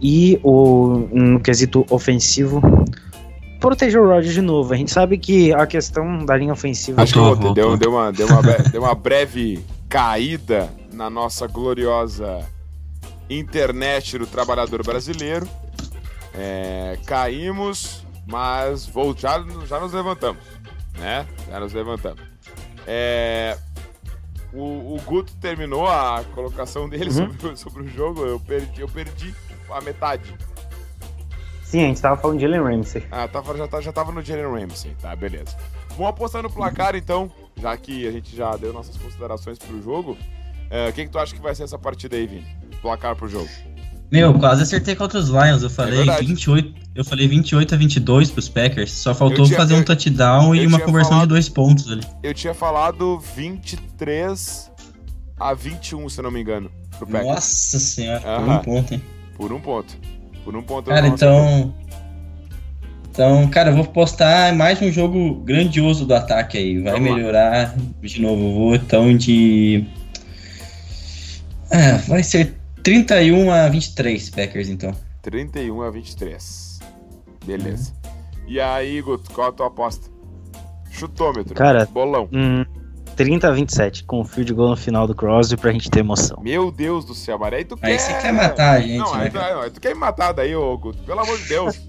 E 0.00 0.40
o, 0.42 1.08
no 1.12 1.38
quesito 1.38 1.86
ofensivo, 1.88 2.60
proteger 3.60 4.00
o 4.00 4.08
Rodgers 4.08 4.34
de 4.34 4.42
novo. 4.42 4.74
A 4.74 4.76
gente 4.76 4.90
sabe 4.90 5.16
que 5.16 5.52
a 5.52 5.64
questão 5.66 6.24
da 6.24 6.36
linha 6.36 6.52
ofensiva. 6.52 7.00
Acho 7.00 7.14
que 7.14 7.54
deu, 7.54 7.76
deu, 7.76 7.90
uma, 7.92 8.12
deu, 8.12 8.26
uma, 8.26 8.42
deu 8.70 8.82
uma 8.82 8.94
breve 8.94 9.64
caída 9.88 10.68
na 10.92 11.08
nossa 11.08 11.46
gloriosa 11.46 12.40
internet 13.38 14.18
do 14.18 14.26
trabalhador 14.26 14.84
brasileiro. 14.84 15.48
É, 16.34 16.98
caímos, 17.06 18.06
mas 18.26 18.86
vou, 18.86 19.14
já, 19.16 19.44
já 19.66 19.78
nos 19.80 19.92
levantamos. 19.92 20.42
Né? 20.98 21.26
Já 21.48 21.60
nos 21.60 21.72
levantamos. 21.72 22.22
É, 22.86 23.56
o, 24.52 24.94
o 24.94 25.00
Guto 25.04 25.34
terminou 25.36 25.86
a 25.88 26.22
colocação 26.34 26.88
dele 26.88 27.10
uhum. 27.10 27.32
sobre, 27.38 27.56
sobre 27.56 27.82
o 27.84 27.88
jogo, 27.88 28.24
eu 28.24 28.40
perdi, 28.40 28.80
eu 28.80 28.88
perdi 28.88 29.34
a 29.70 29.80
metade. 29.80 30.34
Sim, 31.62 31.84
a 31.84 31.86
gente 31.86 32.02
tava 32.02 32.20
falando 32.20 32.38
de 32.38 32.42
Jalen 32.42 32.62
Ramsey. 32.62 33.02
Ah, 33.10 33.26
tava, 33.26 33.56
já, 33.56 33.80
já 33.80 33.92
tava 33.92 34.12
no 34.12 34.20
Jalen 34.20 34.66
Ramsey, 34.66 34.94
tá, 35.00 35.16
beleza. 35.16 35.56
Vamos 35.90 36.08
apostar 36.08 36.42
no 36.42 36.50
placar 36.50 36.94
então, 36.94 37.30
já 37.56 37.74
que 37.76 38.06
a 38.06 38.10
gente 38.10 38.36
já 38.36 38.54
deu 38.56 38.72
nossas 38.72 38.96
considerações 38.96 39.58
pro 39.58 39.80
jogo. 39.82 40.16
É, 40.70 40.88
O 40.88 40.92
que, 40.92 41.04
que 41.04 41.10
tu 41.10 41.18
acha 41.18 41.34
que 41.34 41.40
vai 41.40 41.54
ser 41.54 41.64
essa 41.64 41.78
partida 41.78 42.16
aí, 42.16 42.26
Vini? 42.26 42.61
Placar 42.82 43.14
pro 43.16 43.28
jogo. 43.28 43.48
Meu, 44.10 44.34
quase 44.34 44.62
acertei 44.64 44.94
contra 44.94 45.18
os 45.18 45.28
Lions. 45.30 45.62
Eu 45.62 45.70
falei 45.70 45.98
verdade. 45.98 46.26
28, 46.26 46.74
eu 46.94 47.04
falei 47.04 47.26
28 47.26 47.74
a 47.74 47.78
22 47.78 48.30
pros 48.30 48.48
Packers. 48.48 48.90
Só 48.92 49.14
faltou 49.14 49.46
tinha- 49.46 49.56
fazer 49.56 49.74
um 49.74 49.82
touchdown 49.82 50.54
eu 50.54 50.64
e 50.64 50.66
uma 50.66 50.78
conversão 50.80 51.12
falado- 51.12 51.28
de 51.28 51.34
dois 51.34 51.48
pontos 51.48 51.90
ali. 51.90 52.02
Eu 52.22 52.34
tinha 52.34 52.52
falado 52.52 53.18
23 53.34 54.70
a 55.40 55.54
21, 55.54 56.08
se 56.10 56.18
eu 56.20 56.24
não 56.24 56.30
me 56.30 56.40
engano, 56.42 56.70
pro 56.98 57.06
Packers. 57.06 57.26
Nossa 57.34 57.78
senhora, 57.78 58.20
por 58.20 58.48
um 58.50 58.58
ponto, 58.58 58.94
hein? 58.94 59.02
Por 59.36 59.52
um 59.52 59.60
ponto. 59.60 59.96
Por 60.44 60.56
um 60.56 60.62
ponto. 60.62 60.90
Cara, 60.90 61.06
então. 61.06 61.74
Então, 63.10 63.46
cara, 63.48 63.70
eu 63.70 63.76
vou 63.76 63.84
postar 63.84 64.54
mais 64.54 64.80
um 64.82 64.90
jogo 64.90 65.34
grandioso 65.44 66.04
do 66.06 66.14
ataque 66.14 66.56
aí. 66.58 66.80
Vai 66.82 66.92
Vamos 66.94 67.08
lá. 67.10 67.14
melhorar 67.16 67.74
de 68.00 68.20
novo. 68.20 68.52
Vou 68.54 68.74
então 68.74 69.16
de. 69.16 69.84
Ah, 71.70 71.96
vai 72.08 72.22
ser 72.22 72.54
31 72.82 73.50
a 73.50 73.68
23 73.68 74.30
Packers, 74.30 74.68
então. 74.68 74.94
31 75.22 75.82
a 75.82 75.90
23. 75.90 76.80
Beleza. 77.44 77.92
E 78.46 78.60
aí, 78.60 79.00
Guto, 79.00 79.30
qual 79.30 79.48
a 79.48 79.52
tua 79.52 79.66
aposta? 79.68 80.10
Chutômetro. 80.90 81.54
Cara, 81.54 81.86
Bolão. 81.86 82.28
Hum, 82.32 82.64
30 83.16 83.48
a 83.48 83.50
27, 83.52 84.04
com 84.04 84.20
o 84.20 84.24
field 84.24 84.52
goal 84.52 84.70
no 84.70 84.76
final 84.76 85.06
do 85.06 85.14
Crosby 85.14 85.56
pra 85.56 85.72
gente 85.72 85.90
ter 85.90 86.00
emoção. 86.00 86.38
Meu 86.42 86.70
Deus 86.70 87.04
do 87.04 87.14
céu, 87.14 87.38
mas 87.38 87.52
aí 87.52 87.64
tu 87.64 87.78
Aí 87.82 87.92
quer... 87.92 87.98
você 87.98 88.14
quer 88.20 88.32
matar 88.32 88.76
a 88.76 88.80
gente, 88.80 88.98
não, 88.98 89.14
né, 89.16 89.24
aí 89.24 89.32
não, 89.32 89.60
aí 89.62 89.70
tu 89.70 89.80
quer 89.80 89.94
me 89.94 90.00
matar 90.00 90.32
daí, 90.32 90.54
ô 90.54 90.76
Guto. 90.76 91.02
Pelo 91.04 91.20
amor 91.20 91.38
de 91.38 91.48
Deus. 91.48 91.80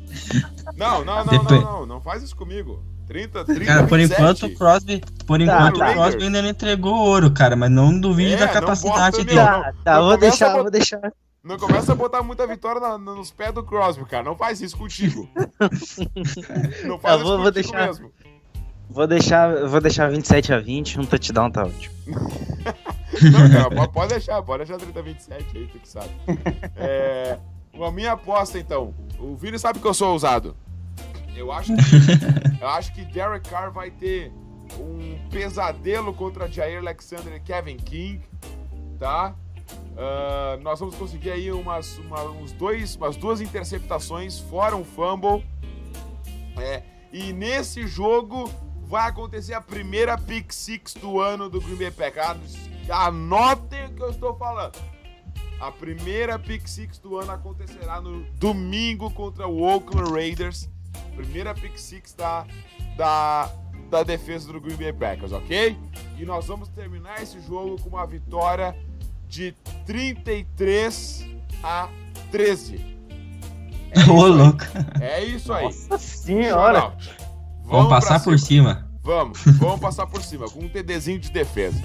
não, 0.78 1.04
não, 1.04 1.26
não, 1.26 1.26
não, 1.26 1.44
Depois- 1.44 1.62
não. 1.62 1.86
Não 1.86 2.02
faz 2.02 2.24
isso 2.24 2.36
comigo. 2.36 2.82
30, 3.14 3.46
30, 3.46 3.66
Cara, 3.66 3.88
por 3.88 3.98
27. 4.00 4.22
enquanto 4.22 4.44
o 4.48 4.56
Crosby, 4.58 5.04
por 5.28 5.40
enquanto 5.40 5.78
Raiders. 5.80 5.92
o 5.92 5.94
Crosby 6.02 6.24
ainda 6.24 6.42
não 6.42 6.50
entregou 6.50 6.96
ouro, 6.96 7.32
cara, 7.32 7.56
mas 7.56 7.70
não 7.70 7.98
duvide 8.00 8.34
É, 8.34 8.38
da 8.38 8.48
capacidade 8.48 9.24
dele. 9.24 9.36
Tá, 9.40 9.74
tá, 9.84 9.96
não 10.00 10.08
vou 10.08 10.18
começa 10.18 10.18
a 10.18 10.18
deixar, 10.18 10.50
botar- 10.50 10.62
vou 10.64 10.72
deixar. 10.72 11.14
Não 11.44 11.58
começa 11.58 11.92
a 11.92 11.96
botar 11.96 12.24
muita 12.24 12.48
vitória 12.48 12.80
na- 12.82 12.98
nos 12.98 13.30
pés 13.30 13.54
do 13.54 13.64
Crosby, 13.64 14.06
cara. 14.06 14.24
Não 14.24 14.36
faz 14.36 14.62
isso 14.62 14.76
contigo. 14.78 15.30
não 16.86 16.98
faz 17.00 17.16
Eu 17.16 17.20
isso 17.20 17.28
vou- 17.28 17.38
vou 17.38 17.46
contigo 17.46 17.52
deixar. 17.52 17.88
mesmo. 17.88 18.12
Vou 18.90 19.08
deixar, 19.08 19.68
vou 19.68 19.82
deixar 19.82 20.10
27 20.10 20.54
a 20.54 20.60
20, 20.60 21.00
um 21.00 21.06
touchdown 21.06 21.50
tá 21.52 21.64
ótimo. 21.64 21.94
Não, 23.32 23.50
cara, 23.50 23.70
po- 23.70 23.90
pode 23.94 24.10
deixar, 24.14 24.42
pode 24.42 24.66
deixar 24.66 24.78
30 24.84 25.02
27 25.02 25.58
aí, 25.58 25.68
tu 25.68 25.80
que 25.80 25.88
sabe. 25.88 26.10
É, 26.76 27.38
a 27.80 27.92
minha 27.92 28.14
aposta, 28.14 28.58
então. 28.58 28.94
O 29.20 29.36
Vini 29.36 29.58
sabe 29.60 29.80
que 29.80 29.86
eu 29.88 29.94
sou 29.94 30.12
ousado. 30.12 30.56
Eu 31.36 31.52
acho 31.52 31.74
que, 31.76 31.82
eu 32.62 32.68
acho 32.70 32.94
que 32.94 33.06
Derek 33.06 33.50
Carr 33.50 33.72
vai 33.72 33.90
ter 33.92 34.32
um 34.80 35.18
pesadelo 35.30 36.14
contra 36.14 36.48
Jair 36.48 36.80
Alexander 36.80 37.34
e 37.36 37.40
Kevin 37.40 37.78
King, 37.78 38.22
tá? 39.00 39.36
Ah, 39.98 40.58
nós 40.62 40.80
vamos 40.80 40.96
conseguir 40.96 41.32
aí 41.32 41.52
umas, 41.52 41.98
uma- 42.00 42.24
uns 42.24 42.52
dois, 42.52 42.96
umas 42.96 43.16
duas 43.16 43.42
interceptações, 43.42 44.40
fora 44.40 44.76
um 44.76 44.84
fumble. 44.84 45.44
É, 46.58 46.84
e 47.12 47.34
nesse 47.34 47.88
jogo 47.88 48.50
vai 48.86 49.10
acontecer 49.10 49.54
a 49.54 49.62
primeira 49.62 50.18
pick 50.18 50.52
six 50.52 50.94
do 50.94 51.20
ano 51.20 51.50
do 51.50 51.60
Green 51.60 51.76
Bay 51.76 51.92
Packers. 51.92 52.56
Anotem 52.90 53.86
o 53.86 53.90
que 53.94 54.04
eu 54.04 54.10
estou 54.12 54.36
falando. 54.36 54.78
A 55.60 55.72
primeira 55.72 56.38
pick 56.38 56.68
six 56.68 57.00
do 57.00 57.18
ano 57.18 57.32
acontecerá 57.32 58.02
no 58.02 58.24
domingo 58.34 59.10
contra 59.12 59.48
o 59.48 59.62
Oakland 59.62 60.12
Raiders. 60.12 60.70
Primeira 61.16 61.54
pick 61.54 61.78
six 61.78 62.14
da, 62.14 62.46
da, 62.98 63.50
da 63.90 64.04
defesa 64.04 64.52
do 64.52 64.60
Green 64.60 64.76
Bay 64.76 64.94
Packers, 64.94 65.32
ok? 65.32 65.78
E 66.18 66.26
nós 66.26 66.46
vamos 66.46 66.70
terminar 66.70 67.22
esse 67.22 67.40
jogo 67.42 67.80
com 67.82 67.90
uma 67.90 68.06
vitória 68.06 68.76
de 69.28 69.54
33 69.86 71.28
a 71.64 71.90
13. 72.32 72.98
É 73.92 74.04
Ô, 74.10 74.28
louco. 74.28 74.64
É 75.00 75.24
isso 75.24 75.52
aí. 75.54 75.66
Nossa 75.66 75.98
senhora. 75.98 76.94
Vamos 77.64 77.88
pra 77.88 78.00
passar 78.00 78.24
por 78.24 78.38
cima. 78.40 78.88
Vamos, 79.02 79.44
vamos 79.60 79.80
passar 79.82 80.08
por 80.08 80.24
cima, 80.24 80.50
com 80.50 80.62
um 80.62 80.70
TDzinho 80.70 81.20
de 81.20 81.30
defesa. 81.30 81.82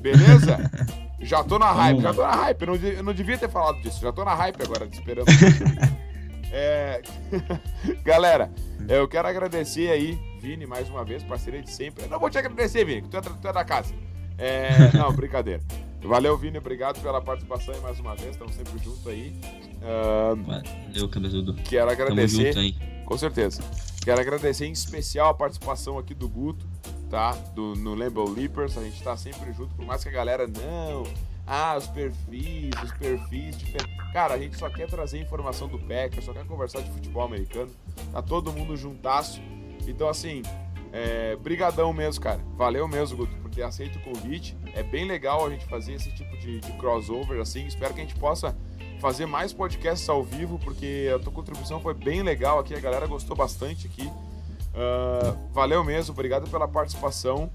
Beleza? 0.00 0.70
Já 1.20 1.44
tô 1.44 1.58
na 1.58 1.70
hype, 1.70 2.00
já 2.00 2.14
tô 2.14 2.22
na 2.22 2.34
hype. 2.34 2.62
Eu 2.62 2.66
não, 2.66 2.74
eu 2.76 3.02
não 3.02 3.12
devia 3.12 3.36
ter 3.36 3.50
falado 3.50 3.78
disso, 3.82 4.00
já 4.00 4.10
tô 4.10 4.24
na 4.24 4.34
hype 4.34 4.62
agora, 4.62 4.88
esperando. 4.90 5.26
É, 6.52 7.02
Galera, 8.04 8.50
eu 8.88 9.06
quero 9.08 9.28
agradecer 9.28 9.90
aí, 9.90 10.18
Vini, 10.40 10.66
mais 10.66 10.88
uma 10.88 11.04
vez, 11.04 11.22
parceria 11.22 11.62
de 11.62 11.70
sempre. 11.70 12.04
Eu 12.04 12.08
não 12.08 12.18
vou 12.18 12.30
te 12.30 12.38
agradecer, 12.38 12.84
Vini, 12.84 13.02
que 13.02 13.08
tu 13.08 13.16
é, 13.16 13.20
tu 13.20 13.48
é 13.48 13.52
da 13.52 13.64
casa. 13.64 13.94
É, 14.36 14.90
não, 14.96 15.12
brincadeira. 15.12 15.62
Valeu, 16.02 16.36
Vini, 16.36 16.58
obrigado 16.58 17.00
pela 17.02 17.20
participação 17.20 17.74
aí 17.74 17.80
mais 17.80 18.00
uma 18.00 18.14
vez, 18.16 18.30
estamos 18.30 18.54
sempre 18.54 18.78
juntos 18.78 19.06
aí. 19.06 19.34
Ah, 19.82 20.34
Valeu, 20.34 21.08
cabeçudo. 21.08 21.54
quero 21.54 21.88
Tamo 21.90 22.02
agradecer. 22.02 22.46
junto 22.46 22.58
aí. 22.58 22.74
Com 23.04 23.18
certeza. 23.18 23.62
Quero 24.02 24.20
agradecer 24.20 24.66
em 24.66 24.72
especial 24.72 25.28
a 25.28 25.34
participação 25.34 25.98
aqui 25.98 26.14
do 26.14 26.26
Guto, 26.26 26.66
tá? 27.10 27.32
Do, 27.54 27.74
no 27.74 27.94
Lambo 27.94 28.28
Leapers. 28.30 28.78
A 28.78 28.82
gente 28.82 29.02
tá 29.02 29.14
sempre 29.16 29.52
junto, 29.52 29.74
por 29.74 29.84
mais 29.84 30.02
que 30.02 30.08
a 30.08 30.12
galera 30.12 30.46
não. 30.46 31.04
Ah, 31.52 31.76
os 31.76 31.88
perfis, 31.88 32.70
os 32.80 32.92
perfis 32.92 33.58
diferentes. 33.58 34.12
Cara, 34.12 34.34
a 34.34 34.38
gente 34.38 34.56
só 34.56 34.70
quer 34.70 34.86
trazer 34.86 35.18
informação 35.18 35.66
do 35.66 35.80
Packers, 35.80 36.24
só 36.24 36.32
quer 36.32 36.46
conversar 36.46 36.80
de 36.80 36.88
futebol 36.92 37.24
americano. 37.24 37.68
Tá 38.12 38.22
todo 38.22 38.52
mundo 38.52 38.76
juntasso. 38.76 39.42
Então, 39.84 40.08
assim, 40.08 40.42
é, 40.92 41.34
brigadão 41.34 41.92
mesmo, 41.92 42.22
cara. 42.22 42.40
Valeu 42.56 42.86
mesmo, 42.86 43.16
Guto, 43.16 43.34
por 43.38 43.50
ter 43.50 43.64
aceito 43.64 43.98
o 43.98 44.02
convite. 44.02 44.56
É 44.74 44.84
bem 44.84 45.04
legal 45.04 45.44
a 45.44 45.50
gente 45.50 45.66
fazer 45.66 45.94
esse 45.94 46.14
tipo 46.14 46.38
de, 46.38 46.60
de 46.60 46.72
crossover, 46.74 47.40
assim. 47.40 47.66
Espero 47.66 47.94
que 47.94 48.00
a 48.00 48.04
gente 48.04 48.14
possa 48.14 48.56
fazer 49.00 49.26
mais 49.26 49.52
podcasts 49.52 50.08
ao 50.08 50.22
vivo, 50.22 50.56
porque 50.60 51.10
a 51.12 51.18
tua 51.18 51.32
contribuição 51.32 51.80
foi 51.80 51.94
bem 51.94 52.22
legal 52.22 52.60
aqui, 52.60 52.76
a 52.76 52.80
galera 52.80 53.08
gostou 53.08 53.34
bastante 53.34 53.88
aqui. 53.88 54.08
Ah, 54.74 55.34
valeu 55.52 55.82
mesmo, 55.82 56.12
obrigado 56.12 56.48
pela 56.48 56.68
participação. 56.68 57.50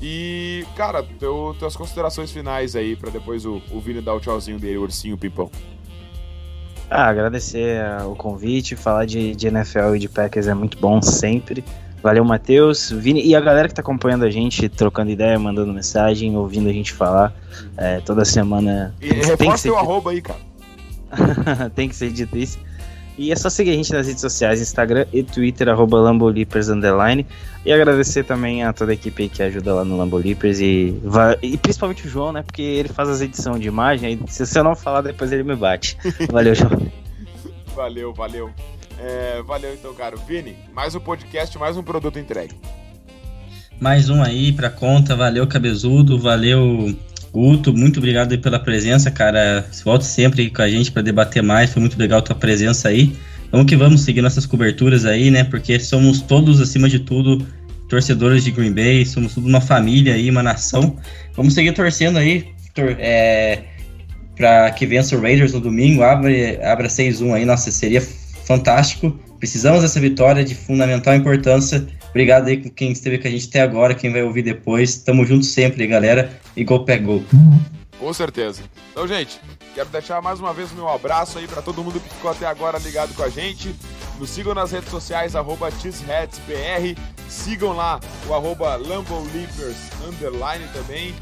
E, 0.00 0.64
cara, 0.76 1.02
teu, 1.02 1.54
tuas 1.58 1.74
considerações 1.74 2.30
finais 2.30 2.76
aí, 2.76 2.94
pra 2.94 3.10
depois 3.10 3.44
o, 3.44 3.60
o 3.70 3.80
Vini 3.80 4.00
dar 4.00 4.14
o 4.14 4.20
tchauzinho 4.20 4.58
dele, 4.58 4.78
o 4.78 4.82
ursinho 4.82 5.18
pimpão. 5.18 5.50
Ah, 6.90 7.08
agradecer 7.08 7.82
o 8.06 8.14
convite, 8.14 8.74
falar 8.74 9.04
de, 9.04 9.34
de 9.34 9.48
NFL 9.48 9.96
e 9.96 9.98
de 9.98 10.08
Packers 10.08 10.46
é 10.46 10.54
muito 10.54 10.78
bom 10.78 11.02
sempre. 11.02 11.62
Valeu, 12.02 12.24
Matheus, 12.24 12.90
Vini 12.90 13.26
e 13.26 13.34
a 13.34 13.40
galera 13.40 13.68
que 13.68 13.74
tá 13.74 13.82
acompanhando 13.82 14.24
a 14.24 14.30
gente, 14.30 14.68
trocando 14.68 15.10
ideia, 15.10 15.38
mandando 15.38 15.72
mensagem, 15.72 16.36
ouvindo 16.36 16.68
a 16.68 16.72
gente 16.72 16.92
falar 16.92 17.34
é, 17.76 18.00
toda 18.00 18.24
semana. 18.24 18.94
E 19.00 19.08
tem, 19.08 19.18
que 19.18 19.26
reforça 19.26 19.58
ser 19.58 19.68
teu 19.68 19.74
dito, 19.74 19.84
arroba 19.84 20.10
aí, 20.12 20.22
cara. 20.22 20.38
tem 21.74 21.88
que 21.88 21.96
ser 21.96 22.10
dito 22.10 22.38
isso. 22.38 22.58
E 23.18 23.32
é 23.32 23.36
só 23.36 23.50
seguir 23.50 23.70
a 23.70 23.74
gente 23.74 23.92
nas 23.92 24.06
redes 24.06 24.20
sociais, 24.20 24.60
Instagram 24.60 25.04
e 25.12 25.24
Twitter, 25.24 25.68
arroba 25.68 25.98
Lambolipers 25.98 26.68
underline. 26.68 27.26
E 27.66 27.72
agradecer 27.72 28.22
também 28.22 28.62
a 28.62 28.72
toda 28.72 28.92
a 28.92 28.94
equipe 28.94 29.28
que 29.28 29.42
ajuda 29.42 29.74
lá 29.74 29.84
no 29.84 29.98
Lambolipers 29.98 30.60
e, 30.60 30.94
e 31.42 31.56
principalmente 31.58 32.06
o 32.06 32.08
João, 32.08 32.32
né? 32.32 32.44
Porque 32.44 32.62
ele 32.62 32.88
faz 32.88 33.08
as 33.08 33.20
edições 33.20 33.60
de 33.60 33.66
imagem, 33.66 34.20
se 34.28 34.56
eu 34.56 34.62
não 34.62 34.76
falar, 34.76 35.00
depois 35.00 35.32
ele 35.32 35.42
me 35.42 35.56
bate. 35.56 35.98
Valeu, 36.30 36.54
João. 36.54 36.80
Valeu, 37.74 38.14
valeu. 38.14 38.50
É, 39.00 39.42
valeu 39.42 39.74
então, 39.74 39.92
cara. 39.94 40.16
Vini, 40.16 40.56
mais 40.72 40.94
um 40.94 41.00
podcast, 41.00 41.58
mais 41.58 41.76
um 41.76 41.82
produto 41.82 42.18
entregue. 42.18 42.54
Mais 43.80 44.10
um 44.10 44.22
aí 44.22 44.52
pra 44.52 44.70
conta. 44.70 45.14
Valeu, 45.14 45.46
Cabezudo. 45.46 46.18
Valeu, 46.18 46.94
Guto. 47.32 47.72
Muito 47.72 47.98
obrigado 47.98 48.38
pela 48.38 48.58
presença, 48.58 49.10
cara. 49.10 49.66
Volte 49.84 50.06
sempre 50.06 50.50
com 50.50 50.62
a 50.62 50.68
gente 50.68 50.90
pra 50.90 51.02
debater 51.02 51.42
mais. 51.42 51.72
Foi 51.72 51.80
muito 51.80 51.98
legal 51.98 52.18
a 52.20 52.22
tua 52.22 52.36
presença 52.36 52.88
aí. 52.88 53.12
Vamos 53.50 53.66
que 53.66 53.76
vamos 53.76 54.02
seguir 54.02 54.20
nossas 54.20 54.46
coberturas 54.46 55.04
aí, 55.04 55.30
né? 55.30 55.44
Porque 55.44 55.78
somos 55.80 56.20
todos, 56.20 56.60
acima 56.60 56.88
de 56.88 56.98
tudo, 56.98 57.46
torcedores 57.88 58.44
de 58.44 58.50
Green 58.50 58.72
Bay. 58.72 59.04
Somos 59.06 59.34
tudo 59.34 59.46
uma 59.46 59.60
família 59.60 60.14
aí, 60.14 60.30
uma 60.30 60.42
nação. 60.42 60.96
Vamos 61.34 61.54
seguir 61.54 61.72
torcendo 61.72 62.18
aí. 62.18 62.46
Tor 62.74 62.96
é, 62.98 63.62
pra 64.36 64.70
que 64.70 64.86
vença 64.86 65.16
o 65.16 65.20
Raiders 65.20 65.52
no 65.52 65.60
domingo. 65.60 66.02
Abre, 66.02 66.58
abra 66.62 66.88
6-1 66.88 67.34
aí. 67.34 67.44
Nossa, 67.44 67.70
seria 67.70 68.02
fantástico. 68.44 69.18
Precisamos 69.38 69.82
dessa 69.82 70.00
vitória 70.00 70.44
de 70.44 70.54
fundamental 70.54 71.14
importância. 71.14 71.86
Obrigado 72.10 72.48
aí 72.48 72.56
com 72.62 72.70
quem 72.70 72.92
esteve 72.92 73.18
com 73.18 73.28
a 73.28 73.30
gente 73.30 73.48
até 73.48 73.60
agora, 73.60 73.94
quem 73.94 74.10
vai 74.10 74.22
ouvir 74.22 74.42
depois. 74.42 74.96
Tamo 74.98 75.24
junto 75.24 75.44
sempre, 75.44 75.86
galera. 75.86 76.38
E 76.56 76.64
gol 76.64 76.84
pé 76.84 76.98
gol. 76.98 77.22
Com 77.98 78.12
certeza. 78.12 78.62
Então, 78.90 79.06
gente, 79.06 79.40
quero 79.74 79.88
deixar 79.90 80.22
mais 80.22 80.40
uma 80.40 80.52
vez 80.52 80.72
o 80.72 80.74
meu 80.74 80.88
abraço 80.88 81.38
aí 81.38 81.46
pra 81.46 81.60
todo 81.60 81.82
mundo 81.82 82.00
que 82.00 82.08
ficou 82.08 82.30
até 82.30 82.46
agora 82.46 82.78
ligado 82.78 83.14
com 83.14 83.22
a 83.22 83.28
gente. 83.28 83.74
Nos 84.18 84.30
sigam 84.30 84.54
nas 84.54 84.72
redes 84.72 84.90
sociais, 84.90 85.36
arroba. 85.36 85.68
Sigam 87.28 87.72
lá 87.74 88.00
o 88.26 88.34
arroba 88.34 88.76
lamboleapers, 88.76 89.76
underline 90.08 90.64
também. 90.72 91.14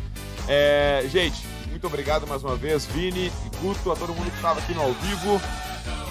É, 0.49 1.05
gente, 1.11 1.45
muito 1.71 1.87
obrigado 1.87 2.27
mais 2.27 2.43
uma 2.45 2.57
vez, 2.57 2.87
Vini 2.87 3.27
e 3.27 3.57
Guto, 3.61 3.91
a 3.91 3.97
todo 3.97 4.15
mundo 4.15 4.31
que 4.31 4.37
estava 4.37 4.61
aqui 4.61 4.73
no 4.73 4.83
ao 4.83 4.93
vivo. 4.93 5.41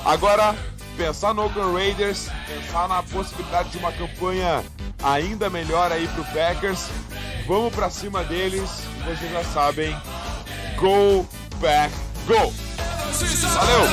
Agora, 0.04 0.56
pensar 0.96 1.34
no 1.34 1.44
Oakland 1.44 1.74
Raiders, 1.74 2.30
pensar 2.48 2.88
na 2.88 3.04
possibilidade 3.04 3.70
de 3.70 3.78
uma 3.78 3.92
campanha 3.92 4.64
ainda 5.04 5.50
melhor 5.50 5.92
aí 5.92 6.08
pro 6.08 6.24
Packers. 6.26 6.88
Vamos 7.48 7.74
pra 7.74 7.90
cima 7.90 8.24
deles, 8.24 8.82
vocês 9.06 9.32
já 9.32 9.44
sabem, 9.44 9.96
Go 10.78 11.28
Pack 11.62 11.94
Go! 12.28 12.52
Valeu! 13.54 13.86